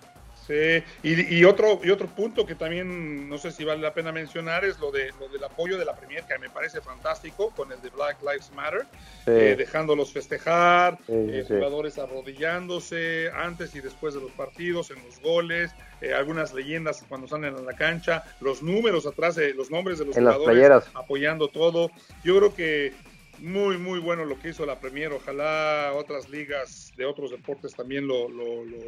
Y, 1.03 1.45
otro, 1.45 1.81
y 1.83 1.91
otro 1.91 2.07
punto 2.09 2.45
que 2.45 2.55
también 2.55 3.29
no 3.29 3.39
sé 3.39 3.53
si 3.53 3.65
vale 3.65 3.81
la 3.81 3.95
pena 3.95 4.13
mencionar 4.13 4.65
es 4.65 4.79
lo, 4.81 4.91
de, 4.91 5.13
lo 5.19 5.29
del 5.29 5.43
apoyo 5.45 5.79
de 5.79 5.85
la 5.85 5.95
Premier, 5.95 6.25
que 6.25 6.39
me 6.39 6.51
parece 6.51 6.81
fantástico, 6.81 7.51
con 7.51 7.71
el 7.73 7.81
de 7.81 7.91
Black 7.91 8.19
Lives 8.23 8.51
Matter, 8.55 8.87
eh, 9.27 9.55
dejándolos 9.57 10.13
festejar, 10.13 10.99
eh, 11.09 11.45
jugadores 11.47 11.99
arrodillándose 11.99 13.31
antes 13.35 13.75
y 13.75 13.81
después 13.81 14.15
de 14.15 14.21
los 14.21 14.33
partidos, 14.33 14.91
en 14.91 15.05
los 15.05 15.21
goles, 15.21 15.71
eh, 16.01 16.13
algunas 16.15 16.53
leyendas 16.53 17.05
cuando 17.09 17.29
salen 17.29 17.55
a 17.55 17.61
la 17.61 17.75
cancha, 17.75 18.25
los 18.41 18.63
números 18.63 19.07
atrás, 19.07 19.37
los 19.55 19.71
nombres 19.71 19.99
de 19.99 20.07
los 20.07 20.17
jugadores 20.17 20.85
apoyando 20.95 21.49
todo. 21.49 21.91
Yo 22.25 22.39
creo 22.39 22.55
que 22.55 22.93
muy, 23.39 23.79
muy 23.79 23.99
bueno 23.99 24.25
lo 24.25 24.39
que 24.39 24.51
hizo 24.51 24.67
la 24.67 24.79
Premier. 24.79 25.13
Ojalá 25.13 25.93
otras 25.95 26.29
ligas 26.29 26.93
de 26.97 27.05
otros 27.05 27.31
deportes 27.31 27.75
también 27.75 28.07
lo, 28.07 28.29
lo, 28.29 28.65
lo 28.65 28.79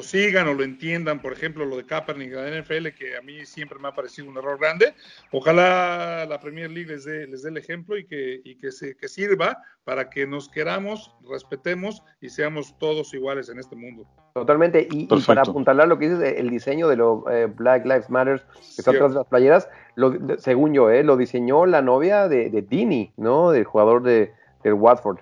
sigan 0.00 0.48
o 0.48 0.54
lo 0.54 0.62
entiendan, 0.62 1.20
por 1.20 1.32
ejemplo, 1.32 1.66
lo 1.66 1.76
de 1.76 1.84
Kaepernick 1.84 2.30
de 2.30 2.50
la 2.50 2.62
NFL, 2.62 2.96
que 2.96 3.16
a 3.16 3.20
mí 3.20 3.44
siempre 3.44 3.78
me 3.78 3.88
ha 3.88 3.92
parecido 3.92 4.28
un 4.28 4.38
error 4.38 4.58
grande. 4.58 4.94
Ojalá 5.32 6.24
la 6.26 6.40
Premier 6.40 6.70
League 6.70 6.90
les 6.90 7.04
dé, 7.04 7.26
les 7.26 7.42
dé 7.42 7.50
el 7.50 7.56
ejemplo 7.56 7.98
y, 7.98 8.06
que, 8.06 8.40
y 8.44 8.56
que, 8.56 8.70
se, 8.70 8.96
que 8.96 9.08
sirva 9.08 9.58
para 9.84 10.08
que 10.08 10.26
nos 10.26 10.48
queramos, 10.48 11.14
respetemos 11.28 12.02
y 12.20 12.30
seamos 12.30 12.78
todos 12.78 13.12
iguales 13.12 13.48
en 13.48 13.58
este 13.58 13.74
mundo. 13.76 14.06
Totalmente, 14.34 14.88
y, 14.90 15.06
para 15.26 15.42
apuntalar 15.42 15.88
lo 15.88 15.98
que 15.98 16.08
dices, 16.08 16.34
el 16.38 16.48
diseño 16.48 16.88
de 16.88 16.96
los 16.96 17.24
eh, 17.30 17.48
Black 17.54 17.84
Lives 17.84 18.08
Matter 18.08 18.40
que 18.40 18.80
están 18.80 18.94
de 18.94 19.08
las 19.10 19.26
playeras, 19.26 19.68
lo, 19.96 20.16
según 20.38 20.72
yo, 20.72 20.90
eh, 20.90 21.02
lo 21.02 21.16
diseñó 21.16 21.66
la 21.66 21.82
novia 21.82 22.28
de, 22.28 22.48
de 22.48 22.62
Dini, 22.62 23.12
¿no? 23.16 23.50
Del 23.50 23.64
jugador 23.64 24.02
de, 24.02 24.32
del 24.62 24.74
Watford. 24.74 25.18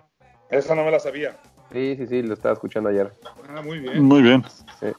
Esa 0.50 0.74
no 0.74 0.84
me 0.84 0.90
la 0.90 0.98
sabía. 0.98 1.36
Sí, 1.72 1.94
sí, 1.96 2.06
sí, 2.06 2.22
lo 2.22 2.34
estaba 2.34 2.54
escuchando 2.54 2.88
ayer. 2.88 3.12
Ah, 3.48 3.62
muy 3.62 3.78
bien. 3.78 4.02
Muy 4.02 4.22
bien. 4.22 4.44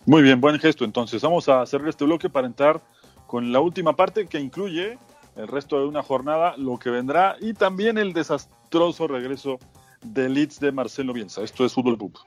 Muy 0.06 0.22
bien, 0.22 0.40
buen 0.40 0.60
gesto. 0.60 0.86
Entonces, 0.86 1.22
vamos 1.22 1.50
a 1.50 1.66
cerrar 1.66 1.90
este 1.90 2.06
bloque 2.06 2.30
para 2.30 2.48
entrar 2.48 2.82
con 3.28 3.52
la 3.52 3.60
última 3.60 3.96
parte 3.96 4.28
que 4.28 4.40
incluye 4.40 4.98
el 5.36 5.48
resto 5.48 5.80
de 5.80 5.86
una 5.88 6.04
jornada, 6.04 6.56
lo 6.58 6.78
que 6.78 6.90
vendrá 6.90 7.36
y 7.40 7.54
también 7.54 7.98
el 7.98 8.14
desastroso 8.14 9.08
regreso 9.08 9.60
de 10.02 10.30
Leeds 10.30 10.60
de 10.60 10.72
Marcelo 10.72 11.14
Bielsa. 11.14 11.42
Esto 11.42 11.66
es 11.66 11.74
Fútbol 11.74 11.98
Pub. 11.98 12.18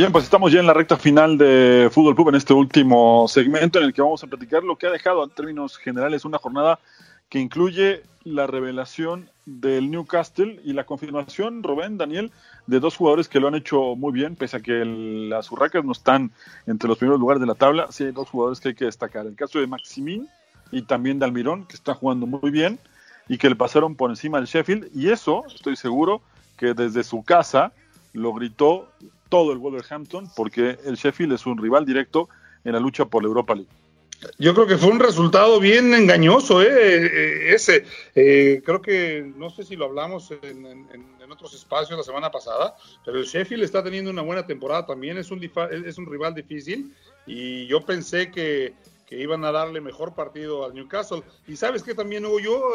Bien, 0.00 0.12
pues 0.12 0.24
estamos 0.24 0.50
ya 0.50 0.60
en 0.60 0.66
la 0.66 0.72
recta 0.72 0.96
final 0.96 1.36
de 1.36 1.90
Fútbol 1.92 2.14
Pub 2.14 2.30
en 2.30 2.36
este 2.36 2.54
último 2.54 3.26
segmento 3.28 3.78
en 3.78 3.84
el 3.84 3.92
que 3.92 4.00
vamos 4.00 4.24
a 4.24 4.26
platicar 4.26 4.64
lo 4.64 4.76
que 4.76 4.86
ha 4.86 4.90
dejado 4.90 5.22
en 5.22 5.28
términos 5.28 5.76
generales 5.76 6.24
una 6.24 6.38
jornada 6.38 6.78
que 7.28 7.38
incluye 7.38 8.02
la 8.24 8.46
revelación 8.46 9.28
del 9.44 9.90
Newcastle 9.90 10.58
y 10.64 10.72
la 10.72 10.84
confirmación, 10.84 11.62
Rubén, 11.62 11.98
Daniel, 11.98 12.32
de 12.66 12.80
dos 12.80 12.96
jugadores 12.96 13.28
que 13.28 13.40
lo 13.40 13.48
han 13.48 13.56
hecho 13.56 13.94
muy 13.94 14.10
bien, 14.10 14.36
pese 14.36 14.56
a 14.56 14.60
que 14.60 14.86
las 14.86 15.52
Urracas 15.52 15.84
no 15.84 15.92
están 15.92 16.30
entre 16.66 16.88
los 16.88 16.96
primeros 16.96 17.20
lugares 17.20 17.42
de 17.42 17.46
la 17.46 17.54
tabla, 17.54 17.88
sí 17.90 18.04
hay 18.04 18.12
dos 18.12 18.30
jugadores 18.30 18.58
que 18.58 18.68
hay 18.68 18.74
que 18.74 18.86
destacar. 18.86 19.26
El 19.26 19.36
caso 19.36 19.58
de 19.58 19.66
Maximín 19.66 20.30
y 20.72 20.80
también 20.80 21.18
de 21.18 21.26
Almirón, 21.26 21.66
que 21.66 21.76
están 21.76 21.96
jugando 21.96 22.26
muy 22.26 22.50
bien 22.50 22.78
y 23.28 23.36
que 23.36 23.50
le 23.50 23.54
pasaron 23.54 23.94
por 23.96 24.08
encima 24.08 24.38
del 24.38 24.46
Sheffield, 24.46 24.92
y 24.94 25.10
eso, 25.10 25.44
estoy 25.54 25.76
seguro, 25.76 26.22
que 26.56 26.72
desde 26.72 27.04
su 27.04 27.22
casa 27.22 27.74
lo 28.14 28.32
gritó 28.32 28.88
todo 29.30 29.52
el 29.52 29.58
Wolverhampton 29.58 30.28
porque 30.36 30.76
el 30.84 30.96
Sheffield 30.96 31.32
es 31.32 31.46
un 31.46 31.56
rival 31.56 31.86
directo 31.86 32.28
en 32.64 32.74
la 32.74 32.80
lucha 32.80 33.06
por 33.06 33.22
la 33.22 33.28
Europa 33.28 33.54
League. 33.54 33.70
Yo 34.38 34.52
creo 34.52 34.66
que 34.66 34.76
fue 34.76 34.90
un 34.90 35.00
resultado 35.00 35.60
bien 35.60 35.94
engañoso, 35.94 36.62
¿eh? 36.62 36.68
eh 36.70 37.54
ese. 37.54 37.84
Eh, 38.14 38.60
creo 38.64 38.82
que, 38.82 39.32
no 39.36 39.48
sé 39.48 39.64
si 39.64 39.76
lo 39.76 39.86
hablamos 39.86 40.30
en, 40.42 40.90
otros 41.30 41.54
espacios 41.54 41.96
la 41.96 42.02
semana 42.02 42.28
pasada, 42.28 42.74
pero 43.04 43.16
el 43.16 43.24
Sheffield 43.24 43.62
está 43.62 43.84
teniendo 43.84 44.10
una 44.10 44.22
buena 44.22 44.44
temporada 44.44 44.84
también, 44.84 45.16
es 45.16 45.30
un, 45.30 45.40
es 45.84 45.96
un 45.96 46.06
rival 46.06 46.34
difícil 46.34 46.92
y 47.24 47.68
yo 47.68 47.86
pensé 47.86 48.32
que, 48.32 48.74
iban 49.12 49.44
a 49.44 49.52
darle 49.52 49.80
mejor 49.80 50.14
partido 50.14 50.64
al 50.64 50.74
Newcastle. 50.74 51.22
Y 51.46 51.56
sabes 51.56 51.82
que 51.82 51.94
también, 51.94 52.26
Hugo, 52.26 52.40
yo 52.40 52.74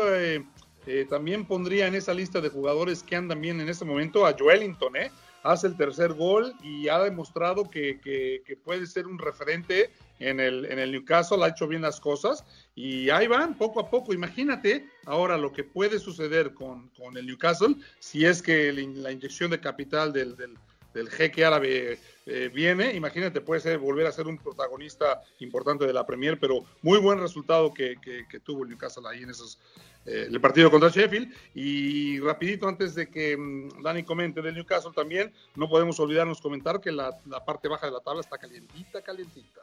eh, 0.87 1.05
también 1.09 1.45
pondría 1.45 1.87
en 1.87 1.95
esa 1.95 2.13
lista 2.13 2.41
de 2.41 2.49
jugadores 2.49 3.03
que 3.03 3.15
andan 3.15 3.41
bien 3.41 3.59
en 3.61 3.69
este 3.69 3.85
momento 3.85 4.25
a 4.25 4.35
Joelinton, 4.37 4.95
¿eh? 4.95 5.11
Hace 5.45 5.67
el 5.67 5.77
tercer 5.77 6.13
gol 6.13 6.53
y 6.63 6.89
ha 6.89 6.99
demostrado 6.99 7.69
que, 7.69 8.41
puede 8.63 8.87
ser 8.87 9.05
un 9.05 9.19
referente 9.19 9.91
en 10.19 10.39
el, 10.39 10.65
en 10.65 10.79
el 10.79 10.91
Newcastle, 10.91 11.43
ha 11.43 11.49
hecho 11.49 11.67
bien 11.67 11.83
las 11.83 11.99
cosas 11.99 12.43
y 12.73 13.09
ahí 13.11 13.27
van 13.27 13.55
poco 13.55 13.79
a 13.79 13.89
poco. 13.89 14.13
Imagínate 14.13 14.89
ahora 15.05 15.37
lo 15.37 15.53
que 15.53 15.63
puede 15.63 15.99
suceder 15.99 16.53
con, 16.53 16.89
el 17.15 17.27
Newcastle 17.27 17.75
si 17.99 18.25
es 18.25 18.41
que 18.41 18.73
la 18.73 19.11
inyección 19.11 19.51
de 19.51 19.59
capital 19.59 20.11
del, 20.11 20.35
del, 20.35 21.09
jeque 21.09 21.45
árabe 21.45 21.99
eh, 22.25 22.49
viene. 22.53 22.93
Imagínate, 22.93 23.41
puede 23.41 23.61
ser 23.61 23.77
volver 23.77 24.07
a 24.07 24.11
ser 24.11 24.27
un 24.27 24.37
protagonista 24.37 25.21
importante 25.39 25.85
de 25.85 25.93
la 25.93 26.07
Premier, 26.07 26.39
pero 26.39 26.63
muy 26.81 26.99
buen 26.99 27.19
resultado 27.19 27.73
que, 27.73 27.97
que 28.01 28.39
tuvo 28.39 28.63
el 28.63 28.69
Newcastle 28.69 29.03
ahí 29.07 29.21
en 29.21 29.29
esos 29.29 29.59
el 30.05 30.39
partido 30.39 30.69
contra 30.69 30.89
Sheffield. 30.89 31.33
Y 31.53 32.19
rapidito, 32.19 32.67
antes 32.67 32.95
de 32.95 33.09
que 33.09 33.35
mm, 33.35 33.81
Dani 33.81 34.03
comente 34.03 34.41
del 34.41 34.55
Newcastle 34.55 34.91
también, 34.95 35.33
no 35.55 35.67
podemos 35.67 35.99
olvidarnos 35.99 36.41
comentar 36.41 36.79
que 36.79 36.91
la, 36.91 37.11
parte 37.45 37.67
baja 37.67 37.87
de 37.87 37.93
la 37.93 37.99
tabla 37.99 38.21
está 38.21 38.37
calientita, 38.37 39.01
calientita. 39.01 39.61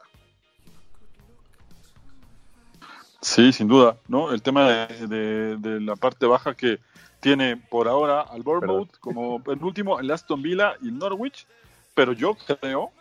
Sí, 3.21 3.53
sin 3.53 3.69
duda, 3.69 3.97
¿no? 4.09 4.33
El 4.33 4.41
tema 4.41 4.67
de, 4.67 5.79
la 5.81 5.95
parte 5.95 6.25
baja 6.25 6.53
que 6.53 6.79
tiene 7.21 7.55
por 7.55 7.87
ahora 7.87 8.19
al 8.21 8.41
Bournemouth 8.41 8.97
como 8.99 9.41
el 9.47 9.63
último, 9.63 9.97
el 9.97 10.11
Aston 10.11 10.41
Villa 10.41 10.73
y 10.81 10.89
el 10.89 10.97
Norwich, 10.97 11.47
pero 11.93 12.11
yo 12.11 12.35
creo, 12.35 12.91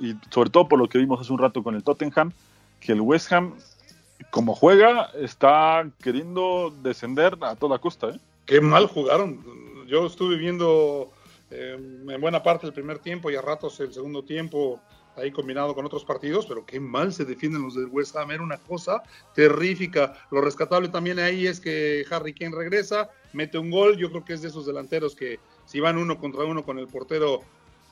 y 0.00 0.14
sobre 0.30 0.48
todo 0.48 0.66
por 0.66 0.78
lo 0.78 0.88
que 0.88 0.96
vimos 0.96 1.20
hace 1.20 1.30
un 1.30 1.40
rato 1.40 1.62
con 1.62 1.74
el 1.74 1.84
Tottenham, 1.84 2.32
que 2.80 2.92
el 2.92 3.02
West 3.02 3.30
Ham 3.30 3.54
como 4.30 4.54
juega, 4.54 5.10
está 5.14 5.88
queriendo 6.02 6.72
descender 6.82 7.36
a 7.42 7.56
toda 7.56 7.78
costa. 7.78 8.10
¿eh? 8.10 8.20
Qué 8.44 8.60
mal 8.60 8.86
jugaron. 8.86 9.86
Yo 9.86 10.06
estuve 10.06 10.36
viendo 10.36 11.10
eh, 11.50 11.76
en 11.76 12.20
buena 12.20 12.42
parte 12.42 12.66
el 12.66 12.72
primer 12.72 12.98
tiempo 12.98 13.30
y 13.30 13.36
a 13.36 13.42
ratos 13.42 13.78
el 13.80 13.92
segundo 13.92 14.24
tiempo 14.24 14.80
ahí 15.16 15.30
combinado 15.30 15.74
con 15.74 15.86
otros 15.86 16.04
partidos, 16.04 16.44
pero 16.46 16.66
qué 16.66 16.78
mal 16.78 17.12
se 17.12 17.24
defienden 17.24 17.62
los 17.62 17.74
del 17.74 17.86
West 17.86 18.16
Ham. 18.16 18.30
Era 18.30 18.42
una 18.42 18.58
cosa 18.58 19.02
terrífica. 19.34 20.14
Lo 20.30 20.40
rescatable 20.40 20.88
también 20.88 21.18
ahí 21.18 21.46
es 21.46 21.60
que 21.60 22.04
Harry 22.10 22.34
Kane 22.34 22.54
regresa, 22.54 23.08
mete 23.32 23.58
un 23.58 23.70
gol. 23.70 23.96
Yo 23.96 24.10
creo 24.10 24.24
que 24.24 24.34
es 24.34 24.42
de 24.42 24.48
esos 24.48 24.66
delanteros 24.66 25.14
que 25.14 25.38
si 25.64 25.80
van 25.80 25.96
uno 25.98 26.18
contra 26.18 26.44
uno 26.44 26.64
con 26.64 26.78
el 26.78 26.86
portero 26.86 27.42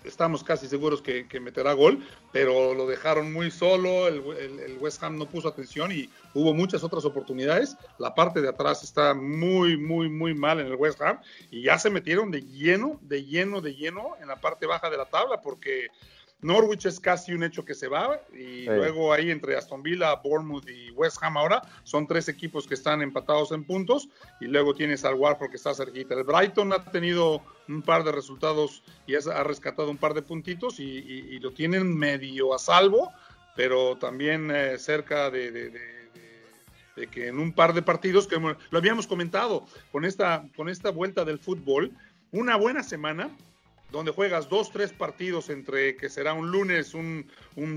estamos 0.05 0.45
casi 0.45 0.69
seguros 0.69 1.03
que, 1.03 1.27
meterá 1.41 1.73
gol, 1.73 2.07
pero 2.33 2.75
lo 2.75 2.87
dejaron 2.87 3.33
muy 3.33 3.51
solo, 3.51 4.09
el, 4.09 4.79
West 4.81 5.03
Ham 5.03 5.19
no 5.19 5.27
puso 5.27 5.49
atención 5.49 5.93
y 5.93 6.09
hubo 6.35 6.55
muchas 6.55 6.85
otras 6.85 7.05
oportunidades. 7.05 7.77
La 7.99 8.15
parte 8.15 8.41
de 8.41 8.49
atrás 8.49 8.83
está 8.83 9.15
muy, 9.15 9.77
muy, 9.77 10.09
muy 10.09 10.35
mal 10.35 10.61
en 10.61 10.67
el 10.67 10.75
West 10.75 11.01
Ham 11.01 11.21
y 11.51 11.63
ya 11.63 11.79
se 11.79 11.91
metieron 11.91 12.31
de 12.31 12.43
lleno, 12.43 12.99
de 13.03 13.25
lleno, 13.25 13.61
de 13.61 13.75
lleno 13.75 14.17
en 14.21 14.29
la 14.29 14.37
parte 14.37 14.67
baja 14.67 14.91
de 14.91 14.97
la 14.97 15.07
tabla 15.07 15.41
porque 15.41 15.89
Norwich 16.45 16.85
es 16.85 17.01
casi 17.01 17.33
un 17.33 17.43
hecho 17.43 17.65
que 17.65 17.75
se 17.75 17.89
va 17.89 18.21
y 18.35 18.67
luego 18.67 19.15
ahí 19.15 19.31
entre 19.31 19.57
Aston 19.57 19.83
Villa, 19.83 20.15
Bournemouth 20.17 20.69
y 20.69 20.91
West 20.91 21.17
Ham 21.23 21.39
ahora 21.39 21.63
son 21.85 22.07
tres 22.07 22.29
equipos 22.29 22.67
que 22.67 22.75
están 22.75 23.01
empatados 23.01 23.51
en 23.53 23.65
puntos 23.65 24.11
y 24.43 24.45
luego 24.45 24.75
tienes 24.75 25.07
al 25.07 25.15
Watford 25.15 25.49
que 25.49 25.57
está 25.57 25.73
cerquita. 25.73 26.15
El 26.15 26.25
Brighton 26.25 26.75
ha 26.75 26.85
tenido 26.85 27.41
un 27.67 27.81
par 27.81 28.05
de 28.05 28.13
resultados 28.13 28.83
y 29.07 29.15
ha 29.15 29.43
rescatado 29.43 29.91
un 29.91 29.97
par 29.97 30.13
de 30.13 30.21
puntitos 30.21 30.81
y, 30.81 31.39
lo 31.39 31.51
tienen 31.53 31.97
medio 31.97 32.55
a 32.55 32.59
salvo, 32.59 33.11
pero 33.57 33.97
también 33.97 34.51
eh, 34.51 34.79
cerca 34.79 35.31
de, 35.31 35.73
que 37.11 37.29
en 37.29 37.39
un 37.39 37.55
par 37.55 37.73
de 37.73 37.81
partidos, 37.81 38.27
que 38.27 38.39
lo 38.39 38.79
habíamos 38.79 39.07
comentado, 39.07 39.65
con 39.91 40.05
esta, 40.05 40.47
con 40.57 40.69
esta 40.69 40.91
vuelta 40.91 41.25
del 41.25 41.39
fútbol, 41.39 41.91
una 42.33 42.57
buena 42.57 42.83
semana 42.83 43.31
donde 43.95 44.11
juegas 44.11 44.49
dos, 44.49 44.73
tres 44.73 44.93
partidos 44.93 45.51
entre 45.51 45.97
que 45.97 46.09
será 46.09 46.33
un 46.33 46.51
lunes, 46.51 46.95
un, 46.95 47.27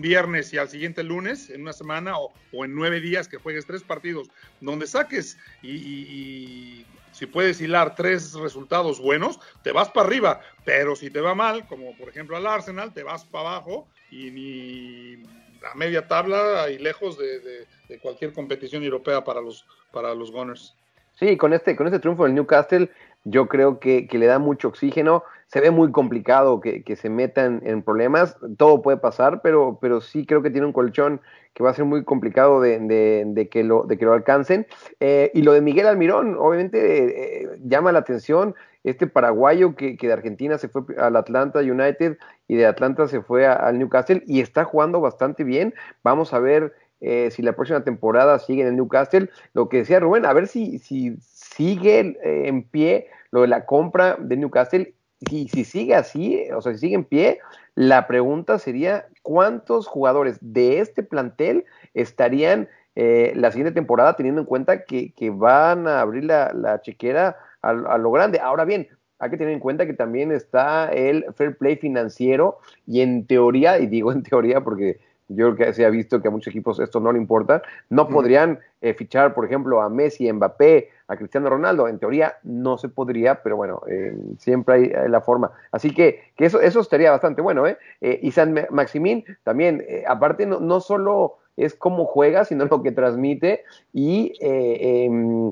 viernes 0.01 0.51
y 0.51 0.57
al 0.57 0.67
siguiente 0.67 1.03
lunes, 1.03 1.51
en 1.51 1.61
una 1.61 1.73
semana, 1.73 2.17
o, 2.17 2.33
en 2.65 2.73
nueve 2.73 2.99
días 2.99 3.27
que 3.27 3.37
juegues 3.37 3.67
tres 3.67 3.83
partidos, 3.83 4.29
donde 4.59 4.87
saques 4.87 5.37
y, 5.61 6.85
si 7.11 7.25
puedes 7.27 7.61
hilar 7.61 7.95
tres 7.95 8.33
resultados 8.33 8.99
buenos, 8.99 9.39
te 9.63 9.71
vas 9.71 9.89
para 9.89 10.07
arriba, 10.07 10.41
pero 10.65 10.95
si 10.95 11.11
te 11.11 11.21
va 11.21 11.35
mal, 11.35 11.67
como 11.67 11.95
por 11.95 12.09
ejemplo 12.09 12.35
al 12.35 12.47
Arsenal, 12.47 12.93
te 12.93 13.03
vas 13.03 13.23
para 13.25 13.49
abajo 13.49 13.87
y 14.09 14.31
ni 14.31 15.23
a 15.71 15.75
media 15.75 16.07
tabla 16.07 16.67
y 16.69 16.79
lejos 16.79 17.17
de, 17.17 17.67
cualquier 18.01 18.33
competición 18.33 18.83
europea 18.83 19.23
para 19.23 19.39
los, 19.39 19.65
para 19.91 20.13
los 20.15 20.31
Gunners. 20.31 20.75
Sí, 21.19 21.35
con 21.37 21.53
este, 21.53 21.75
con 21.75 21.87
este 21.87 21.99
triunfo 21.99 22.25
del 22.25 22.35
Newcastle, 22.35 22.89
yo 23.29 23.47
creo 23.47 23.79
que, 23.79 24.07
le 24.11 24.25
da 24.25 24.39
mucho 24.39 24.69
oxígeno. 24.69 25.23
Se 25.47 25.61
ve 25.61 25.71
muy 25.71 25.91
complicado 25.91 26.59
que, 26.59 26.95
se 26.95 27.09
metan 27.09 27.61
en 27.63 27.81
problemas. 27.81 28.37
Todo 28.57 28.81
puede 28.81 28.97
pasar, 28.97 29.41
pero, 29.41 29.77
pero 29.81 30.01
sí 30.01 30.25
creo 30.25 30.41
que 30.41 30.49
tiene 30.49 30.67
un 30.67 30.73
colchón 30.73 31.21
que 31.53 31.63
va 31.63 31.71
a 31.71 31.73
ser 31.73 31.85
muy 31.85 32.03
complicado 32.03 32.61
de, 32.61 33.49
que, 33.51 33.63
lo, 33.63 33.83
de 33.83 33.97
que 33.97 34.05
lo 34.05 34.13
alcancen. 34.13 34.67
Eh, 34.99 35.31
y 35.33 35.41
lo 35.41 35.53
de 35.53 35.61
Miguel 35.61 35.87
Almirón, 35.87 36.35
obviamente, 36.37 37.43
eh, 37.43 37.49
llama 37.63 37.91
la 37.91 37.99
atención. 37.99 38.55
Este 38.83 39.07
paraguayo 39.07 39.75
que, 39.75 39.97
de 39.99 40.13
Argentina 40.13 40.57
se 40.57 40.69
fue 40.69 40.83
al 40.97 41.17
Atlanta 41.17 41.59
United 41.59 42.17
y 42.47 42.55
de 42.55 42.65
Atlanta 42.65 43.07
se 43.07 43.21
fue 43.21 43.45
al 43.45 43.77
Newcastle 43.79 44.23
y 44.25 44.39
está 44.39 44.63
jugando 44.63 45.01
bastante 45.01 45.43
bien. 45.43 45.73
Vamos 46.03 46.33
a 46.33 46.39
ver 46.39 46.73
eh, 47.01 47.29
si 47.31 47.41
la 47.41 47.53
próxima 47.53 47.83
temporada 47.83 48.39
sigue 48.39 48.61
en 48.61 48.69
el 48.69 48.75
Newcastle. 48.77 49.29
Lo 49.53 49.67
que 49.67 49.77
decía 49.77 49.99
Rubén, 49.99 50.25
a 50.25 50.33
ver 50.33 50.47
si, 50.47 50.79
si 50.79 51.17
sigue 51.57 52.15
en 52.23 52.63
pie 52.63 53.07
lo 53.31 53.41
de 53.41 53.47
la 53.47 53.65
compra 53.65 54.17
de 54.19 54.37
Newcastle. 54.37 54.93
Y 55.19 55.47
si 55.47 55.63
sigue 55.63 55.95
así, 55.95 56.47
o 56.55 56.61
sea, 56.61 56.73
si 56.73 56.79
sigue 56.79 56.95
en 56.95 57.03
pie, 57.03 57.39
la 57.73 58.07
pregunta 58.07 58.59
sería, 58.59 59.07
¿cuántos 59.23 59.87
jugadores 59.87 60.37
de 60.41 60.79
este 60.79 61.01
plantel 61.01 61.65
estarían 61.95 62.69
eh, 62.95 63.33
la 63.35 63.51
siguiente 63.51 63.73
temporada 63.73 64.15
teniendo 64.15 64.41
en 64.41 64.47
cuenta 64.47 64.83
que, 64.83 65.13
van 65.33 65.87
a 65.87 66.01
abrir 66.01 66.23
la, 66.23 66.79
chequera 66.83 67.35
a, 67.63 67.73
lo 67.73 68.11
grande? 68.11 68.39
Ahora 68.39 68.63
bien, 68.63 68.87
hay 69.17 69.31
que 69.31 69.37
tener 69.37 69.53
en 69.53 69.59
cuenta 69.59 69.87
que 69.87 69.93
también 69.93 70.31
está 70.31 70.89
el 70.89 71.25
fair 71.35 71.57
play 71.57 71.77
financiero 71.77 72.59
y 72.85 73.01
en 73.01 73.25
teoría, 73.25 73.79
y 73.79 73.87
digo 73.87 74.11
en 74.11 74.21
teoría 74.21 74.61
porque 74.61 74.99
yo 75.29 75.53
creo 75.55 75.67
que 75.67 75.73
se 75.73 75.83
ha 75.83 75.89
visto 75.89 76.21
que 76.21 76.27
a 76.27 76.31
muchos 76.31 76.51
equipos 76.51 76.79
esto 76.79 76.99
no 76.99 77.11
le 77.11 77.17
importa, 77.17 77.63
no 77.89 78.07
podrían 78.07 78.59
eh, 78.81 78.93
fichar, 78.93 79.33
por 79.33 79.45
ejemplo, 79.45 79.81
a 79.81 79.89
Messi, 79.89 80.31
Mbappé, 80.31 80.89
a 81.07 81.15
Cristiano 81.15 81.49
Ronaldo. 81.49 81.87
En 81.87 81.99
teoría 81.99 82.37
no 82.43 82.77
se 82.77 82.89
podría, 82.89 83.41
pero 83.41 83.55
bueno, 83.55 83.81
eh, 83.87 84.15
siempre 84.39 84.75
hay, 84.75 85.09
la 85.09 85.21
forma. 85.21 85.51
Así 85.71 85.93
que, 85.93 86.31
que, 86.35 86.45
eso, 86.45 86.61
eso 86.61 86.79
estaría 86.79 87.11
bastante 87.11 87.41
bueno. 87.41 87.67
¿eh? 87.67 87.77
eh 88.01 88.19
y 88.21 88.31
San 88.31 88.55
Maximín 88.71 89.23
también, 89.43 89.85
aparte 90.07 90.45
no, 90.45 90.59
no, 90.59 90.79
solo 90.79 91.37
es 91.55 91.73
cómo 91.73 92.05
juega, 92.05 92.45
sino 92.45 92.65
lo 92.65 92.83
que 92.83 92.91
transmite 92.91 93.63
y 93.93 94.33
em, 94.41 95.51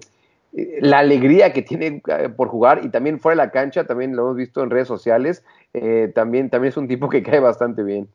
la 0.81 0.99
alegría 0.99 1.51
que 1.51 1.61
tiene 1.61 2.01
por 2.37 2.47
jugar 2.47 2.81
y 2.83 2.89
también 2.89 3.19
fuera 3.19 3.41
de 3.41 3.47
la 3.47 3.51
cancha, 3.51 3.85
también 3.85 4.15
lo 4.15 4.23
hemos 4.23 4.37
visto 4.37 4.61
en 4.63 4.69
redes 4.69 4.87
sociales, 4.87 5.43
también, 6.13 6.49
también 6.49 6.69
es 6.69 6.77
un 6.77 6.87
tipo 6.87 7.09
que 7.09 7.23
cae 7.23 7.39
bastante 7.39 7.83
bien. 7.83 8.07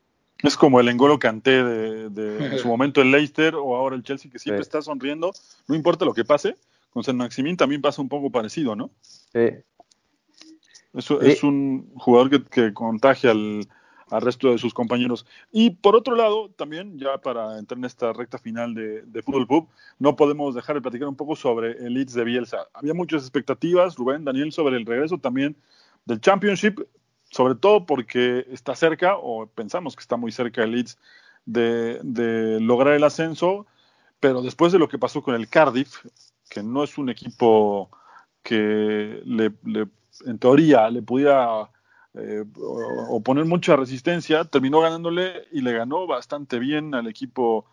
Es 0.43 0.57
como 0.57 0.81
el 0.81 0.89
Engolo 0.89 1.19
Canté 1.19 1.63
de, 1.63 2.47
en 2.53 2.59
su 2.59 2.69
momento 2.69 3.03
el 3.03 3.11
Leicester 3.11 3.55
o 3.55 3.77
ahora 3.77 3.97
el 3.97 4.03
Chelsea 4.03 4.31
que 4.31 4.39
siempre 4.39 4.63
está 4.63 4.83
sonriendo, 4.83 5.33
no 5.69 5.75
importa 5.75 6.05
lo 6.05 6.15
que 6.15 6.25
pase. 6.25 6.57
Con 6.91 7.05
San 7.05 7.17
Maximín 7.17 7.57
también 7.57 7.81
pasa 7.81 8.03
un 8.03 8.09
poco 8.09 8.31
parecido, 8.31 8.77
¿no? 8.77 8.91
Sí. 9.03 9.49
Es 10.93 11.45
un 11.45 11.93
jugador 11.95 12.49
que, 12.51 12.75
contagia 12.75 13.31
al, 13.31 13.69
resto 14.11 14.51
de 14.51 14.59
sus 14.59 14.75
compañeros. 14.75 15.25
Y 15.53 15.71
por 15.71 15.95
otro 15.95 16.17
lado, 16.17 16.51
también, 16.51 16.99
ya 16.99 17.19
para 17.19 17.59
entrar 17.59 17.79
en 17.79 17.85
esta 17.85 18.13
recta 18.13 18.39
final 18.39 18.75
de, 18.75 19.03
de 19.03 19.23
Fútbol 19.23 19.47
Pub, 19.47 19.69
no 20.01 20.17
podemos 20.17 20.57
dejar 20.57 20.75
de 20.75 20.83
platicar 20.83 21.07
un 21.07 21.15
poco 21.15 21.37
sobre 21.37 21.73
el 21.73 21.95
Leeds 21.95 22.15
de 22.15 22.25
Bielsa. 22.25 22.67
Había 22.75 22.93
muchas 22.93 23.23
expectativas, 23.23 23.95
Rubén, 23.95 24.25
Daniel, 24.25 24.51
sobre 24.51 24.77
el 24.77 24.85
regreso 24.85 25.19
también 25.19 25.57
del 26.07 26.21
Championship, 26.21 26.81
sobre 27.31 27.55
todo 27.55 27.87
porque 27.87 28.47
está 28.51 28.75
cerca, 28.75 29.17
o 29.17 29.47
pensamos 29.47 29.95
que 29.95 30.01
está 30.01 30.17
muy 30.17 30.33
cerca 30.33 30.65
el 30.65 30.73
Leeds 30.73 30.99
de, 31.47 32.59
lograr 32.61 32.95
el 32.95 33.05
ascenso, 33.05 33.67
pero 34.19 34.43
después 34.43 34.73
de 34.73 34.79
lo 34.79 34.89
que 34.89 34.99
pasó 34.99 35.23
con 35.23 35.35
el 35.35 35.49
Cardiff, 35.49 36.05
que 36.51 36.63
no 36.63 36.85
es 36.85 36.99
un 36.99 37.09
equipo 37.09 37.91
que 38.43 39.23
le, 39.25 39.53
en 40.27 40.39
teoría 40.39 40.91
le 40.91 41.01
pudiera 41.01 41.71
eh, 42.15 42.45
oponer 43.09 43.45
mucha 43.47 43.77
resistencia, 43.77 44.45
terminó 44.45 44.81
ganándole 44.81 45.47
y 45.53 45.63
le 45.63 45.73
ganó 45.73 46.07
bastante 46.07 46.59
bien 46.59 46.95
al 46.95 47.07
equipo 47.07 47.65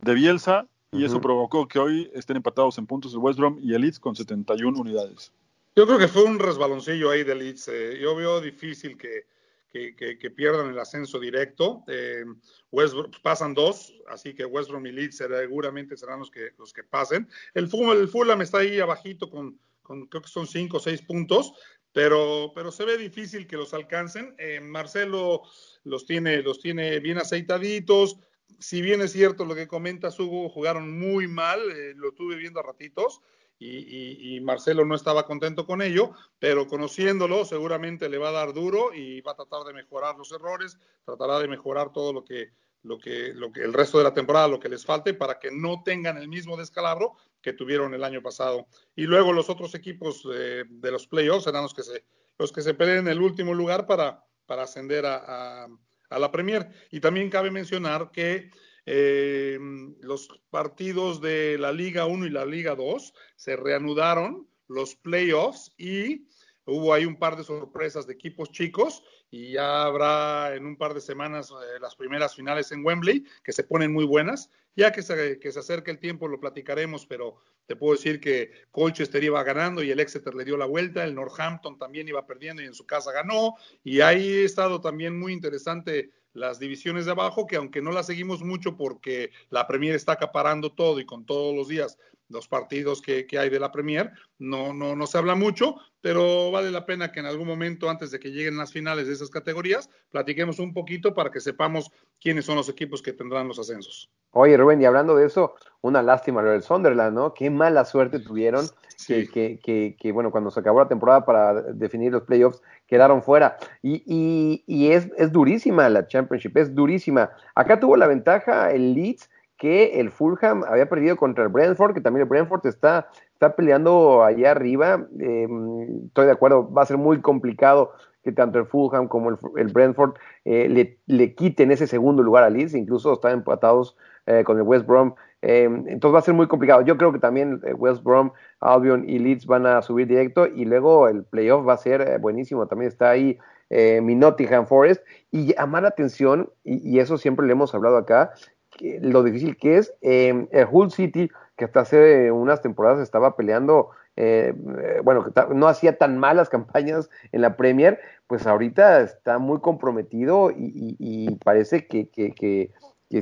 de 0.00 0.14
Bielsa 0.14 0.66
y 0.92 1.04
eso 1.04 1.20
provocó 1.20 1.66
que 1.66 1.78
hoy 1.78 2.10
estén 2.14 2.36
empatados 2.36 2.78
en 2.78 2.86
puntos 2.86 3.12
el 3.14 3.18
West 3.18 3.38
Brom 3.38 3.58
y 3.60 3.74
el 3.74 3.82
Leeds 3.82 3.98
con 3.98 4.14
71 4.14 4.78
unidades. 4.78 5.32
Yo 5.74 5.86
creo 5.86 5.98
que 5.98 6.06
fue 6.06 6.22
un 6.22 6.38
resbaloncillo 6.38 7.10
ahí 7.10 7.24
de 7.24 7.34
Leeds. 7.34 7.68
Eh, 7.68 7.98
yo 8.00 8.14
veo 8.14 8.40
difícil 8.40 8.96
que, 8.96 9.26
que, 9.74 10.30
pierdan 10.30 10.68
el 10.68 10.78
ascenso 10.78 11.18
directo. 11.18 11.82
Eh, 11.88 12.24
West, 12.70 12.94
pasan 13.22 13.54
dos, 13.54 13.92
así 14.08 14.34
que 14.34 14.44
West 14.44 14.70
Brom 14.70 14.86
y 14.86 14.92
Leeds 14.92 15.16
seguramente 15.16 15.96
serán 15.96 16.20
los 16.20 16.30
que, 16.30 16.52
los 16.58 16.72
que 16.72 16.84
pasen. 16.84 17.28
El 17.54 17.68
Fulham, 17.68 17.98
el 17.98 18.08
Fulham 18.08 18.42
está 18.42 18.58
ahí 18.58 18.78
abajito 18.78 19.28
con, 19.28 19.58
creo 19.82 20.22
que 20.22 20.28
son 20.28 20.46
cinco 20.46 20.76
o 20.76 20.80
seis 20.80 21.02
puntos, 21.02 21.52
pero, 21.92 22.52
pero 22.54 22.70
se 22.70 22.84
ve 22.84 22.96
difícil 22.96 23.46
que 23.46 23.56
los 23.56 23.74
alcancen. 23.74 24.34
Eh, 24.38 24.60
Marcelo 24.60 25.42
los 25.82 26.06
tiene, 26.06 26.42
los 26.42 26.60
tiene 26.60 27.00
bien 27.00 27.18
aceitaditos. 27.18 28.18
Si 28.60 28.80
bien 28.80 29.02
es 29.02 29.12
cierto 29.12 29.44
lo 29.44 29.56
que 29.56 29.66
comenta 29.66 30.08
Hugo, 30.16 30.48
jugaron 30.48 30.96
muy 30.96 31.26
mal, 31.26 31.60
lo 31.96 32.12
tuve 32.12 32.36
viendo 32.36 32.60
a 32.60 32.62
ratitos 32.62 33.20
y, 33.58 34.40
Marcelo 34.40 34.84
no 34.84 34.94
estaba 34.94 35.26
contento 35.26 35.66
con 35.66 35.80
ello, 35.80 36.12
pero 36.38 36.66
conociéndolo 36.66 37.44
seguramente 37.44 38.08
le 38.08 38.18
va 38.18 38.28
a 38.28 38.32
dar 38.32 38.52
duro 38.52 38.92
y 38.92 39.20
va 39.20 39.32
a 39.32 39.36
tratar 39.36 39.64
de 39.64 39.72
mejorar 39.72 40.16
los 40.16 40.32
errores, 40.32 40.78
tratará 41.04 41.38
de 41.38 41.48
mejorar 41.48 41.92
todo 41.92 42.12
lo 42.12 42.24
que, 42.24 42.52
lo 42.82 42.98
que, 42.98 43.32
lo 43.32 43.52
que 43.52 43.62
el 43.62 43.72
resto 43.72 43.98
de 43.98 44.04
la 44.04 44.14
temporada, 44.14 44.48
lo 44.48 44.60
que 44.60 44.68
les 44.68 44.84
falte 44.84 45.14
para 45.14 45.38
que 45.38 45.50
no 45.50 45.82
tengan 45.82 46.16
el 46.18 46.28
mismo 46.28 46.56
descalabro 46.56 47.16
que 47.40 47.52
tuvieron 47.52 47.94
el 47.94 48.04
año 48.04 48.22
pasado. 48.22 48.66
Y 48.94 49.04
luego 49.04 49.32
los 49.32 49.48
otros 49.48 49.74
equipos 49.74 50.22
de, 50.24 50.66
los 50.90 51.06
playoffs 51.06 51.44
serán 51.44 51.62
los 51.62 51.74
que 51.74 51.82
se, 51.82 52.04
los 52.38 52.52
que 52.52 52.62
se 52.62 52.74
peleen 52.74 52.98
en 52.98 53.08
el 53.08 53.22
último 53.22 53.54
lugar 53.54 53.86
para, 53.86 54.24
para 54.46 54.64
ascender 54.64 55.06
a, 55.06 55.68
a 56.10 56.18
la 56.18 56.30
Premier. 56.30 56.68
Y 56.90 57.00
también 57.00 57.30
cabe 57.30 57.50
mencionar 57.50 58.10
que 58.10 58.50
eh, 58.86 59.58
los 60.00 60.28
partidos 60.50 61.20
de 61.20 61.58
la 61.58 61.72
Liga 61.72 62.06
1 62.06 62.26
y 62.26 62.30
la 62.30 62.44
Liga 62.44 62.74
2 62.74 63.14
se 63.36 63.56
reanudaron 63.56 64.48
los 64.68 64.94
playoffs 64.96 65.72
y 65.78 66.28
hubo 66.66 66.94
ahí 66.94 67.04
un 67.04 67.18
par 67.18 67.36
de 67.36 67.44
sorpresas 67.44 68.06
de 68.06 68.14
equipos 68.14 68.50
chicos 68.50 69.02
y 69.30 69.52
ya 69.52 69.84
habrá 69.84 70.54
en 70.54 70.66
un 70.66 70.76
par 70.76 70.94
de 70.94 71.00
semanas 71.00 71.50
eh, 71.50 71.80
las 71.80 71.96
primeras 71.96 72.34
finales 72.34 72.72
en 72.72 72.84
Wembley 72.84 73.24
que 73.42 73.52
se 73.52 73.64
ponen 73.64 73.92
muy 73.92 74.04
buenas. 74.04 74.50
Ya 74.76 74.90
que 74.90 75.02
se, 75.02 75.38
que 75.38 75.52
se 75.52 75.60
acerque 75.60 75.92
el 75.92 76.00
tiempo 76.00 76.26
lo 76.26 76.40
platicaremos, 76.40 77.06
pero 77.06 77.36
te 77.66 77.76
puedo 77.76 77.94
decir 77.94 78.20
que 78.20 78.50
Colchester 78.72 79.22
iba 79.22 79.40
ganando 79.44 79.84
y 79.84 79.90
el 79.92 80.00
Exeter 80.00 80.34
le 80.34 80.44
dio 80.44 80.56
la 80.56 80.66
vuelta, 80.66 81.04
el 81.04 81.14
Northampton 81.14 81.78
también 81.78 82.08
iba 82.08 82.26
perdiendo 82.26 82.60
y 82.60 82.66
en 82.66 82.74
su 82.74 82.84
casa 82.84 83.12
ganó 83.12 83.54
y 83.84 84.00
ahí 84.00 84.42
ha 84.42 84.44
estado 84.44 84.80
también 84.80 85.16
muy 85.16 85.32
interesante 85.32 86.10
las 86.34 86.58
divisiones 86.58 87.06
de 87.06 87.12
abajo, 87.12 87.46
que 87.46 87.56
aunque 87.56 87.80
no 87.80 87.92
las 87.92 88.06
seguimos 88.06 88.42
mucho 88.42 88.76
porque 88.76 89.30
la 89.50 89.66
Premier 89.66 89.94
está 89.94 90.12
acaparando 90.12 90.72
todo 90.72 91.00
y 91.00 91.06
con 91.06 91.24
todos 91.24 91.54
los 91.54 91.68
días 91.68 91.98
los 92.34 92.48
partidos 92.48 93.00
que, 93.00 93.26
hay 93.38 93.48
de 93.48 93.60
la 93.60 93.72
Premier. 93.72 94.12
No, 94.38 94.74
no, 94.74 94.94
no 94.94 95.06
se 95.06 95.16
habla 95.16 95.34
mucho, 95.34 95.76
pero 96.02 96.50
vale 96.50 96.70
la 96.70 96.84
pena 96.84 97.10
que 97.10 97.20
en 97.20 97.26
algún 97.26 97.46
momento, 97.46 97.88
antes 97.88 98.10
de 98.10 98.20
que 98.20 98.30
lleguen 98.30 98.58
las 98.58 98.72
finales 98.72 99.06
de 99.06 99.14
esas 99.14 99.30
categorías, 99.30 99.88
platiquemos 100.10 100.58
un 100.58 100.74
poquito 100.74 101.14
para 101.14 101.30
que 101.30 101.40
sepamos 101.40 101.90
quiénes 102.20 102.44
son 102.44 102.56
los 102.56 102.68
equipos 102.68 103.00
que 103.00 103.12
tendrán 103.12 103.48
los 103.48 103.58
ascensos. 103.58 104.10
Oye, 104.32 104.56
Rubén, 104.56 104.82
y 104.82 104.84
hablando 104.84 105.16
de 105.16 105.26
eso, 105.26 105.54
una 105.80 106.02
lástima 106.02 106.42
lo 106.42 106.50
del 106.50 106.62
Sunderland, 106.62 107.14
¿no? 107.14 107.32
Qué 107.32 107.48
mala 107.48 107.84
suerte 107.84 108.18
tuvieron 108.18 108.66
que, 109.06 109.28
que, 109.62 109.96
que, 109.96 110.12
bueno, 110.12 110.30
cuando 110.30 110.50
se 110.50 110.58
acabó 110.58 110.80
la 110.80 110.88
temporada 110.88 111.24
para 111.24 111.62
definir 111.62 112.12
los 112.12 112.22
playoffs, 112.24 112.60
quedaron 112.86 113.22
fuera. 113.22 113.56
Y, 113.80 114.02
y, 114.04 114.64
y 114.66 114.90
es, 114.90 115.08
es 115.16 115.30
durísima 115.30 115.88
la 115.88 116.06
Championship, 116.06 116.56
es 116.56 116.74
durísima. 116.74 117.30
Acá 117.54 117.78
tuvo 117.78 117.96
la 117.96 118.08
ventaja 118.08 118.72
el 118.72 118.94
Leeds 118.94 119.30
que 119.56 120.00
el 120.00 120.10
Fulham 120.10 120.64
había 120.68 120.88
perdido 120.88 121.16
contra 121.16 121.44
el 121.44 121.50
Brentford, 121.50 121.94
que 121.94 122.00
también 122.00 122.22
el 122.22 122.28
Brentford 122.28 122.66
está, 122.66 123.08
está 123.32 123.54
peleando 123.54 124.24
allá 124.24 124.50
arriba. 124.50 125.06
Em, 125.18 126.06
estoy 126.06 126.26
de 126.26 126.32
acuerdo, 126.32 126.72
va 126.72 126.82
a 126.82 126.86
ser 126.86 126.98
muy 126.98 127.20
complicado 127.20 127.92
que 128.24 128.32
tanto 128.32 128.58
el 128.58 128.66
Fulham 128.66 129.06
como 129.06 129.30
el, 129.30 129.68
Brentford 129.68 130.14
eh, 130.44 130.68
le, 130.68 130.98
le, 131.06 131.34
quiten 131.34 131.70
ese 131.70 131.86
segundo 131.86 132.22
lugar 132.22 132.42
a 132.42 132.50
Leeds, 132.50 132.74
incluso 132.74 133.12
están 133.12 133.32
empatados 133.34 133.96
eh, 134.26 134.42
con 134.44 134.56
el 134.56 134.62
West 134.62 134.86
Brom. 134.86 135.14
Em, 135.42 135.86
entonces 135.88 136.14
va 136.14 136.18
a 136.20 136.22
ser 136.22 136.34
muy 136.34 136.48
complicado. 136.48 136.80
Yo 136.80 136.96
creo 136.96 137.12
que 137.12 137.18
también 137.18 137.60
eh, 137.64 137.74
West 137.74 138.02
Brom, 138.02 138.32
Albion 138.60 139.06
y 139.06 139.18
Leeds 139.18 139.46
van 139.46 139.66
a 139.66 139.82
subir 139.82 140.06
directo 140.08 140.46
y 140.46 140.64
luego 140.64 141.06
el 141.06 141.24
playoff 141.24 141.68
va 141.68 141.74
a 141.74 141.78
ser 141.78 142.18
buenísimo. 142.18 142.66
También 142.66 142.88
está 142.88 143.10
ahí 143.10 143.38
mi 143.70 144.14
Nottingham 144.14 144.66
Forest. 144.66 145.04
Y 145.32 145.52
llamar 145.52 145.82
la 145.82 145.88
atención, 145.88 146.48
y, 146.62 147.00
eso 147.00 147.18
siempre 147.18 147.44
le 147.44 147.52
hemos 147.52 147.74
hablado 147.74 147.96
acá, 147.96 148.32
lo 148.80 149.22
difícil 149.22 149.56
que 149.56 149.78
es. 149.78 149.94
Em, 150.00 150.48
el 150.50 150.66
Hull 150.70 150.90
City, 150.90 151.30
que 151.56 151.64
hasta 151.64 151.80
hace 151.80 152.32
unas 152.32 152.62
temporadas 152.62 153.00
estaba 153.00 153.36
peleando, 153.36 153.90
eh, 154.16 154.54
eh, 154.78 155.00
bueno, 155.02 155.24
que 155.24 155.32
no 155.54 155.68
hacía 155.68 155.98
tan 155.98 156.18
malas 156.18 156.48
campañas 156.50 157.10
en 157.32 157.42
la 157.42 157.56
Premier, 157.56 158.00
pues 158.26 158.46
ahorita 158.46 159.00
está 159.00 159.38
muy 159.38 159.60
comprometido 159.60 160.50
y, 160.54 161.38
parece 161.44 161.86
que, 161.86 162.08
que, 162.08 162.32
que, 162.32 162.70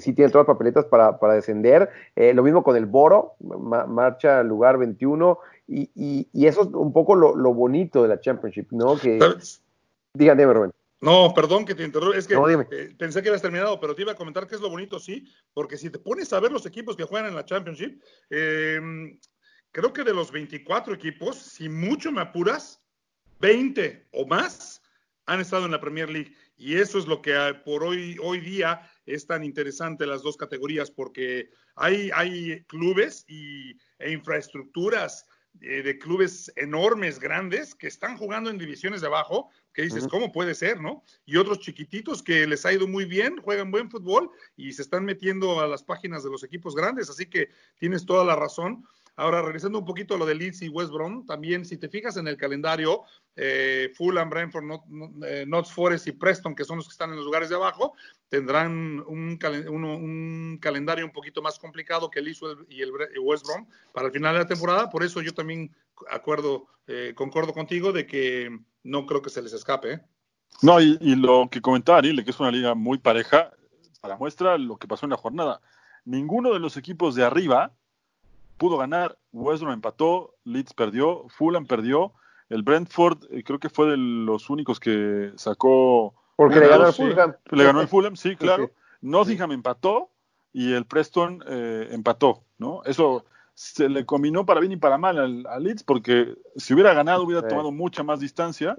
sí 0.01 0.15
tiene 0.15 0.31
todas 0.31 0.47
las 0.47 0.55
papeletas 0.55 0.87
para, 0.87 1.19
para 1.19 1.35
descender. 1.35 1.91
Eh, 2.17 2.33
lo 2.33 2.43
mismo 2.43 2.63
con 2.63 2.77
el 2.77 2.87
Boro, 2.87 3.35
marcha 3.41 4.41
al 4.41 4.49
lugar 4.49 4.79
21, 4.79 5.39
y, 5.69 6.29
eso 6.35 6.63
es 6.63 6.69
un 6.69 6.93
poco 6.93 7.15
lo, 7.15 7.55
bonito 7.55 8.03
de 8.03 8.09
la 8.09 8.21
Championship, 8.21 8.69
¿no? 8.71 8.97
Que, 8.97 9.19
díganme, 10.15 10.45
Rubén. 10.47 10.73
No, 11.03 11.35
perdón 11.35 11.65
que 11.65 11.75
te 11.75 11.83
interrumpa, 11.83 12.17
es 12.17 12.29
que 12.29 12.35
eh, 12.35 12.95
pensé 12.97 13.23
que 13.23 13.29
habías 13.29 13.43
terminado, 13.43 13.81
pero 13.81 13.93
te 13.93 14.03
iba 14.03 14.13
a 14.13 14.17
comentar 14.17 14.47
que 14.47 14.55
es 14.55 14.61
lo 14.61 14.71
bonito, 14.71 15.01
sí, 15.01 15.29
porque 15.53 15.77
si 15.77 15.91
te 15.91 15.99
pones 15.99 16.33
a 16.33 16.39
ver 16.39 16.53
los 16.53 16.65
equipos 16.65 16.97
que 16.97 17.03
juegan 17.03 17.29
en 17.29 17.35
la 17.35 17.45
Championship, 17.45 18.01
em, 18.31 19.19
creo 19.73 19.93
que 19.93 20.05
de 20.05 20.15
los 20.15 20.31
24 20.31 20.95
equipos, 20.95 21.37
si 21.37 21.69
mucho 21.69 22.13
me 22.13 22.21
apuras, 22.21 22.81
20 23.41 24.07
o 24.13 24.27
más 24.27 24.81
han 25.27 25.41
estado 25.41 25.65
en 25.65 25.73
la 25.73 25.81
Premier 25.81 26.09
League. 26.09 26.37
Y 26.57 26.77
eso 26.77 27.01
es 27.01 27.09
lo 27.09 27.21
que 27.21 27.35
ah, 27.35 27.63
por 27.65 27.83
hoy, 27.83 28.17
hoy 28.23 28.39
día 28.39 28.89
es 29.05 29.27
tan 29.27 29.43
interesante 29.43 30.07
las 30.07 30.23
dos 30.23 30.37
categorías, 30.37 30.93
porque 30.93 31.51
hay, 31.75 32.13
hay 32.15 32.63
clubes 32.67 33.25
y, 33.27 33.73
e 33.99 34.13
infraestructuras 34.13 35.27
eh, 35.61 35.83
de 35.83 35.99
clubes 35.99 36.53
enormes, 36.55 37.19
grandes, 37.19 37.75
que 37.75 37.89
están 37.89 38.17
jugando 38.17 38.51
en 38.51 38.59
divisiones 38.59 39.01
de 39.01 39.09
abajo, 39.09 39.51
que 39.73 39.83
dices, 39.83 40.07
¿cómo 40.09 40.33
puede 40.33 40.55
ser, 40.55 40.81
no? 40.81 41.03
Y 41.25 41.37
otros 41.37 41.61
chiquititos 41.61 42.23
que 42.23 42.47
les 42.47 42.67
ha 42.67 42.73
ido 42.73 42.87
muy 42.87 43.05
bien, 43.05 43.37
juegan 43.43 43.71
buen 43.71 43.91
fútbol 43.91 44.31
y 44.57 44.73
se 44.73 44.83
están 44.83 45.05
metiendo 45.05 45.61
a 45.61 45.67
las 45.67 45.83
páginas 45.83 46.23
de 46.23 46.31
los 46.31 46.45
equipos 46.45 46.75
grandes, 46.75 47.09
así 47.11 47.27
que 47.27 47.49
tienes 47.79 48.05
toda 48.05 48.25
la 48.25 48.37
razón. 48.37 48.85
Ahora, 49.15 49.43
regresando 49.43 49.79
un 49.79 49.85
poquito 49.85 50.15
a 50.15 50.19
lo 50.19 50.25
de 50.25 50.35
Leeds 50.35 50.63
y 50.63 50.69
West 50.71 50.91
Brom, 50.91 51.27
también 51.27 51.67
si 51.67 51.77
te 51.77 51.91
fijas 51.91 52.17
en 52.17 52.29
el 52.29 52.39
calendario, 52.39 53.03
eh, 53.37 53.93
Fulham, 53.95 54.31
Brentford, 54.31 54.65
Not, 54.65 54.83
eh, 55.25 55.47
Forest 55.71 56.07
y 56.07 56.13
Preston, 56.13 56.55
que 56.55 56.65
son 56.65 56.79
los 56.79 56.87
que 56.87 56.93
están 56.93 57.11
en 57.11 57.17
los 57.17 57.27
lugares 57.27 57.51
de 57.51 57.57
abajo, 57.57 57.95
tendrán 58.29 59.05
un, 59.07 59.37
calendario 60.63 61.05
un 61.05 61.13
poquito 61.13 61.43
más 61.43 61.59
complicado 61.59 62.11
que 62.11 62.21
el 62.21 62.27
Leeds 62.27 62.41
y 62.71 62.81
el 62.81 62.91
West 63.21 63.47
Brom 63.47 63.67
para 63.93 64.07
el 64.07 64.13
final 64.13 64.33
de 64.33 64.41
la 64.41 64.47
temporada. 64.47 64.89
Por 64.89 65.03
eso 65.05 65.21
yo 65.21 65.35
también 65.35 65.75
acuerdo, 66.11 66.67
eh, 66.87 67.13
concordo 67.15 67.53
contigo 67.53 67.93
de 67.93 68.07
que 68.07 68.59
no 68.83 69.07
creo 69.07 69.23
que 69.23 69.31
se 69.31 69.43
les 69.43 69.53
escape. 69.53 70.01
No, 70.61 70.81
y, 70.81 70.97
lo 71.17 71.49
que 71.51 71.61
comentaba 71.61 71.99
Ariel, 71.99 72.25
que 72.25 72.31
es 72.31 72.41
una 72.41 72.51
liga 72.51 72.75
muy 72.75 72.99
pareja, 72.99 73.51
para 74.01 74.17
muestra 74.17 74.59
lo 74.59 74.77
que 74.77 74.87
pasó 74.87 75.07
en 75.07 75.11
la 75.11 75.17
jornada. 75.17 75.61
Ninguno 76.05 76.53
de 76.53 76.59
los 76.59 76.77
equipos 76.77 77.15
de 77.15 77.25
arriba 77.25 77.73
pudo 78.59 78.77
ganar. 78.77 79.19
West 79.33 79.63
Brom 79.63 79.75
empató, 79.75 80.35
Leeds 80.45 80.75
perdió, 80.75 81.27
Fulham 81.29 81.67
perdió. 81.67 82.13
El 82.49 82.63
Brentford 82.63 83.25
eh, 83.31 83.43
creo 83.45 83.59
que 83.59 83.71
fue 83.71 83.91
de 83.91 83.97
los 83.97 84.51
únicos 84.51 84.79
que 84.79 85.33
sacó. 85.37 86.15
Porque 86.37 86.61
le 86.61 86.69
ganó 86.69 86.87
el 86.87 86.93
Fulham. 86.93 87.35
Le 87.51 87.65
ganó 87.65 87.81
el 87.81 87.89
Fulham, 87.89 88.17
sí, 88.17 88.37
claro. 88.37 88.71
Nottingham 89.01 89.53
empató 89.53 90.11
y 90.53 90.73
el 90.73 90.85
Preston 90.85 91.43
eh, 91.47 91.89
empató, 91.91 92.45
¿no? 92.59 92.83
Eso 92.85 93.25
se 93.55 93.89
le 93.89 94.07
combinó 94.07 94.47
para 94.47 94.61
bien 94.61 94.73
y 94.73 94.77
para 94.77 94.99
mal 94.99 95.19
al, 95.19 95.63
Leeds 95.63 95.83
porque 95.83 96.35
si 96.57 96.75
hubiera 96.75 96.95
ganado 96.95 97.25
hubiera 97.25 97.47
tomado 97.47 97.71
mucha 97.71 98.03
más 98.03 98.21
distancia, 98.21 98.77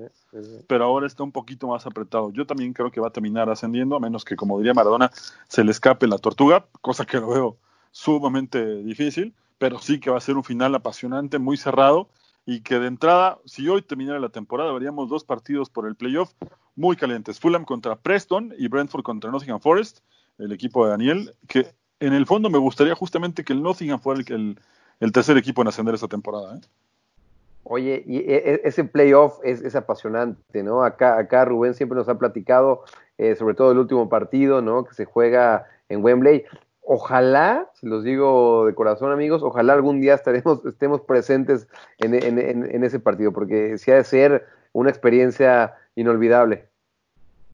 pero 0.68 0.86
ahora 0.86 1.08
está 1.08 1.24
un 1.24 1.32
poquito 1.32 1.68
más 1.68 1.86
apretado. 1.86 2.32
Yo 2.32 2.46
también 2.46 2.74
creo 2.74 2.92
que 2.92 3.00
va 3.00 3.08
a 3.08 3.14
terminar 3.14 3.50
ascendiendo, 3.50 3.96
a 3.96 4.00
menos 4.00 4.26
que, 4.26 4.36
como 4.36 4.58
diría 4.58 4.74
Maradona, 4.74 5.12
se 5.48 5.64
le 5.64 5.72
escape 5.72 6.08
la 6.08 6.18
tortuga, 6.18 6.66
cosa 6.82 7.06
que 7.06 7.20
lo 7.20 7.28
veo 7.30 7.58
sumamente 7.92 8.84
difícil 8.84 9.36
pero 9.64 9.80
sí 9.80 10.02
que 10.02 10.10
va 10.10 10.18
a 10.18 10.20
ser 10.20 10.36
un 10.36 10.44
final 10.44 10.76
apasionante, 10.76 11.40
muy 11.40 11.56
cerrado 11.56 12.10
y 12.46 12.60
que 12.60 12.80
de 12.80 12.88
entrada, 12.88 13.40
si 13.46 13.70
hoy 13.70 13.82
terminara 13.82 14.20
la 14.20 14.28
temporada, 14.28 14.74
veríamos 14.74 15.08
dos 15.08 15.24
partidos 15.24 15.70
por 15.70 15.88
el 15.88 15.96
playoff 15.96 16.34
muy 16.76 16.98
calientes. 16.98 17.40
Fulham 17.40 17.64
contra 17.64 17.96
Preston 17.96 18.54
y 18.58 18.68
Brentford 18.68 19.04
contra 19.04 19.32
Nottingham 19.32 19.62
Forest, 19.62 20.00
el 20.38 20.52
equipo 20.52 20.84
de 20.84 20.92
Daniel, 20.92 21.36
que 21.48 21.74
en 22.06 22.14
el 22.14 22.26
fondo 22.26 22.50
me 22.50 22.58
gustaría 22.58 22.96
justamente 22.96 23.44
que 23.44 23.54
el 23.54 23.62
Nottingham 23.62 24.00
fuera 24.00 24.22
el, 24.28 24.60
el, 25.00 25.12
tercer 25.12 25.38
equipo 25.38 25.62
en 25.62 25.68
ascender 25.68 25.96
esta 25.96 26.08
temporada. 26.08 26.58
¿eh? 26.58 26.62
Oye, 27.64 28.04
y 28.06 28.18
e, 28.18 28.36
e, 28.36 28.62
ese 28.64 28.84
playoff 28.84 29.40
es, 29.44 29.76
apasionante, 29.76 30.64
¿no? 30.64 30.84
Acá, 30.84 31.18
acá 31.18 31.46
Rubén 31.46 31.74
siempre 31.74 31.98
nos 31.98 32.10
ha 32.10 32.18
platicado, 32.18 32.84
eh, 33.18 33.36
sobre 33.36 33.56
todo 33.56 33.72
el 33.72 33.78
último 33.78 34.10
partido, 34.10 34.62
¿no? 34.62 34.84
Que 34.84 34.94
se 34.94 35.06
juega 35.06 35.66
en 35.90 36.04
Wembley 36.04 36.46
ojalá, 36.84 37.70
se 37.74 37.88
los 37.88 38.04
digo 38.04 38.66
de 38.66 38.76
corazón 38.76 39.12
amigos, 39.12 39.42
ojalá 39.42 39.74
algún 39.74 40.02
día 40.02 40.16
estaremos, 40.16 40.66
estemos 40.66 41.02
presentes 41.02 41.68
en, 42.00 42.14
en, 42.14 42.84
ese 42.84 43.00
partido, 43.00 43.32
porque 43.32 43.78
sí 43.78 43.92
ha 43.92 43.96
de 43.96 44.04
ser 44.04 44.46
una 44.74 44.90
experiencia 44.90 45.76
inolvidable. 45.96 46.68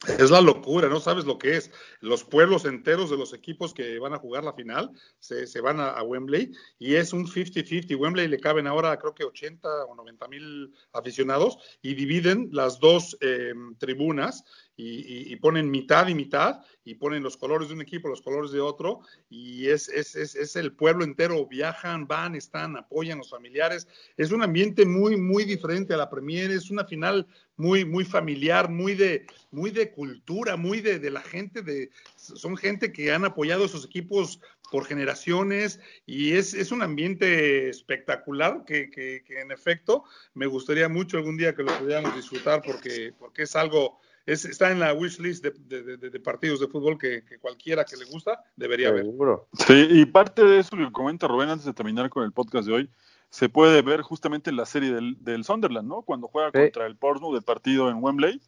Es 0.08 0.32
la 0.32 0.40
locura, 0.40 0.88
no 0.88 1.00
sabes 1.00 1.26
lo 1.26 1.38
que 1.38 1.58
es. 1.58 1.72
Los 2.00 2.24
pueblos 2.24 2.66
enteros 2.66 3.10
de 3.10 3.18
los 3.18 3.34
equipos 3.34 3.74
que 3.74 4.00
van 4.00 4.14
a 4.14 4.18
jugar 4.18 4.44
la 4.44 4.54
final 4.54 4.92
se, 5.20 5.46
se 5.46 5.60
van 5.60 5.80
a, 5.80 6.02
Wembley 6.02 6.52
y 6.78 6.96
es 6.96 7.12
un 7.12 7.28
50-50. 7.28 8.00
Wembley 8.00 8.28
le 8.28 8.40
caben 8.40 8.68
ahora 8.68 8.98
creo 8.98 9.14
que 9.14 9.26
80 9.26 9.68
o 9.86 9.96
90 9.96 10.28
mil 10.30 10.74
aficionados 10.94 11.58
y 11.82 11.96
dividen 11.96 12.50
las 12.54 12.80
dos 12.80 13.18
eh, 13.20 13.54
tribunas 13.78 14.46
y, 14.82 15.36
ponen 15.38 15.70
mitad 15.70 16.08
y 16.08 16.14
mitad 16.14 16.62
y 16.86 16.96
ponen 16.96 17.22
los 17.22 17.36
colores 17.36 17.68
de 17.68 17.74
un 17.74 17.82
equipo, 17.82 18.08
los 18.08 18.22
colores 18.22 18.52
de 18.52 18.62
otro 18.62 19.02
y 19.30 19.68
es, 19.68 19.90
es, 19.90 20.16
es, 20.16 20.36
es, 20.36 20.56
el 20.56 20.72
pueblo 20.72 21.04
entero, 21.04 21.46
viajan, 21.46 22.08
van, 22.08 22.36
están, 22.36 22.78
apoyan 22.78 23.18
los 23.18 23.30
familiares. 23.30 23.88
Es 24.16 24.32
un 24.32 24.42
ambiente 24.42 24.86
muy, 24.86 25.18
muy 25.18 25.44
diferente 25.44 25.94
a 25.94 25.98
la 25.98 26.10
Premier, 26.10 26.50
es 26.52 26.72
una 26.72 26.86
final 26.86 27.28
muy, 27.58 27.84
muy 27.84 28.06
familiar, 28.06 28.70
muy 28.70 28.96
de, 28.96 29.26
muy 29.52 29.72
de 29.72 29.92
cultura, 29.92 30.56
muy 30.56 30.80
de, 30.80 31.00
de 31.00 31.12
la 31.12 31.22
gente, 31.22 31.62
de, 31.62 31.90
son 32.16 32.56
gente 32.56 32.94
que 32.94 33.12
han 33.12 33.26
apoyado 33.26 33.66
a 33.66 33.86
equipos 33.86 34.40
por 34.72 34.86
generaciones 34.86 35.80
y 36.06 36.34
es, 36.34 36.54
es 36.54 36.72
un 36.72 36.84
ambiente 36.84 37.70
espectacular 37.70 38.64
que, 38.66 38.90
que, 38.90 39.24
que, 39.26 39.42
en 39.42 39.52
efecto 39.52 40.04
me 40.36 40.46
gustaría 40.46 40.88
mucho 40.88 41.18
algún 41.18 41.38
día 41.38 41.56
que 41.56 41.64
lo 41.64 41.78
pudiéramos 41.80 42.16
disfrutar 42.16 42.62
porque, 42.62 43.12
porque 43.18 43.44
es 43.44 43.56
algo 43.56 44.00
está 44.34 44.72
en 44.72 44.80
la 44.80 44.94
wish 44.94 45.20
list 45.20 45.44
de, 45.44 46.20
partidos 46.20 46.60
de 46.60 46.68
fútbol 46.68 46.98
que, 46.98 47.24
cualquiera 47.42 47.84
que 47.86 47.98
le 47.98 48.06
gusta 48.06 48.44
debería 48.56 48.92
ver. 48.92 49.06
Sí, 49.54 49.88
y 49.90 50.06
parte 50.06 50.44
de 50.44 50.60
eso 50.60 50.76
que 50.78 50.92
comenta 50.92 51.28
Rubén 51.28 51.50
antes 51.50 51.66
de 51.66 51.74
terminar 51.74 52.10
con 52.10 52.24
el 52.24 52.32
podcast 52.32 52.68
de 52.68 52.74
hoy, 52.74 52.90
se 53.30 53.50
puede 53.50 53.82
ver 53.82 54.02
justamente 54.02 54.50
en 54.50 54.56
la 54.56 54.66
serie 54.66 54.92
del, 54.92 55.44
Sunderland, 55.44 55.88
¿no? 55.88 56.02
Cuando 56.02 56.28
juega 56.28 56.52
contra 56.52 56.86
el 56.86 56.96
Portsmouth 56.96 57.34
del 57.34 57.44
partido 57.44 57.90
en 57.90 58.04
Wembley. 58.04 58.42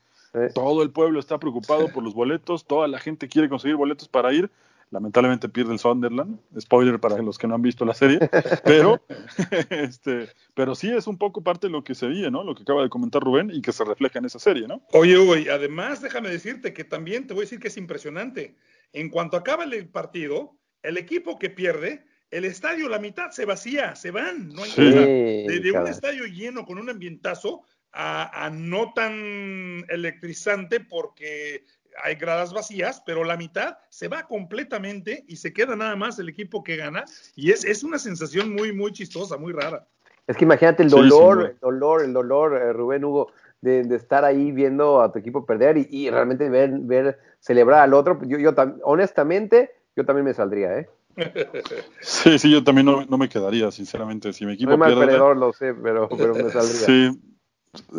Todo 0.56 0.82
el 0.82 0.92
pueblo 0.92 1.20
está 1.20 1.40
preocupado 1.40 1.90
por 1.90 2.04
los 2.04 2.14
boletos, 2.14 2.66
toda 2.66 2.88
la 2.88 3.00
gente 3.00 3.28
quiere 3.28 3.50
conseguir 3.50 3.76
boletos 3.76 4.08
para 4.08 4.32
ir 4.32 4.50
lamentablemente 4.92 5.50
pierde 5.50 5.74
el 5.74 5.80
Sunderland, 5.80 6.40
spoiler 6.60 7.00
para 7.00 7.18
los 7.18 7.38
que 7.38 7.48
no 7.48 7.56
han 7.56 7.62
visto 7.62 7.86
la 7.86 7.94
serie, 7.94 8.20
pero, 8.64 9.02
este, 9.70 10.30
pero 10.54 10.76
sí 10.76 10.92
es 10.92 11.08
un 11.08 11.18
poco 11.18 11.42
parte 11.42 11.68
de 11.68 11.74
lo 11.74 11.84
que 11.84 11.96
se 11.96 12.08
veía, 12.08 12.30
¿no? 12.30 12.44
Lo 12.44 12.54
que 12.54 12.64
acaba 12.64 12.84
de 12.84 12.90
comentar 12.90 13.24
Rubén 13.24 13.50
y 13.52 13.62
que 13.62 13.72
se 13.72 13.86
refleja 13.86 14.20
en 14.20 14.26
esa 14.26 14.38
serie, 14.38 14.68
¿no? 14.68 14.86
Oye, 14.92 15.18
Hugo, 15.18 15.38
y 15.38 15.48
además 15.48 16.02
déjame 16.02 16.30
decirte 16.30 16.74
que 16.74 16.84
también 16.84 17.26
te 17.26 17.34
voy 17.34 17.42
a 17.42 17.46
decir 17.46 17.60
que 17.60 17.70
es 17.70 17.78
impresionante. 17.78 18.56
En 18.94 19.10
cuanto 19.10 19.38
acaba 19.38 19.64
el 19.64 19.88
partido, 19.88 20.58
el 20.84 20.98
equipo 20.98 21.40
que 21.40 21.50
pierde 21.50 22.06
el 22.30 22.46
estadio, 22.46 22.88
la 22.90 23.00
mitad 23.00 23.32
se 23.32 23.46
vacía, 23.46 23.96
se 23.96 24.12
van, 24.12 24.50
no 24.50 24.64
hay 24.64 24.72
Sí. 24.72 24.92
Sí, 24.92 24.92
De, 24.92 25.60
de 25.62 25.72
un 25.72 25.88
estadio 25.88 26.26
lleno 26.26 26.66
con 26.66 26.78
un 26.78 26.90
ambientazo 26.90 27.64
a, 27.92 28.46
a 28.46 28.50
no 28.50 28.94
tan 28.94 29.86
electrizante 29.90 30.80
porque 30.80 31.66
hay 32.04 32.16
gradas 32.16 32.54
vacías, 32.54 33.02
pero 33.06 33.24
la 33.24 33.38
mitad 33.38 33.78
se 33.90 34.08
va 34.08 34.28
completamente 34.28 35.24
y 35.28 35.38
se 35.38 35.54
queda 35.54 35.76
nada 35.76 35.96
más 35.96 36.20
el 36.20 36.30
equipo 36.30 36.64
que 36.64 36.76
gana. 36.78 37.06
Y 37.36 37.52
es, 37.52 37.66
es 37.66 37.84
una 37.84 37.98
sensación 38.00 38.54
muy, 38.54 38.74
muy 38.74 38.92
chistosa, 38.92 39.38
muy 39.38 39.54
rara. 39.54 39.86
Es 40.28 40.38
que 40.38 40.46
imagínate 40.46 40.84
el 40.84 40.90
Sí, 40.90 40.96
dolor, 40.96 41.42
el 41.52 41.60
dolor, 41.60 42.04
el 42.04 42.14
dolor, 42.14 42.56
eh, 42.56 42.74
Rubén 42.74 43.04
Hugo, 43.04 43.32
de, 43.62 43.84
de 43.84 43.96
estar 43.96 44.24
ahí 44.24 44.52
viendo 44.52 45.02
a 45.02 45.12
tu 45.12 45.20
equipo 45.20 45.46
perder 45.46 45.78
y, 45.78 45.88
y 45.90 46.10
realmente 46.10 46.50
ver, 46.50 46.72
ver 46.80 47.20
celebrar 47.40 47.82
al 47.82 47.94
otro. 47.94 48.20
Yo, 48.26 48.38
yo 48.38 48.54
tam- 48.56 48.80
honestamente, 48.84 49.72
yo 49.96 50.06
también 50.06 50.26
me 50.26 50.34
saldría, 50.34 50.80
¿eh? 50.80 50.90
Sí, 52.02 52.40
sí, 52.40 52.52
yo 52.52 52.64
también 52.64 52.86
no, 52.86 53.06
no 53.06 53.18
me 53.18 53.30
quedaría, 53.30 53.70
sinceramente. 53.72 54.34
Si 54.34 54.46
mi 54.46 54.54
equipo 54.54 54.72
Soy 54.72 54.78
mal 54.78 54.90
pierde. 54.94 55.06
perdedor, 55.06 55.38
lo 55.38 55.54
sé, 55.54 55.74
pero, 55.74 56.08
pero 56.10 56.36
me 56.36 56.50
saldría. 56.50 56.86
Sí, 56.88 57.20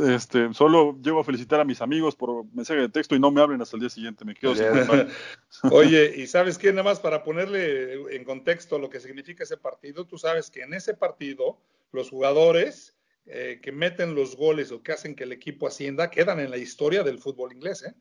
este, 0.07 0.53
solo 0.53 0.99
llego 1.03 1.21
a 1.21 1.25
felicitar 1.25 1.61
a 1.61 1.65
mis 1.65 1.81
amigos 1.81 2.15
por 2.15 2.45
mensaje 2.55 2.81
de 2.81 2.89
texto 2.89 3.15
y 3.15 3.19
no 3.21 3.31
me 3.31 3.41
hablen 3.41 3.63
hasta 3.63 3.77
el 3.77 3.81
día 3.81 3.91
siguiente. 3.91 4.25
Me 4.25 4.35
quedo 4.35 4.55
sin. 4.55 4.67
Oye, 5.73 6.13
y 6.17 6.27
sabes 6.27 6.59
qué, 6.59 6.71
nada 6.73 6.83
más 6.83 7.01
para 7.01 7.23
ponerle 7.25 8.15
en 8.15 8.25
contexto 8.25 8.79
lo 8.79 8.91
que 8.91 9.01
significa 9.01 9.45
ese 9.45 9.57
partido, 9.57 10.07
tú 10.07 10.19
sabes 10.19 10.51
que 10.51 10.63
en 10.63 10.75
ese 10.75 10.95
partido 10.95 11.59
los 11.93 12.11
jugadores 12.11 12.95
eh, 13.27 13.61
que 13.63 13.73
meten 13.73 14.15
los 14.15 14.37
goles 14.37 14.73
o 14.73 14.83
que 14.83 14.93
hacen 14.93 15.15
que 15.15 15.25
el 15.25 15.33
equipo 15.33 15.67
ascienda 15.67 16.11
quedan 16.11 16.41
en 16.41 16.51
la 16.51 16.57
historia 16.59 17.03
del 17.03 17.19
fútbol 17.19 17.53
inglés, 17.53 17.83
¿eh? 17.85 17.95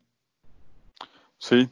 Sí, 1.38 1.70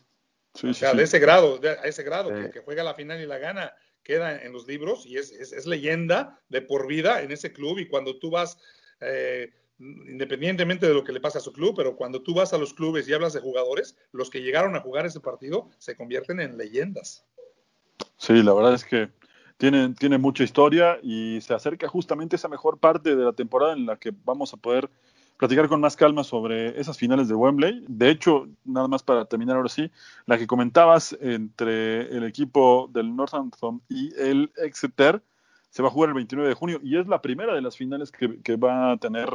sí, 0.54 0.68
O 0.70 0.74
sea, 0.74 0.91
sí. 0.91 0.97
de 0.97 1.04
ese 1.04 1.20
grado, 1.20 1.58
de, 1.58 1.70
a 1.70 1.84
ese 1.84 2.04
grado, 2.04 2.30
Sí. 2.30 2.43
que, 2.43 2.52
que 2.52 2.60
juega 2.62 2.84
la 2.84 2.93
final 2.95 3.22
y 3.22 3.26
la 3.26 3.38
gana, 3.38 3.74
queda 4.04 4.41
en 4.41 4.52
los 4.54 4.66
libros 4.68 5.06
y 5.06 5.18
es, 5.18 5.32
es- 5.32 5.52
es 5.54 5.66
leyenda 5.66 6.39
de 6.50 6.62
por 6.62 6.88
vida 6.88 7.22
en 7.22 7.32
ese 7.32 7.52
club. 7.54 7.78
Y 7.80 7.88
cuando 7.88 8.18
tú 8.18 8.30
vas, 8.32 8.58
eh, 9.02 9.52
independientemente 9.80 10.88
de 10.88 10.94
lo 10.94 11.04
que 11.04 11.14
le 11.14 11.22
pasa 11.22 11.40
a 11.40 11.42
su 11.42 11.54
club, 11.54 11.74
pero 11.76 11.96
cuando 11.96 12.22
tú 12.22 12.34
vas 12.34 12.54
a 12.54 12.58
los 12.58 12.74
clubes 12.74 13.08
y 13.08 13.14
hablas 13.14 13.34
de 13.34 13.40
jugadores, 13.40 13.98
los 14.12 14.30
que 14.30 14.42
llegaron 14.42 14.76
a 14.76 14.82
jugar 14.82 15.06
ese 15.06 15.20
partido 15.20 15.70
se 15.78 15.96
convierten 15.96 16.40
en 16.40 16.58
leyendas. 16.58 17.26
Sí, 18.18 18.44
la 18.44 18.54
verdad 18.54 18.74
es 18.74 18.84
que 18.84 19.10
tiene, 19.58 19.94
tiene 19.94 20.18
mucha 20.18 20.44
historia 20.44 21.00
y 21.02 21.40
se 21.42 21.54
acerca 21.54 21.88
justamente 21.88 22.36
esa 22.36 22.48
mejor 22.48 22.80
parte 22.80 23.16
de 23.16 23.24
la 23.24 23.34
temporada 23.34 23.74
en 23.74 23.86
la 23.86 23.98
que 23.98 24.14
vamos 24.26 24.54
a 24.54 24.58
poder 24.58 24.90
platicar 25.38 25.70
con 25.70 25.80
más 25.80 25.96
calma 25.96 26.26
sobre 26.26 26.80
esas 26.80 26.98
finales 26.98 27.30
de 27.30 27.36
Wembley. 27.36 27.86
De 27.88 28.10
hecho, 28.10 28.50
nada 28.66 28.90
más 28.90 29.04
para 29.04 29.24
terminar 29.24 29.56
ahora 29.56 29.70
sí, 29.70 29.90
la 30.26 30.38
que 30.38 30.48
comentabas 30.48 31.18
entre 31.22 32.02
el 32.16 32.26
equipo 32.26 32.90
del 32.92 33.16
Northampton 33.16 33.82
y 33.88 34.14
el 34.18 34.52
Exeter 34.58 35.22
se 35.70 35.82
va 35.82 35.88
a 35.88 35.92
jugar 35.92 36.10
el 36.10 36.16
29 36.16 36.50
de 36.50 36.56
junio 36.56 36.80
y 36.84 36.98
es 36.98 37.08
la 37.08 37.22
primera 37.22 37.54
de 37.54 37.62
las 37.62 37.78
finales 37.78 38.12
que 38.12 38.56
va 38.58 38.92
a 38.92 38.98
tener 38.98 39.30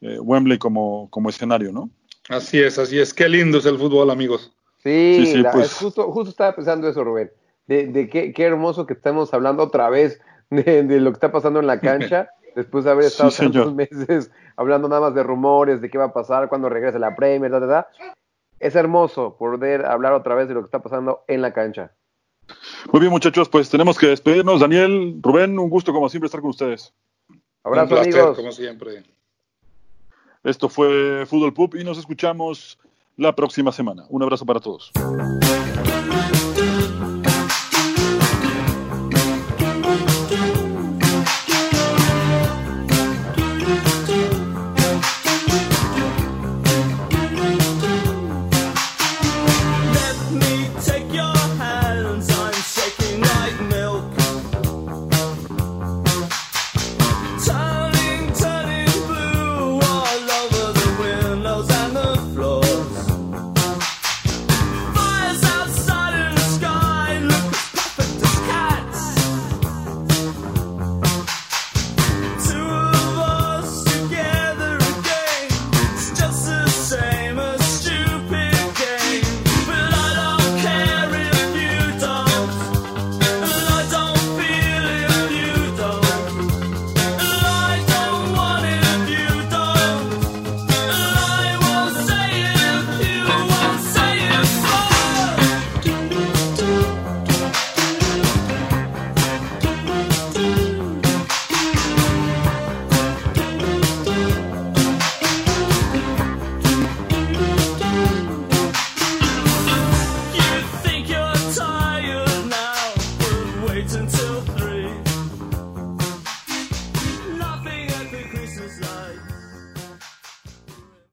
eh, 0.00 0.18
Wembley 0.20 0.58
como, 0.58 1.08
como 1.10 1.28
escenario, 1.28 1.72
¿no? 1.72 1.90
Así 2.28 2.60
es, 2.60 2.78
así 2.78 2.98
es. 2.98 3.12
Qué 3.14 3.28
lindo 3.28 3.58
es 3.58 3.66
el 3.66 3.78
fútbol, 3.78 4.10
amigos. 4.10 4.52
Sí, 4.82 5.14
Sí, 5.18 5.26
sí, 5.26 5.38
la- 5.38 5.52
pues. 5.52 5.66
es 5.72 5.78
justo, 5.78 6.10
justo 6.12 6.30
estaba 6.30 6.54
pensando 6.54 6.88
eso, 6.88 7.04
Rubén. 7.04 7.30
De, 7.66 7.86
de 7.86 8.08
qué, 8.08 8.32
qué 8.32 8.44
hermoso 8.44 8.86
que 8.86 8.94
estamos 8.94 9.32
hablando 9.34 9.62
otra 9.64 9.90
vez 9.90 10.20
de, 10.50 10.82
de 10.82 11.00
lo 11.00 11.10
que 11.10 11.14
está 11.16 11.30
pasando 11.32 11.60
en 11.60 11.66
la 11.66 11.80
cancha, 11.80 12.30
después 12.56 12.84
de 12.84 12.90
haber 12.90 13.04
Sí, 13.04 13.12
estado 13.12 13.30
señor. 13.30 13.52
tantos 13.52 13.74
meses 13.74 14.30
hablando 14.56 14.88
nada 14.88 15.00
más 15.02 15.14
de 15.14 15.22
rumores, 15.22 15.80
de 15.80 15.90
qué 15.90 15.98
va 15.98 16.06
a 16.06 16.12
pasar 16.12 16.48
cuando 16.48 16.68
regrese 16.68 16.98
la 16.98 17.14
Premier, 17.14 17.50
ta, 17.50 17.60
ta, 17.60 17.68
ta. 17.68 17.88
Es 18.58 18.74
hermoso 18.74 19.36
poder 19.38 19.86
hablar 19.86 20.12
otra 20.12 20.34
vez 20.34 20.48
de 20.48 20.54
lo 20.54 20.60
que 20.60 20.66
está 20.66 20.82
pasando 20.82 21.24
en 21.28 21.40
la 21.42 21.52
cancha. 21.52 21.92
Muy 22.92 23.00
bien, 23.00 23.12
muchachos, 23.12 23.48
pues 23.48 23.70
tenemos 23.70 23.96
que 23.98 24.08
despedirnos. 24.08 24.60
Daniel, 24.60 25.18
Rubén, 25.22 25.58
un 25.58 25.70
gusto 25.70 25.92
como 25.92 26.08
siempre 26.08 26.26
estar 26.26 26.40
con 26.40 26.50
ustedes. 26.50 26.92
Abrazo, 27.62 27.84
Un 27.94 28.00
placer, 28.00 28.14
amigos. 28.20 28.36
como 28.36 28.52
siempre. 28.52 29.04
Esto 30.42 30.68
fue 30.68 31.24
Fútbol 31.26 31.52
Pub 31.52 31.76
y 31.76 31.84
nos 31.84 31.98
escuchamos 31.98 32.78
la 33.16 33.34
próxima 33.34 33.72
semana. 33.72 34.04
Un 34.08 34.22
abrazo 34.22 34.46
para 34.46 34.60
todos. 34.60 34.90